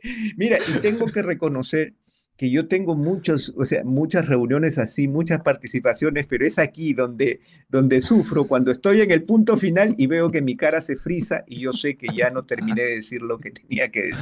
Mira, 0.36 0.58
y 0.66 0.78
tengo 0.78 1.06
que 1.06 1.20
reconocer 1.20 1.92
que 2.36 2.50
yo 2.50 2.68
tengo 2.68 2.94
muchos, 2.94 3.54
o 3.56 3.64
sea, 3.64 3.82
muchas 3.84 4.28
reuniones 4.28 4.78
así, 4.78 5.08
muchas 5.08 5.40
participaciones, 5.40 6.26
pero 6.26 6.46
es 6.46 6.58
aquí 6.58 6.92
donde, 6.92 7.40
donde 7.68 8.02
sufro 8.02 8.46
cuando 8.46 8.70
estoy 8.70 9.00
en 9.00 9.10
el 9.10 9.24
punto 9.24 9.56
final 9.56 9.94
y 9.96 10.06
veo 10.06 10.30
que 10.30 10.42
mi 10.42 10.56
cara 10.56 10.80
se 10.82 10.96
frisa 10.96 11.44
y 11.46 11.60
yo 11.60 11.72
sé 11.72 11.96
que 11.96 12.08
ya 12.14 12.30
no 12.30 12.44
terminé 12.44 12.82
de 12.82 12.96
decir 12.96 13.22
lo 13.22 13.38
que 13.38 13.50
tenía 13.50 13.90
que 13.90 14.02
decir. 14.02 14.18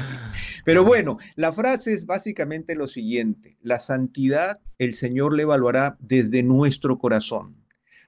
Pero 0.65 0.85
bueno, 0.85 1.19
la 1.35 1.53
frase 1.53 1.93
es 1.93 2.07
básicamente 2.07 2.75
lo 2.77 2.87
siguiente, 2.87 3.57
la 3.63 3.81
santidad 3.81 4.61
el 4.79 4.95
Señor 4.95 5.35
le 5.35 5.43
evaluará 5.43 5.97
desde 6.01 6.43
nuestro 6.43 6.99
corazón. 6.99 7.57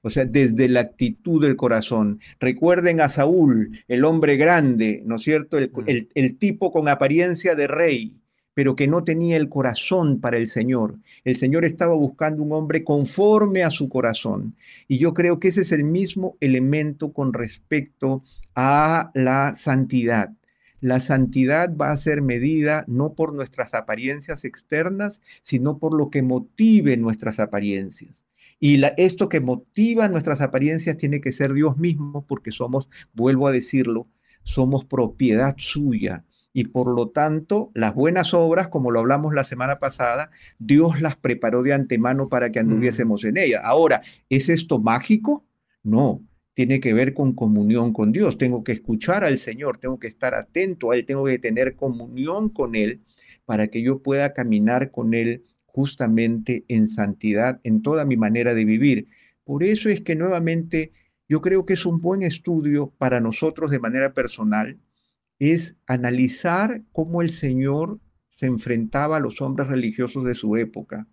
O 0.02 0.10
sea, 0.10 0.24
desde 0.24 0.68
la 0.68 0.80
actitud 0.80 1.42
del 1.42 1.56
corazón. 1.56 2.20
Recuerden 2.38 3.00
a 3.00 3.08
Saúl, 3.08 3.80
el 3.88 4.04
hombre 4.04 4.36
grande, 4.36 5.02
¿no 5.04 5.16
es 5.16 5.22
cierto? 5.22 5.58
El, 5.58 5.72
mm. 5.72 6.08
el 6.14 6.38
tipo 6.38 6.70
con 6.70 6.88
apariencia 6.88 7.56
de 7.56 7.66
rey, 7.66 8.20
pero 8.56 8.74
que 8.74 8.88
no 8.88 9.04
tenía 9.04 9.36
el 9.36 9.50
corazón 9.50 10.18
para 10.18 10.38
el 10.38 10.48
Señor. 10.48 10.98
El 11.24 11.36
Señor 11.36 11.66
estaba 11.66 11.94
buscando 11.94 12.42
un 12.42 12.52
hombre 12.52 12.84
conforme 12.84 13.62
a 13.62 13.70
su 13.70 13.90
corazón. 13.90 14.56
Y 14.88 14.96
yo 14.96 15.12
creo 15.12 15.38
que 15.38 15.48
ese 15.48 15.60
es 15.60 15.72
el 15.72 15.84
mismo 15.84 16.38
elemento 16.40 17.12
con 17.12 17.34
respecto 17.34 18.24
a 18.54 19.10
la 19.12 19.54
santidad. 19.56 20.32
La 20.80 21.00
santidad 21.00 21.76
va 21.76 21.90
a 21.90 21.96
ser 21.98 22.22
medida 22.22 22.86
no 22.88 23.12
por 23.12 23.34
nuestras 23.34 23.74
apariencias 23.74 24.42
externas, 24.46 25.20
sino 25.42 25.76
por 25.76 25.94
lo 25.94 26.08
que 26.08 26.22
motive 26.22 26.96
nuestras 26.96 27.40
apariencias. 27.40 28.24
Y 28.58 28.80
esto 28.96 29.28
que 29.28 29.40
motiva 29.40 30.08
nuestras 30.08 30.40
apariencias 30.40 30.96
tiene 30.96 31.20
que 31.20 31.32
ser 31.32 31.52
Dios 31.52 31.76
mismo, 31.76 32.24
porque 32.26 32.52
somos, 32.52 32.88
vuelvo 33.12 33.48
a 33.48 33.52
decirlo, 33.52 34.08
somos 34.44 34.86
propiedad 34.86 35.56
suya 35.58 36.24
y 36.56 36.64
por 36.64 36.88
lo 36.88 37.10
tanto 37.10 37.70
las 37.74 37.94
buenas 37.94 38.32
obras, 38.32 38.68
como 38.68 38.90
lo 38.90 39.00
hablamos 39.00 39.34
la 39.34 39.44
semana 39.44 39.78
pasada, 39.78 40.30
Dios 40.58 41.02
las 41.02 41.14
preparó 41.14 41.62
de 41.62 41.74
antemano 41.74 42.30
para 42.30 42.50
que 42.50 42.58
anduviésemos 42.58 43.24
en 43.24 43.36
ellas. 43.36 43.60
Ahora, 43.62 44.00
¿es 44.30 44.48
esto 44.48 44.78
mágico? 44.78 45.44
No, 45.82 46.22
tiene 46.54 46.80
que 46.80 46.94
ver 46.94 47.12
con 47.12 47.34
comunión 47.34 47.92
con 47.92 48.10
Dios. 48.10 48.38
Tengo 48.38 48.64
que 48.64 48.72
escuchar 48.72 49.22
al 49.22 49.36
Señor, 49.36 49.76
tengo 49.76 49.98
que 49.98 50.06
estar 50.06 50.34
atento 50.34 50.92
a 50.92 50.96
Él, 50.96 51.04
tengo 51.04 51.26
que 51.26 51.38
tener 51.38 51.76
comunión 51.76 52.48
con 52.48 52.74
Él 52.74 53.02
para 53.44 53.68
que 53.68 53.82
yo 53.82 54.02
pueda 54.02 54.32
caminar 54.32 54.90
con 54.90 55.12
Él 55.12 55.44
justamente 55.66 56.64
en 56.68 56.88
santidad 56.88 57.60
en 57.64 57.82
toda 57.82 58.06
mi 58.06 58.16
manera 58.16 58.54
de 58.54 58.64
vivir. 58.64 59.08
Por 59.44 59.62
eso 59.62 59.90
es 59.90 60.00
que 60.00 60.16
nuevamente 60.16 60.92
yo 61.28 61.42
creo 61.42 61.66
que 61.66 61.74
es 61.74 61.84
un 61.84 62.00
buen 62.00 62.22
estudio 62.22 62.94
para 62.96 63.20
nosotros 63.20 63.70
de 63.70 63.78
manera 63.78 64.14
personal 64.14 64.78
es 65.38 65.76
analizar 65.86 66.82
cómo 66.92 67.22
el 67.22 67.30
Señor 67.30 68.00
se 68.28 68.46
enfrentaba 68.46 69.16
a 69.16 69.20
los 69.20 69.40
hombres 69.40 69.68
religiosos 69.68 70.24
de 70.24 70.34
su 70.34 70.56
época, 70.56 71.06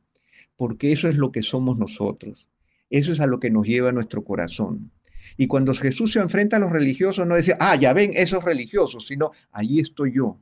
porque 0.55 0.91
eso 0.91 1.07
es 1.07 1.15
lo 1.15 1.32
que 1.32 1.41
somos 1.41 1.78
nosotros, 1.78 2.47
eso 2.89 3.11
es 3.11 3.19
a 3.19 3.28
lo 3.28 3.39
que 3.39 3.49
nos 3.49 3.65
lleva 3.65 3.91
nuestro 3.91 4.24
corazón. 4.24 4.91
Y 5.38 5.47
cuando 5.47 5.74
Jesús 5.74 6.11
se 6.11 6.19
enfrenta 6.19 6.57
a 6.57 6.59
los 6.59 6.71
religiosos, 6.71 7.26
no 7.26 7.36
decía, 7.36 7.57
ah, 7.59 7.76
ya 7.76 7.93
ven 7.93 8.11
esos 8.13 8.43
religiosos, 8.43 9.07
sino, 9.07 9.32
ahí 9.51 9.80
estoy 9.80 10.13
yo. 10.13 10.39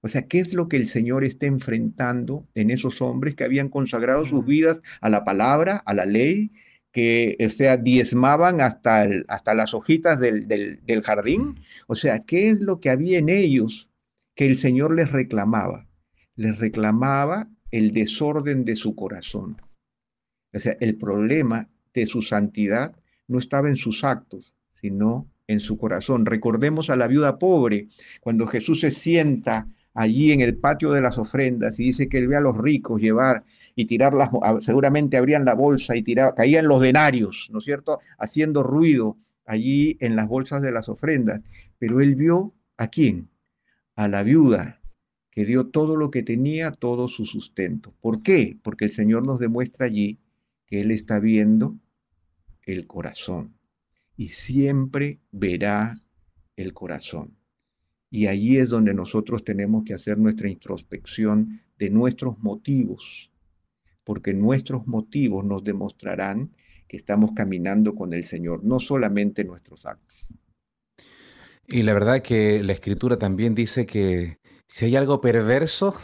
O 0.00 0.08
sea, 0.08 0.26
¿qué 0.26 0.40
es 0.40 0.52
lo 0.52 0.68
que 0.68 0.76
el 0.76 0.88
Señor 0.88 1.22
está 1.22 1.46
enfrentando 1.46 2.48
en 2.54 2.70
esos 2.70 3.00
hombres 3.00 3.36
que 3.36 3.44
habían 3.44 3.68
consagrado 3.68 4.26
sus 4.26 4.44
vidas 4.44 4.82
a 5.00 5.08
la 5.08 5.24
palabra, 5.24 5.76
a 5.76 5.94
la 5.94 6.04
ley, 6.04 6.50
que 6.92 7.36
o 7.44 7.48
sea, 7.48 7.78
diezmaban 7.78 8.60
hasta, 8.60 9.08
hasta 9.28 9.54
las 9.54 9.74
hojitas 9.74 10.20
del, 10.20 10.46
del, 10.46 11.02
jardín. 11.02 11.60
O 11.86 11.94
sea, 11.94 12.20
¿qué 12.20 12.50
es 12.50 12.60
lo 12.60 12.80
que 12.80 12.90
había 12.90 13.18
en 13.18 13.30
ellos 13.30 13.88
que 14.34 14.46
el 14.46 14.58
Señor 14.58 14.94
les 14.94 15.10
reclamaba? 15.10 15.88
Les 16.36 16.58
reclamaba 16.58 17.48
el 17.70 17.92
desorden 17.92 18.64
de 18.64 18.76
su 18.76 18.94
corazón. 18.94 19.60
O 20.52 20.58
sea, 20.58 20.76
el 20.80 20.96
problema 20.96 21.70
de 21.94 22.04
su 22.04 22.20
santidad 22.20 22.94
no 23.26 23.38
estaba 23.38 23.70
en 23.70 23.76
sus 23.76 24.04
actos, 24.04 24.54
sino 24.80 25.30
en 25.46 25.60
su 25.60 25.78
corazón. 25.78 26.26
Recordemos 26.26 26.90
a 26.90 26.96
la 26.96 27.08
viuda 27.08 27.38
pobre, 27.38 27.88
cuando 28.20 28.46
Jesús 28.46 28.80
se 28.80 28.90
sienta 28.90 29.66
allí 29.94 30.32
en 30.32 30.40
el 30.40 30.56
patio 30.56 30.92
de 30.92 31.00
las 31.00 31.18
ofrendas 31.18 31.78
y 31.78 31.84
dice 31.84 32.08
que 32.08 32.18
él 32.18 32.28
ve 32.28 32.36
a 32.36 32.40
los 32.40 32.56
ricos 32.56 33.00
llevar 33.00 33.44
y 33.74 33.86
tirarlas, 33.86 34.30
seguramente 34.60 35.16
abrían 35.16 35.44
la 35.44 35.54
bolsa 35.54 35.96
y 35.96 36.02
tiraban, 36.02 36.34
caían 36.34 36.68
los 36.68 36.80
denarios, 36.80 37.48
¿no 37.52 37.58
es 37.58 37.64
cierto?, 37.64 38.00
haciendo 38.18 38.62
ruido 38.62 39.16
allí 39.44 39.96
en 40.00 40.16
las 40.16 40.28
bolsas 40.28 40.62
de 40.62 40.72
las 40.72 40.88
ofrendas. 40.88 41.40
Pero 41.78 42.00
él 42.00 42.14
vio 42.14 42.54
a 42.76 42.88
quién? 42.88 43.30
A 43.96 44.08
la 44.08 44.22
viuda, 44.22 44.80
que 45.30 45.44
dio 45.44 45.68
todo 45.68 45.96
lo 45.96 46.10
que 46.10 46.22
tenía, 46.22 46.70
todo 46.70 47.08
su 47.08 47.26
sustento. 47.26 47.94
¿Por 48.00 48.22
qué? 48.22 48.58
Porque 48.62 48.84
el 48.84 48.90
Señor 48.90 49.26
nos 49.26 49.40
demuestra 49.40 49.86
allí 49.86 50.20
que 50.66 50.80
Él 50.82 50.90
está 50.90 51.18
viendo 51.20 51.78
el 52.64 52.86
corazón 52.86 53.54
y 54.16 54.28
siempre 54.28 55.20
verá 55.32 56.00
el 56.56 56.72
corazón. 56.74 57.36
Y 58.10 58.26
allí 58.26 58.58
es 58.58 58.68
donde 58.68 58.92
nosotros 58.94 59.42
tenemos 59.42 59.84
que 59.84 59.94
hacer 59.94 60.18
nuestra 60.18 60.48
introspección 60.48 61.60
de 61.78 61.90
nuestros 61.90 62.38
motivos, 62.38 63.31
porque 64.04 64.34
nuestros 64.34 64.86
motivos 64.86 65.44
nos 65.44 65.64
demostrarán 65.64 66.52
que 66.88 66.96
estamos 66.96 67.32
caminando 67.34 67.94
con 67.94 68.12
el 68.12 68.24
Señor, 68.24 68.64
no 68.64 68.80
solamente 68.80 69.44
nuestros 69.44 69.86
actos. 69.86 70.26
Y 71.66 71.82
la 71.84 71.94
verdad 71.94 72.22
que 72.22 72.62
la 72.62 72.72
escritura 72.72 73.16
también 73.16 73.54
dice 73.54 73.86
que 73.86 74.38
si 74.66 74.86
hay 74.86 74.96
algo 74.96 75.20
perverso, 75.20 75.94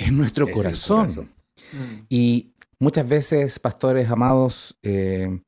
en 0.00 0.16
nuestro 0.16 0.50
corazón. 0.50 1.30
Mm. 1.72 2.06
Y 2.08 2.54
muchas 2.78 3.06
veces, 3.08 3.58
pastores 3.58 4.10
amados, 4.10 4.78
eh, 4.82 5.40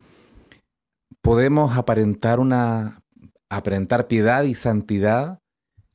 podemos 1.22 1.76
aparentar 1.76 2.38
una 2.38 3.03
aparentar 3.48 4.09
piedad 4.09 4.44
y 4.44 4.55
santidad 4.55 5.40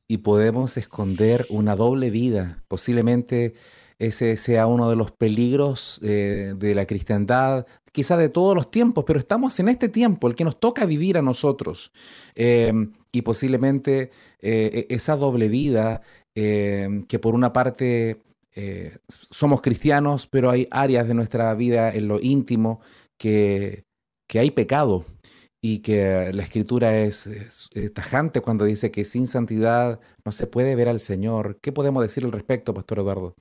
y 0.06 0.18
podemos 0.18 0.76
esconder 0.76 1.44
una 1.50 1.74
doble 1.74 2.10
vida, 2.10 2.62
posiblemente 2.68 3.54
ese 3.98 4.36
sea 4.36 4.66
uno 4.66 4.88
de 4.88 4.96
los 4.96 5.10
peligros 5.10 6.00
eh, 6.02 6.54
de 6.56 6.74
la 6.74 6.86
cristiandad, 6.86 7.66
quizá 7.92 8.16
de 8.16 8.28
todos 8.28 8.54
los 8.54 8.70
tiempos, 8.70 9.04
pero 9.06 9.18
estamos 9.18 9.58
en 9.58 9.68
este 9.68 9.88
tiempo, 9.88 10.28
el 10.28 10.36
que 10.36 10.44
nos 10.44 10.60
toca 10.60 10.86
vivir 10.86 11.18
a 11.18 11.22
nosotros. 11.22 11.92
Em, 12.34 12.92
y 13.12 13.22
posiblemente 13.22 14.10
eh, 14.40 14.86
e-, 14.88 14.94
esa 14.94 15.16
doble 15.16 15.48
vida, 15.48 16.02
que 16.34 17.18
por 17.20 17.34
una 17.34 17.52
parte 17.52 18.22
eh, 18.54 18.96
somos 19.08 19.60
cristianos, 19.60 20.28
pero 20.28 20.50
hay 20.50 20.68
áreas 20.70 21.08
de 21.08 21.14
nuestra 21.14 21.52
vida 21.54 21.92
en 21.92 22.06
lo 22.06 22.20
íntimo 22.20 22.80
que, 23.18 23.84
que 24.28 24.38
hay 24.38 24.52
pecado 24.52 25.04
y 25.60 25.80
que 25.80 26.30
la 26.32 26.42
escritura 26.44 26.96
es, 26.98 27.28
tajante 27.94 28.40
cuando 28.40 28.64
dice 28.64 28.90
que 28.92 29.04
sin 29.04 29.26
santidad 29.26 30.00
no 30.24 30.32
se 30.32 30.46
puede 30.46 30.76
ver 30.76 30.88
al 30.88 31.00
Señor. 31.00 31.58
¿Qué 31.60 31.72
podemos 31.72 32.02
decir 32.02 32.24
al 32.24 32.32
respecto, 32.32 32.74
Pastor 32.74 33.00
Eduardo? 33.00 33.34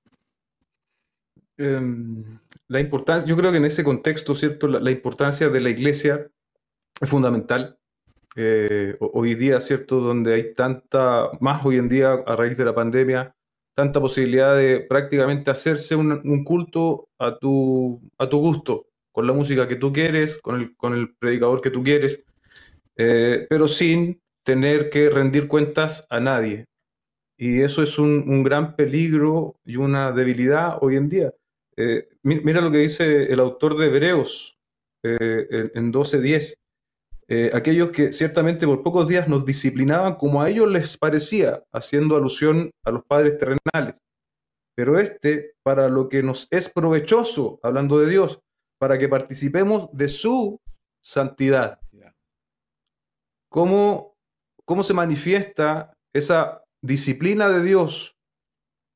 Em, 1.57 2.39
la 2.67 2.79
importancia, 2.79 3.27
yo 3.27 3.35
creo 3.35 3.51
que 3.51 3.57
en 3.57 3.65
ese 3.65 3.83
contexto, 3.83 4.35
¿cierto? 4.35 4.67
La, 4.67 4.91
importancia 4.91 5.49
de 5.49 5.59
la 5.61 5.69
iglesia 5.69 6.27
es 7.01 7.09
fundamental. 7.09 7.77
Eh, 8.35 8.95
hoy 8.99 9.33
día, 9.35 9.59
¿cierto? 9.59 9.99
Donde 9.99 10.35
hay 10.35 10.53
tanta, 10.53 11.29
más 11.39 11.65
hoy 11.65 11.77
en 11.77 11.89
día 11.89 12.13
a 12.13 12.35
raíz 12.35 12.57
de 12.57 12.65
la 12.65 12.75
pandemia, 12.75 13.35
tanta 13.73 13.99
posibilidad 13.99 14.55
de 14.55 14.81
prácticamente 14.81 15.49
hacerse 15.51 15.95
un, 15.95 16.43
culto 16.43 17.09
a 17.17 17.37
tu, 17.37 18.01
a 18.17 18.29
tu 18.29 18.39
gusto, 18.39 18.87
con 19.11 19.25
la 19.25 19.33
música 19.33 19.67
que 19.67 19.75
tú 19.77 19.91
quieres, 19.91 20.37
con 20.37 20.61
el, 20.61 20.75
con 20.75 20.93
el 20.93 21.15
predicador 21.15 21.61
que 21.61 21.71
tú 21.71 21.83
quieres, 21.83 22.23
eh, 22.97 23.47
pero 23.49 23.67
sin 23.67 24.21
tener 24.43 24.89
que 24.89 25.09
rendir 25.09 25.47
cuentas 25.47 26.05
a 26.09 26.19
nadie. 26.19 26.65
Y 27.37 27.61
eso 27.61 27.83
es 27.83 27.99
un, 27.99 28.23
un 28.27 28.43
gran 28.43 28.75
peligro 28.75 29.59
y 29.65 29.77
una 29.77 30.11
debilidad 30.11 30.77
hoy 30.81 30.95
en 30.95 31.09
día. 31.09 31.33
Eh, 31.77 32.09
mira 32.23 32.61
lo 32.61 32.71
que 32.71 32.79
dice 32.79 33.31
el 33.31 33.39
autor 33.39 33.77
de 33.77 33.85
Hebreos 33.85 34.57
eh, 35.03 35.71
en 35.75 35.93
12.10. 35.93 36.55
Eh, 37.29 37.51
aquellos 37.53 37.91
que 37.91 38.13
ciertamente 38.13 38.65
por 38.65 38.83
pocos 38.83 39.07
días 39.07 39.27
nos 39.27 39.45
disciplinaban 39.45 40.15
como 40.15 40.41
a 40.41 40.49
ellos 40.49 40.71
les 40.71 40.97
parecía, 40.97 41.63
haciendo 41.73 42.15
alusión 42.15 42.71
a 42.83 42.91
los 42.91 43.03
padres 43.05 43.37
terrenales. 43.37 44.01
Pero 44.75 44.97
este, 44.97 45.55
para 45.61 45.89
lo 45.89 46.07
que 46.07 46.23
nos 46.23 46.47
es 46.51 46.69
provechoso, 46.69 47.59
hablando 47.63 47.99
de 47.99 48.09
Dios, 48.09 48.39
para 48.79 48.97
que 48.97 49.09
participemos 49.09 49.89
de 49.91 50.07
su 50.07 50.59
santidad. 51.03 51.79
¿Cómo, 53.49 54.15
cómo 54.65 54.83
se 54.83 54.93
manifiesta 54.93 55.93
esa 56.13 56.63
disciplina 56.81 57.49
de 57.49 57.63
Dios 57.63 58.17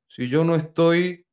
si 0.09 0.27
yo 0.27 0.43
no 0.43 0.55
estoy 0.55 1.25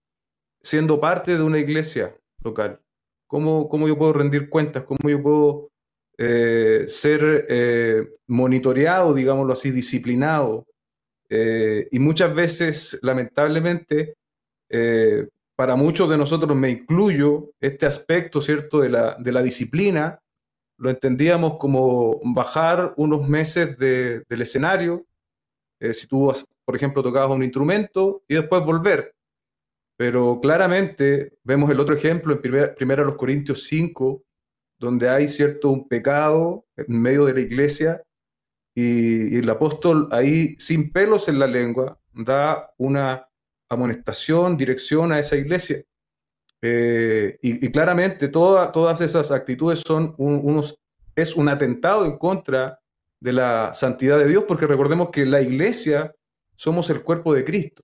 siendo 0.62 1.00
parte 1.00 1.36
de 1.36 1.42
una 1.42 1.58
iglesia 1.58 2.14
local? 2.42 2.80
¿Cómo, 3.28 3.68
cómo 3.68 3.86
yo 3.86 3.98
puedo 3.98 4.14
rendir 4.14 4.48
cuentas? 4.48 4.84
¿Cómo 4.84 5.08
yo 5.08 5.22
puedo 5.22 5.70
eh, 6.16 6.84
ser 6.88 7.46
eh, 7.48 8.08
monitoreado, 8.26 9.12
digámoslo 9.12 9.52
así, 9.52 9.70
disciplinado? 9.70 10.66
Eh, 11.28 11.88
y 11.90 11.98
muchas 11.98 12.34
veces, 12.34 12.98
lamentablemente, 13.02 14.14
para 15.54 15.76
muchos 15.76 16.08
de 16.08 16.16
nosotros, 16.16 16.56
me 16.56 16.70
incluyo, 16.70 17.50
este 17.60 17.86
aspecto, 17.86 18.40
¿cierto?, 18.40 18.80
de 18.80 18.88
la, 18.88 19.16
de 19.18 19.32
la 19.32 19.42
disciplina, 19.42 20.20
lo 20.78 20.90
entendíamos 20.90 21.58
como 21.58 22.20
bajar 22.22 22.94
unos 22.96 23.28
meses 23.28 23.76
del 23.78 24.40
escenario 24.40 25.04
si 25.92 26.06
tú, 26.06 26.32
por 26.64 26.76
ejemplo, 26.76 27.02
tocabas 27.02 27.34
un 27.36 27.42
instrumento 27.42 28.22
y 28.28 28.34
después 28.34 28.64
volver. 28.64 29.14
Pero 29.98 30.38
claramente 30.40 31.38
vemos 31.42 31.68
el 31.70 31.80
otro 31.80 31.92
ejemplo 31.92 32.32
en 32.32 32.74
1 32.80 33.04
los 33.04 33.16
Corintios 33.16 33.64
5, 33.64 34.22
donde 34.78 35.08
hay 35.08 35.26
cierto 35.26 35.70
un 35.70 35.88
pecado 35.88 36.66
en 36.76 37.02
medio 37.02 37.24
de 37.24 37.34
la 37.34 37.40
iglesia 37.40 38.02
y, 38.76 39.36
el 39.36 39.50
apóstol 39.50 40.08
ahí, 40.12 40.54
sin 40.60 40.92
pelos 40.92 41.26
en 41.26 41.40
la 41.40 41.48
lengua, 41.48 41.98
da 42.14 42.72
una 42.78 43.28
amonestación, 43.68 44.56
dirección 44.56 45.10
a 45.10 45.18
esa 45.18 45.34
iglesia. 45.34 45.82
Eh, 46.62 47.36
y, 47.42 47.68
claramente 47.72 48.28
todas 48.28 49.00
esas 49.00 49.32
actitudes 49.32 49.80
son 49.80 50.14
unos, 50.16 50.78
es 51.16 51.34
un 51.34 51.48
atentado 51.48 52.04
en 52.04 52.18
contra 52.18 52.78
de 53.18 53.32
la 53.32 53.74
santidad 53.74 54.16
de 54.18 54.28
Dios, 54.28 54.44
porque 54.46 54.68
recordemos 54.68 55.10
que 55.10 55.26
la 55.26 55.42
iglesia 55.42 56.14
somos 56.54 56.88
el 56.88 57.02
cuerpo 57.02 57.34
de 57.34 57.44
Cristo. 57.44 57.82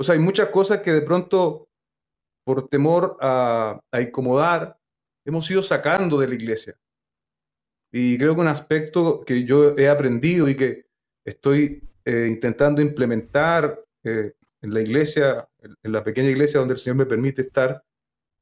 O 0.00 0.02
sea, 0.02 0.14
hay 0.14 0.18
muchas 0.18 0.48
cosas 0.48 0.80
que 0.80 0.92
de 0.92 1.02
pronto, 1.02 1.68
por 2.42 2.68
temor 2.70 3.18
a, 3.20 3.78
incomodar, 4.00 4.78
hemos 5.26 5.50
ido 5.50 5.62
sacando 5.62 6.18
de 6.18 6.26
la 6.26 6.36
iglesia. 6.36 6.74
Y 7.92 8.16
creo 8.16 8.34
que 8.34 8.40
un 8.40 8.48
aspecto 8.48 9.20
que 9.20 9.44
yo 9.44 9.76
he 9.76 9.90
aprendido 9.90 10.48
y 10.48 10.56
que 10.56 10.86
estoy 11.22 11.86
eh, 12.06 12.28
intentando 12.30 12.80
implementar 12.80 13.84
eh, 14.02 14.32
en 14.62 14.72
la 14.72 14.80
iglesia, 14.80 15.46
en 15.60 15.92
la 15.92 16.02
pequeña 16.02 16.30
iglesia 16.30 16.60
donde 16.60 16.72
el 16.72 16.78
Señor 16.78 16.96
me 16.96 17.04
permite 17.04 17.42
estar, 17.42 17.84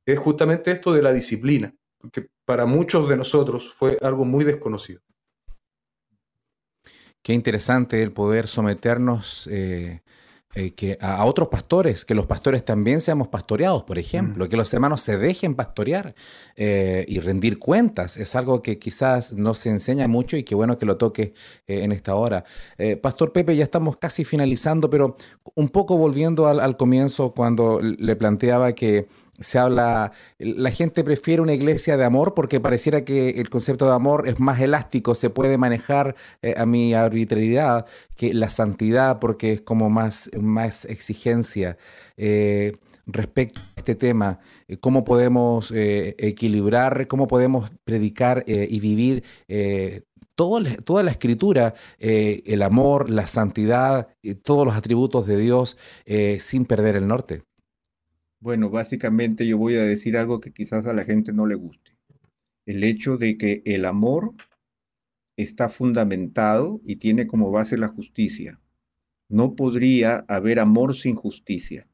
es 0.07 0.17
justamente 0.17 0.71
esto 0.71 0.93
de 0.93 1.03
la 1.03 1.13
disciplina, 1.13 1.75
que 2.13 2.29
para 2.45 2.67
muchos 2.67 3.09
de 3.09 3.17
nosotros 3.17 3.75
fue 3.75 3.99
algo 4.01 4.25
muy 4.25 4.45
desconocido. 4.45 5.01
Qué 7.21 7.33
interesante 7.33 8.01
el 8.01 8.13
poder 8.13 8.47
someternos 8.47 9.49
eh, 9.49 10.03
eh, 10.55 10.73
que 10.73 10.97
a, 11.01 11.25
otros 11.27 11.49
pastores, 11.49 12.05
que 12.05 12.15
los 12.15 12.27
pastores 12.27 12.65
también 12.65 13.01
seamos 13.01 13.29
pastoreados, 13.29 13.85
por 13.85 13.99
ejemplo, 13.99 14.49
que 14.49 14.57
los 14.57 14.73
hermanos 14.73 15.03
se 15.03 15.19
dejen 15.19 15.55
pastorear 15.55 16.15
eh, 16.57 17.05
y 17.07 17.21
rendir 17.21 17.59
cuentas. 17.59 18.17
Es 18.17 18.35
algo 18.35 18.63
que 18.63 18.79
quizás 18.79 19.33
no 19.33 19.55
se 19.55 19.71
enseña 19.71 20.09
mucho 20.09 20.37
y 20.37 20.45
qué 20.45 20.55
bueno 20.55 20.79
que 20.79 20.87
lo 20.87 20.97
toque 20.97 21.35
en 21.67 21.93
esta 21.93 22.15
hora. 22.15 22.45
Pastor 23.03 23.33
Pepe, 23.33 23.57
ya 23.57 23.65
estamos 23.65 23.99
casi 23.99 24.25
finalizando, 24.25 24.89
pero 24.89 25.17
un 25.55 25.69
poco 25.69 25.97
volviendo 25.97 26.47
al 26.47 26.77
comienzo 26.77 27.33
cuando 27.35 27.81
le 27.83 28.17
planteaba 28.17 28.73
que 28.73 29.07
se 29.41 29.59
habla, 29.59 30.13
la 30.39 30.71
gente 30.71 31.05
prefiere 31.05 31.43
una 31.43 31.53
iglesia 31.53 31.97
de 31.97 32.05
amor 32.05 32.35
porque 32.35 32.61
pareciera 32.61 33.05
que 33.05 33.31
el 33.31 33.51
concepto 33.51 33.87
de 33.87 33.95
amor 33.95 34.27
es 34.27 34.41
más 34.41 34.61
elástico, 34.61 35.15
se 35.15 35.31
puede 35.31 35.59
manejar 35.59 36.17
eh, 36.43 36.55
a 36.57 36.67
mi 36.67 36.95
arbitrariedad 36.95 37.87
que 38.17 38.35
la 38.35 38.51
santidad 38.51 39.21
porque 39.21 39.53
es 39.55 39.61
como 39.61 39.91
más, 39.91 40.31
más 40.41 40.85
exigencia. 40.85 41.79
Eh, 42.17 42.73
respecto 43.07 43.61
a 43.61 43.73
este 43.77 43.95
tema, 43.95 44.41
eh, 44.67 44.77
cómo 44.79 45.05
podemos 45.05 45.73
equilibrar, 45.73 47.07
cómo 47.07 47.27
podemos 47.27 47.71
predicar 47.85 48.45
y 48.47 48.81
vivir 48.81 49.25
toda 50.35 51.03
la 51.03 51.11
escritura, 51.11 51.75
el 51.99 52.63
amor, 52.63 53.09
la 53.09 53.27
santidad, 53.27 54.09
todos 54.43 54.67
los 54.67 54.77
atributos 54.77 55.27
de 55.27 55.37
Dios 55.39 55.79
sin 56.39 56.65
perder 56.67 56.97
el 56.97 57.09
norte. 57.09 57.48
Bueno, 58.41 58.71
básicamente 58.71 59.49
yo 59.49 59.59
voy 59.59 59.75
a 59.75 59.83
decir 59.83 60.17
algo 60.17 60.41
que 60.41 60.53
quizás 60.53 60.87
a 60.87 60.93
la 60.93 61.05
gente 61.05 61.33
no 61.33 61.45
le 61.45 61.57
guste. 61.57 61.97
El 62.67 62.85
hecho 62.85 63.17
de 63.17 63.37
que 63.37 63.63
el 63.65 63.85
amor 63.85 64.35
está 65.37 65.69
fundamentado 65.69 66.81
y 66.85 66.97
tiene 66.97 67.27
como 67.27 67.51
base 67.51 67.77
la 67.77 67.89
justicia. 67.89 68.61
No 69.29 69.57
podría 69.57 70.25
haber 70.29 70.61
amor 70.61 70.97
sin 70.97 71.17
justicia. 71.17 71.89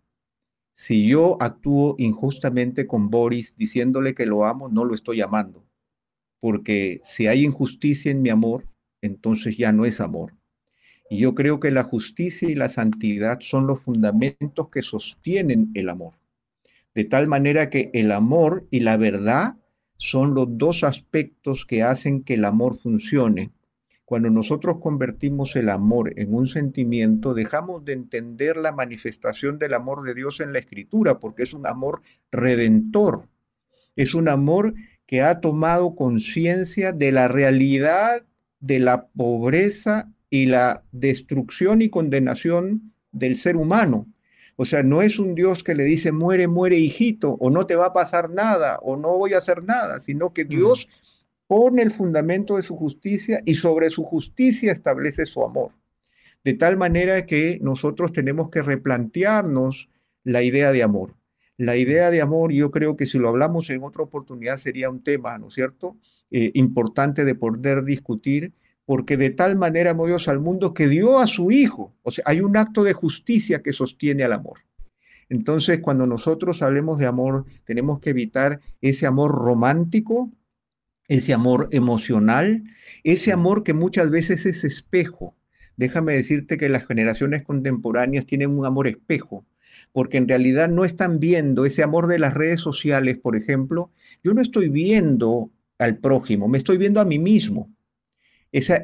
Si 0.74 1.08
yo 1.08 1.38
actúo 1.40 1.94
injustamente 1.98 2.86
con 2.86 3.08
Boris 3.08 3.56
diciéndole 3.56 4.14
que 4.14 4.26
lo 4.26 4.44
amo, 4.44 4.68
no 4.68 4.84
lo 4.84 4.94
estoy 4.94 5.22
amando. 5.22 5.64
Porque 6.40 7.00
si 7.04 7.26
hay 7.26 7.44
injusticia 7.44 8.10
en 8.10 8.20
mi 8.20 8.28
amor, 8.28 8.68
entonces 9.00 9.56
ya 9.56 9.72
no 9.72 9.86
es 9.86 9.98
amor. 9.98 10.34
Y 11.08 11.18
yo 11.18 11.34
creo 11.34 11.58
que 11.58 11.70
la 11.70 11.84
justicia 11.84 12.50
y 12.50 12.54
la 12.54 12.68
santidad 12.68 13.40
son 13.40 13.66
los 13.66 13.80
fundamentos 13.80 14.68
que 14.68 14.82
sostienen 14.82 15.70
el 15.74 15.88
amor 15.88 16.14
de 16.94 17.04
tal 17.04 17.26
manera 17.26 17.70
que 17.70 17.90
el 17.92 18.12
amor 18.12 18.66
y 18.70 18.80
la 18.80 18.96
verdad 18.96 19.56
son 19.96 20.34
los 20.34 20.46
dos 20.50 20.84
aspectos 20.84 21.64
que 21.66 21.82
hacen 21.82 22.22
que 22.22 22.34
el 22.34 22.44
amor 22.44 22.76
funcione. 22.76 23.52
Cuando 24.04 24.28
nosotros 24.28 24.78
convertimos 24.80 25.56
el 25.56 25.70
amor 25.70 26.12
en 26.16 26.34
un 26.34 26.46
sentimiento, 26.46 27.32
dejamos 27.32 27.84
de 27.84 27.94
entender 27.94 28.56
la 28.56 28.72
manifestación 28.72 29.58
del 29.58 29.72
amor 29.74 30.02
de 30.02 30.14
Dios 30.14 30.40
en 30.40 30.52
la 30.52 30.58
escritura, 30.58 31.18
porque 31.18 31.42
es 31.42 31.54
un 31.54 31.66
amor 31.66 32.02
redentor. 32.30 33.28
Es 33.96 34.14
un 34.14 34.28
amor 34.28 34.74
que 35.06 35.22
ha 35.22 35.40
tomado 35.40 35.94
conciencia 35.94 36.92
de 36.92 37.12
la 37.12 37.28
realidad 37.28 38.26
de 38.60 38.78
la 38.78 39.08
pobreza 39.08 40.12
y 40.28 40.46
la 40.46 40.84
destrucción 40.92 41.80
y 41.82 41.88
condenación 41.88 42.92
del 43.12 43.36
ser 43.36 43.56
humano. 43.56 44.06
O 44.56 44.64
sea, 44.64 44.82
no 44.82 45.02
es 45.02 45.18
un 45.18 45.34
Dios 45.34 45.64
que 45.64 45.74
le 45.74 45.84
dice, 45.84 46.12
muere, 46.12 46.46
muere, 46.46 46.76
hijito, 46.76 47.32
o 47.40 47.50
no 47.50 47.66
te 47.66 47.74
va 47.74 47.86
a 47.86 47.92
pasar 47.92 48.30
nada, 48.30 48.78
o 48.82 48.96
no 48.96 49.16
voy 49.16 49.32
a 49.32 49.38
hacer 49.38 49.64
nada, 49.64 50.00
sino 50.00 50.32
que 50.32 50.44
Dios 50.44 50.88
pone 51.46 51.82
el 51.82 51.90
fundamento 51.90 52.56
de 52.56 52.62
su 52.62 52.76
justicia 52.76 53.40
y 53.44 53.54
sobre 53.54 53.90
su 53.90 54.04
justicia 54.04 54.72
establece 54.72 55.26
su 55.26 55.44
amor. 55.44 55.72
De 56.44 56.54
tal 56.54 56.76
manera 56.76 57.26
que 57.26 57.58
nosotros 57.62 58.12
tenemos 58.12 58.50
que 58.50 58.62
replantearnos 58.62 59.88
la 60.22 60.42
idea 60.42 60.72
de 60.72 60.82
amor. 60.82 61.14
La 61.56 61.76
idea 61.76 62.10
de 62.10 62.20
amor, 62.20 62.52
yo 62.52 62.70
creo 62.70 62.96
que 62.96 63.06
si 63.06 63.18
lo 63.18 63.28
hablamos 63.28 63.70
en 63.70 63.82
otra 63.82 64.02
oportunidad 64.02 64.56
sería 64.56 64.90
un 64.90 65.02
tema, 65.02 65.38
¿no 65.38 65.48
es 65.48 65.54
cierto? 65.54 65.96
Eh, 66.30 66.50
importante 66.54 67.24
de 67.24 67.34
poder 67.34 67.84
discutir 67.84 68.52
porque 68.84 69.16
de 69.16 69.30
tal 69.30 69.56
manera 69.56 69.92
amó 69.92 70.06
Dios 70.06 70.28
al 70.28 70.40
mundo 70.40 70.74
que 70.74 70.88
dio 70.88 71.18
a 71.18 71.26
su 71.26 71.50
Hijo. 71.50 71.94
O 72.02 72.10
sea, 72.10 72.24
hay 72.26 72.40
un 72.40 72.56
acto 72.56 72.84
de 72.84 72.92
justicia 72.92 73.62
que 73.62 73.72
sostiene 73.72 74.24
al 74.24 74.32
amor. 74.32 74.60
Entonces, 75.28 75.80
cuando 75.80 76.06
nosotros 76.06 76.62
hablemos 76.62 76.98
de 76.98 77.06
amor, 77.06 77.46
tenemos 77.64 78.00
que 78.00 78.10
evitar 78.10 78.60
ese 78.80 79.06
amor 79.06 79.32
romántico, 79.32 80.30
ese 81.08 81.32
amor 81.32 81.68
emocional, 81.72 82.64
ese 83.02 83.32
amor 83.32 83.62
que 83.62 83.72
muchas 83.72 84.10
veces 84.10 84.46
es 84.46 84.64
espejo. 84.64 85.34
Déjame 85.76 86.12
decirte 86.12 86.56
que 86.56 86.68
las 86.68 86.86
generaciones 86.86 87.42
contemporáneas 87.42 88.26
tienen 88.26 88.50
un 88.50 88.64
amor 88.64 88.86
espejo, 88.86 89.44
porque 89.92 90.18
en 90.18 90.28
realidad 90.28 90.68
no 90.68 90.84
están 90.84 91.18
viendo 91.18 91.64
ese 91.64 91.82
amor 91.82 92.06
de 92.06 92.18
las 92.18 92.34
redes 92.34 92.60
sociales, 92.60 93.18
por 93.18 93.34
ejemplo. 93.34 93.90
Yo 94.22 94.34
no 94.34 94.42
estoy 94.42 94.68
viendo 94.68 95.50
al 95.78 95.98
prójimo, 95.98 96.48
me 96.48 96.58
estoy 96.58 96.78
viendo 96.78 97.00
a 97.00 97.04
mí 97.04 97.18
mismo. 97.18 97.73
Esa, 98.54 98.80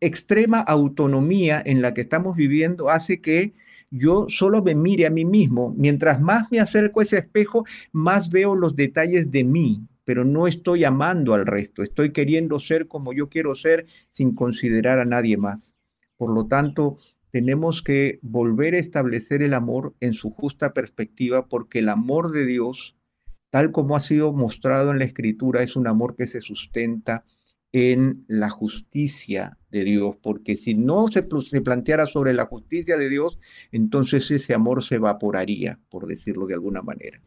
extrema 0.00 0.60
autonomía 0.60 1.62
en 1.62 1.82
la 1.82 1.92
que 1.92 2.00
estamos 2.00 2.34
viviendo 2.34 2.88
hace 2.88 3.20
que 3.20 3.52
yo 3.90 4.24
solo 4.30 4.62
me 4.62 4.74
mire 4.74 5.04
a 5.04 5.10
mí 5.10 5.26
mismo. 5.26 5.74
Mientras 5.76 6.18
más 6.18 6.50
me 6.50 6.60
acerco 6.60 7.00
a 7.00 7.02
ese 7.02 7.18
espejo, 7.18 7.66
más 7.92 8.30
veo 8.30 8.56
los 8.56 8.74
detalles 8.74 9.30
de 9.30 9.44
mí, 9.44 9.86
pero 10.06 10.24
no 10.24 10.46
estoy 10.46 10.84
amando 10.84 11.34
al 11.34 11.44
resto, 11.44 11.82
estoy 11.82 12.12
queriendo 12.12 12.58
ser 12.58 12.88
como 12.88 13.12
yo 13.12 13.28
quiero 13.28 13.54
ser 13.54 13.84
sin 14.08 14.34
considerar 14.34 14.98
a 14.98 15.04
nadie 15.04 15.36
más. 15.36 15.74
Por 16.16 16.32
lo 16.32 16.46
tanto, 16.46 16.96
tenemos 17.30 17.82
que 17.82 18.18
volver 18.22 18.72
a 18.72 18.78
establecer 18.78 19.42
el 19.42 19.52
amor 19.52 19.94
en 20.00 20.14
su 20.14 20.30
justa 20.30 20.72
perspectiva 20.72 21.48
porque 21.48 21.80
el 21.80 21.90
amor 21.90 22.30
de 22.30 22.46
Dios, 22.46 22.96
tal 23.50 23.72
como 23.72 23.94
ha 23.94 24.00
sido 24.00 24.32
mostrado 24.32 24.90
en 24.90 25.00
la 25.00 25.04
escritura, 25.04 25.62
es 25.62 25.76
un 25.76 25.86
amor 25.86 26.16
que 26.16 26.26
se 26.26 26.40
sustenta 26.40 27.26
en 27.72 28.24
la 28.28 28.48
justicia 28.48 29.58
de 29.70 29.84
Dios, 29.84 30.16
porque 30.22 30.56
si 30.56 30.74
no 30.74 31.08
se, 31.08 31.26
se, 31.42 31.60
planteara 31.60 32.06
sobre 32.06 32.32
la 32.32 32.46
justicia 32.46 32.96
de 32.96 33.08
Dios, 33.08 33.38
entonces 33.72 34.30
ese 34.30 34.54
amor 34.54 34.82
se 34.82 34.96
evaporaría, 34.96 35.78
por 35.90 36.06
decirlo 36.06 36.46
de 36.46 36.54
alguna 36.54 36.82
manera. 36.82 37.20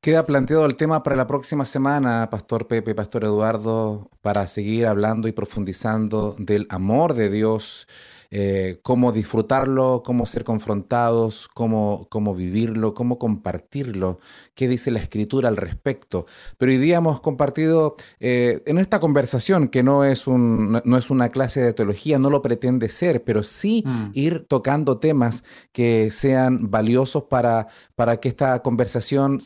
Queda 0.00 0.26
planteado 0.26 0.66
el 0.66 0.76
tema 0.76 1.02
para 1.02 1.16
la 1.16 1.26
próxima 1.26 1.64
semana, 1.64 2.28
Pastor 2.30 2.66
Pepe, 2.66 2.94
Pastor 2.94 3.24
Eduardo, 3.24 4.10
para 4.20 4.46
seguir 4.46 4.86
hablando 4.86 5.28
y 5.28 5.32
profundizando 5.32 6.36
del 6.38 6.66
amor 6.68 7.14
de 7.14 7.30
Dios 7.30 7.88
eh, 8.36 8.80
cómo 8.82 9.12
disfrutarlo, 9.12 10.02
cómo 10.04 10.26
ser 10.26 10.42
confrontados, 10.42 11.46
cómo, 11.54 12.08
cómo 12.10 12.34
vivirlo, 12.34 12.92
cómo 12.92 13.16
compartirlo, 13.16 14.18
qué 14.56 14.66
dice 14.66 14.90
la 14.90 14.98
escritura 14.98 15.48
al 15.48 15.56
respecto. 15.56 16.26
Pero 16.58 16.72
hoy 16.72 16.78
día 16.78 16.96
hemos 16.96 17.20
compartido 17.20 17.94
eh, 18.18 18.60
en 18.66 18.78
esta 18.78 18.98
conversación, 18.98 19.68
que 19.68 19.84
no 19.84 20.02
es, 20.02 20.26
un, 20.26 20.82
no 20.84 20.98
es 20.98 21.10
una 21.10 21.28
clase 21.28 21.60
de 21.60 21.74
teología, 21.74 22.18
no 22.18 22.28
lo 22.28 22.42
pretende 22.42 22.88
ser, 22.88 23.22
pero 23.22 23.44
sí 23.44 23.84
mm. 23.86 24.10
ir 24.14 24.46
tocando 24.48 24.98
temas 24.98 25.44
que 25.70 26.10
sean 26.10 26.72
valiosos 26.72 27.26
para, 27.30 27.68
para 27.94 28.16
que 28.16 28.26
esta 28.26 28.60
conversación 28.62 29.38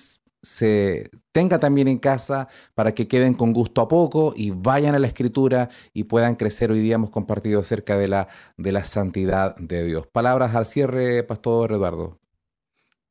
se 0.43 1.11
tenga 1.33 1.59
también 1.59 1.89
en 1.89 1.99
casa 1.99 2.49
para 2.75 2.95
que 2.95 3.09
queden 3.09 3.35
con 3.35 3.53
gusto 3.53 3.81
a 3.81 3.89
poco 3.89 4.35
y 4.37 4.51
vayan 4.51 4.95
a 4.95 4.99
la 4.99 5.07
escritura 5.07 5.69
y 5.93 6.05
puedan 6.05 6.37
crecer. 6.37 6.71
Hoy 6.71 6.81
día 6.81 6.97
hemos 6.97 7.11
compartido 7.11 7.61
acerca 7.61 7.97
de 7.97 8.09
la, 8.09 8.29
de 8.57 8.73
la 8.73 8.85
santidad 8.85 9.57
de 9.57 9.85
Dios. 9.85 10.07
Palabras 10.07 10.55
al 10.55 10.67
cierre, 10.67 11.23
Pastor 11.25 11.73
Eduardo. 11.73 12.21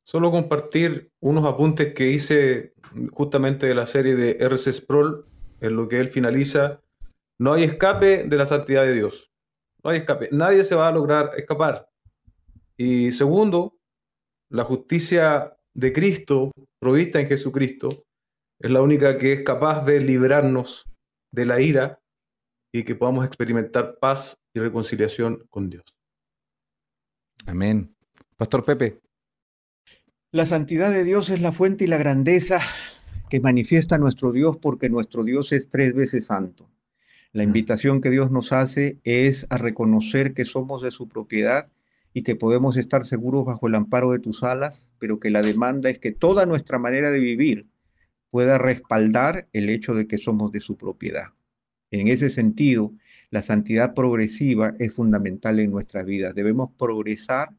Solo 0.04 0.30
compartir 0.30 1.12
unos 1.20 1.44
apuntes 1.44 1.92
que 1.92 2.08
hice 2.08 2.72
justamente 3.12 3.66
de 3.66 3.74
la 3.74 3.84
serie 3.84 4.16
de 4.16 4.38
R.C. 4.40 4.72
Sproul, 4.72 5.26
en 5.60 5.76
lo 5.76 5.86
que 5.88 6.00
él 6.00 6.08
finaliza. 6.08 6.80
No 7.36 7.52
hay 7.52 7.64
escape 7.64 8.24
de 8.24 8.36
la 8.36 8.46
santidad 8.46 8.84
de 8.84 8.94
Dios. 8.94 9.30
No 9.84 9.90
hay 9.90 9.98
escape. 9.98 10.30
Nadie 10.32 10.64
se 10.64 10.74
va 10.74 10.88
a 10.88 10.92
lograr 10.92 11.32
escapar. 11.36 11.90
Y 12.78 13.12
segundo, 13.12 13.78
la 14.48 14.64
justicia 14.64 15.57
de 15.78 15.92
Cristo, 15.92 16.50
provista 16.80 17.20
en 17.20 17.28
Jesucristo, 17.28 18.04
es 18.58 18.68
la 18.68 18.82
única 18.82 19.16
que 19.16 19.32
es 19.32 19.42
capaz 19.42 19.84
de 19.84 20.00
librarnos 20.00 20.86
de 21.32 21.44
la 21.44 21.60
ira 21.60 22.00
y 22.74 22.82
que 22.82 22.96
podamos 22.96 23.24
experimentar 23.24 23.96
paz 24.00 24.36
y 24.52 24.58
reconciliación 24.58 25.46
con 25.48 25.70
Dios. 25.70 25.84
Amén. 27.46 27.94
Pastor 28.36 28.64
Pepe. 28.64 28.98
La 30.32 30.46
santidad 30.46 30.90
de 30.90 31.04
Dios 31.04 31.30
es 31.30 31.40
la 31.40 31.52
fuente 31.52 31.84
y 31.84 31.86
la 31.86 31.96
grandeza 31.96 32.60
que 33.30 33.38
manifiesta 33.38 33.98
nuestro 33.98 34.32
Dios 34.32 34.56
porque 34.56 34.90
nuestro 34.90 35.22
Dios 35.22 35.52
es 35.52 35.70
tres 35.70 35.94
veces 35.94 36.26
santo. 36.26 36.68
La 37.30 37.44
invitación 37.44 38.00
que 38.00 38.10
Dios 38.10 38.32
nos 38.32 38.50
hace 38.50 38.98
es 39.04 39.46
a 39.48 39.58
reconocer 39.58 40.34
que 40.34 40.44
somos 40.44 40.82
de 40.82 40.90
su 40.90 41.06
propiedad 41.06 41.70
y 42.18 42.24
que 42.24 42.34
podemos 42.34 42.76
estar 42.76 43.04
seguros 43.04 43.44
bajo 43.44 43.68
el 43.68 43.76
amparo 43.76 44.10
de 44.10 44.18
tus 44.18 44.42
alas, 44.42 44.90
pero 44.98 45.20
que 45.20 45.30
la 45.30 45.40
demanda 45.40 45.88
es 45.88 46.00
que 46.00 46.10
toda 46.10 46.46
nuestra 46.46 46.76
manera 46.76 47.12
de 47.12 47.20
vivir 47.20 47.68
pueda 48.32 48.58
respaldar 48.58 49.46
el 49.52 49.70
hecho 49.70 49.94
de 49.94 50.08
que 50.08 50.18
somos 50.18 50.50
de 50.50 50.58
su 50.58 50.76
propiedad. 50.76 51.26
En 51.92 52.08
ese 52.08 52.28
sentido, 52.28 52.92
la 53.30 53.42
santidad 53.42 53.94
progresiva 53.94 54.74
es 54.80 54.94
fundamental 54.94 55.60
en 55.60 55.70
nuestras 55.70 56.06
vidas. 56.06 56.34
Debemos 56.34 56.70
progresar 56.76 57.50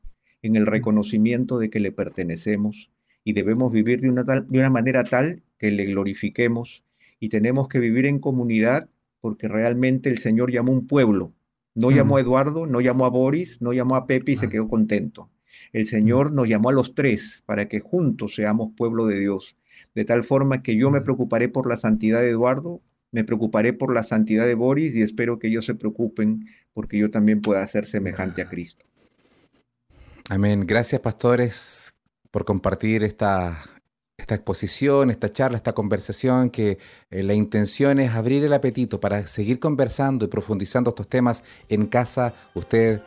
en 0.42 0.58
el 0.58 0.66
reconocimiento 0.66 1.58
de 1.58 1.70
que 1.70 1.80
le 1.80 1.94
pertenecemos 1.94 2.92
y 3.24 3.32
debemos 3.32 3.72
vivir 3.72 4.02
de 4.02 4.10
una, 4.10 4.24
de 4.24 4.60
una 4.60 4.70
manera 4.70 5.06
tal 5.06 5.42
que 5.58 5.72
le 5.72 5.86
glorifiquemos 5.86 6.84
y 7.22 7.30
tenemos 7.30 7.70
que 7.70 7.80
vivir 7.80 8.06
en 8.06 8.20
comunidad 8.20 8.90
porque 9.22 9.48
realmente 9.48 10.10
el 10.10 10.18
Señor 10.18 10.52
llamó 10.52 10.74
un 10.74 10.86
pueblo 10.86 11.34
no 11.80 11.92
llamó 11.92 12.18
a 12.18 12.22
Eduardo, 12.22 12.68
no 12.68 12.82
llamó 12.82 13.06
a 13.06 13.10
Boris, 13.10 13.62
no 13.62 13.72
llamó 13.72 13.96
a 13.96 14.06
Pepe 14.06 14.34
y 14.34 14.36
se 14.36 14.50
quedó 14.50 14.68
contento. 14.68 15.30
El 15.72 15.86
Señor 15.86 16.34
nos 16.34 16.50
llamó 16.50 16.70
a 16.70 16.74
los 16.74 16.94
tres 16.94 17.42
para 17.46 17.70
que 17.70 17.80
juntos 17.80 18.36
seamos 18.36 18.72
pueblo 18.76 19.06
de 19.06 19.20
Dios. 19.20 19.56
De 19.96 20.04
tal 20.04 20.26
forma 20.26 20.62
que 20.62 20.76
yo 20.76 20.92
me 20.92 21.00
preocuparé 21.00 21.48
por 21.48 21.70
la 21.70 21.78
santidad 21.78 22.20
de 22.20 22.32
Eduardo, 22.32 22.82
me 23.12 23.24
preocuparé 23.24 23.72
por 23.72 23.94
la 23.94 24.04
santidad 24.04 24.46
de 24.46 24.56
Boris 24.56 24.94
y 24.94 25.02
espero 25.02 25.40
que 25.40 25.48
ellos 25.48 25.66
se 25.66 25.74
preocupen 25.74 26.46
porque 26.74 26.98
yo 26.98 27.10
también 27.12 27.40
pueda 27.42 27.66
ser 27.66 27.86
semejante 27.86 28.42
a 28.42 28.50
Cristo. 28.50 28.86
Amén. 30.30 30.66
Gracias, 30.68 31.00
pastores, 31.00 31.96
por 32.30 32.44
compartir 32.44 33.04
esta, 33.04 33.58
esta 34.22 34.36
exposición, 34.36 35.10
esta 35.10 35.32
charla, 35.32 35.58
esta 35.58 35.74
conversación, 35.74 36.50
que 36.50 36.78
eh, 37.10 37.24
la 37.24 37.34
intención 37.34 38.00
es 38.00 38.12
abrir 38.12 38.44
el 38.44 38.54
apetito 38.54 39.00
para 39.00 39.26
seguir 39.28 39.60
conversando 39.60 40.26
y 40.26 40.28
profundizando 40.28 40.90
estos 40.90 41.08
temas 41.08 41.44
en 41.70 41.88
casa, 41.88 42.34
usted, 42.54 43.02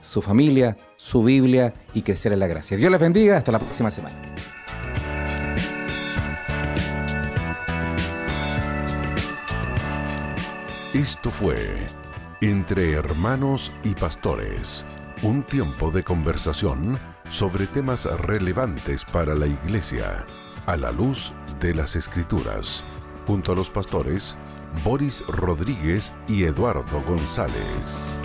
su 0.00 0.20
familia, 0.20 0.76
su 0.96 1.22
Biblia 1.22 1.74
y 1.94 2.02
crecer 2.02 2.32
en 2.32 2.40
la 2.40 2.46
gracia. 2.46 2.76
Dios 2.76 2.90
les 2.90 3.00
bendiga, 3.00 3.36
hasta 3.36 3.52
la 3.52 3.58
próxima 3.58 3.90
semana. 3.90 4.20
Esto 10.92 11.30
fue 11.30 11.88
Entre 12.42 12.92
Hermanos 12.92 13.72
y 13.82 13.94
Pastores, 13.94 14.84
un 15.22 15.42
tiempo 15.42 15.90
de 15.90 16.04
conversación 16.04 16.98
sobre 17.30 17.66
temas 17.66 18.04
relevantes 18.04 19.06
para 19.06 19.34
la 19.34 19.46
Iglesia 19.46 20.26
a 20.66 20.76
la 20.76 20.92
luz 20.92 21.32
de 21.60 21.74
las 21.74 21.96
Escrituras, 21.96 22.84
junto 23.26 23.52
a 23.52 23.54
los 23.54 23.70
pastores 23.70 24.36
Boris 24.84 25.24
Rodríguez 25.26 26.12
y 26.28 26.44
Eduardo 26.44 27.02
González. 27.02 28.16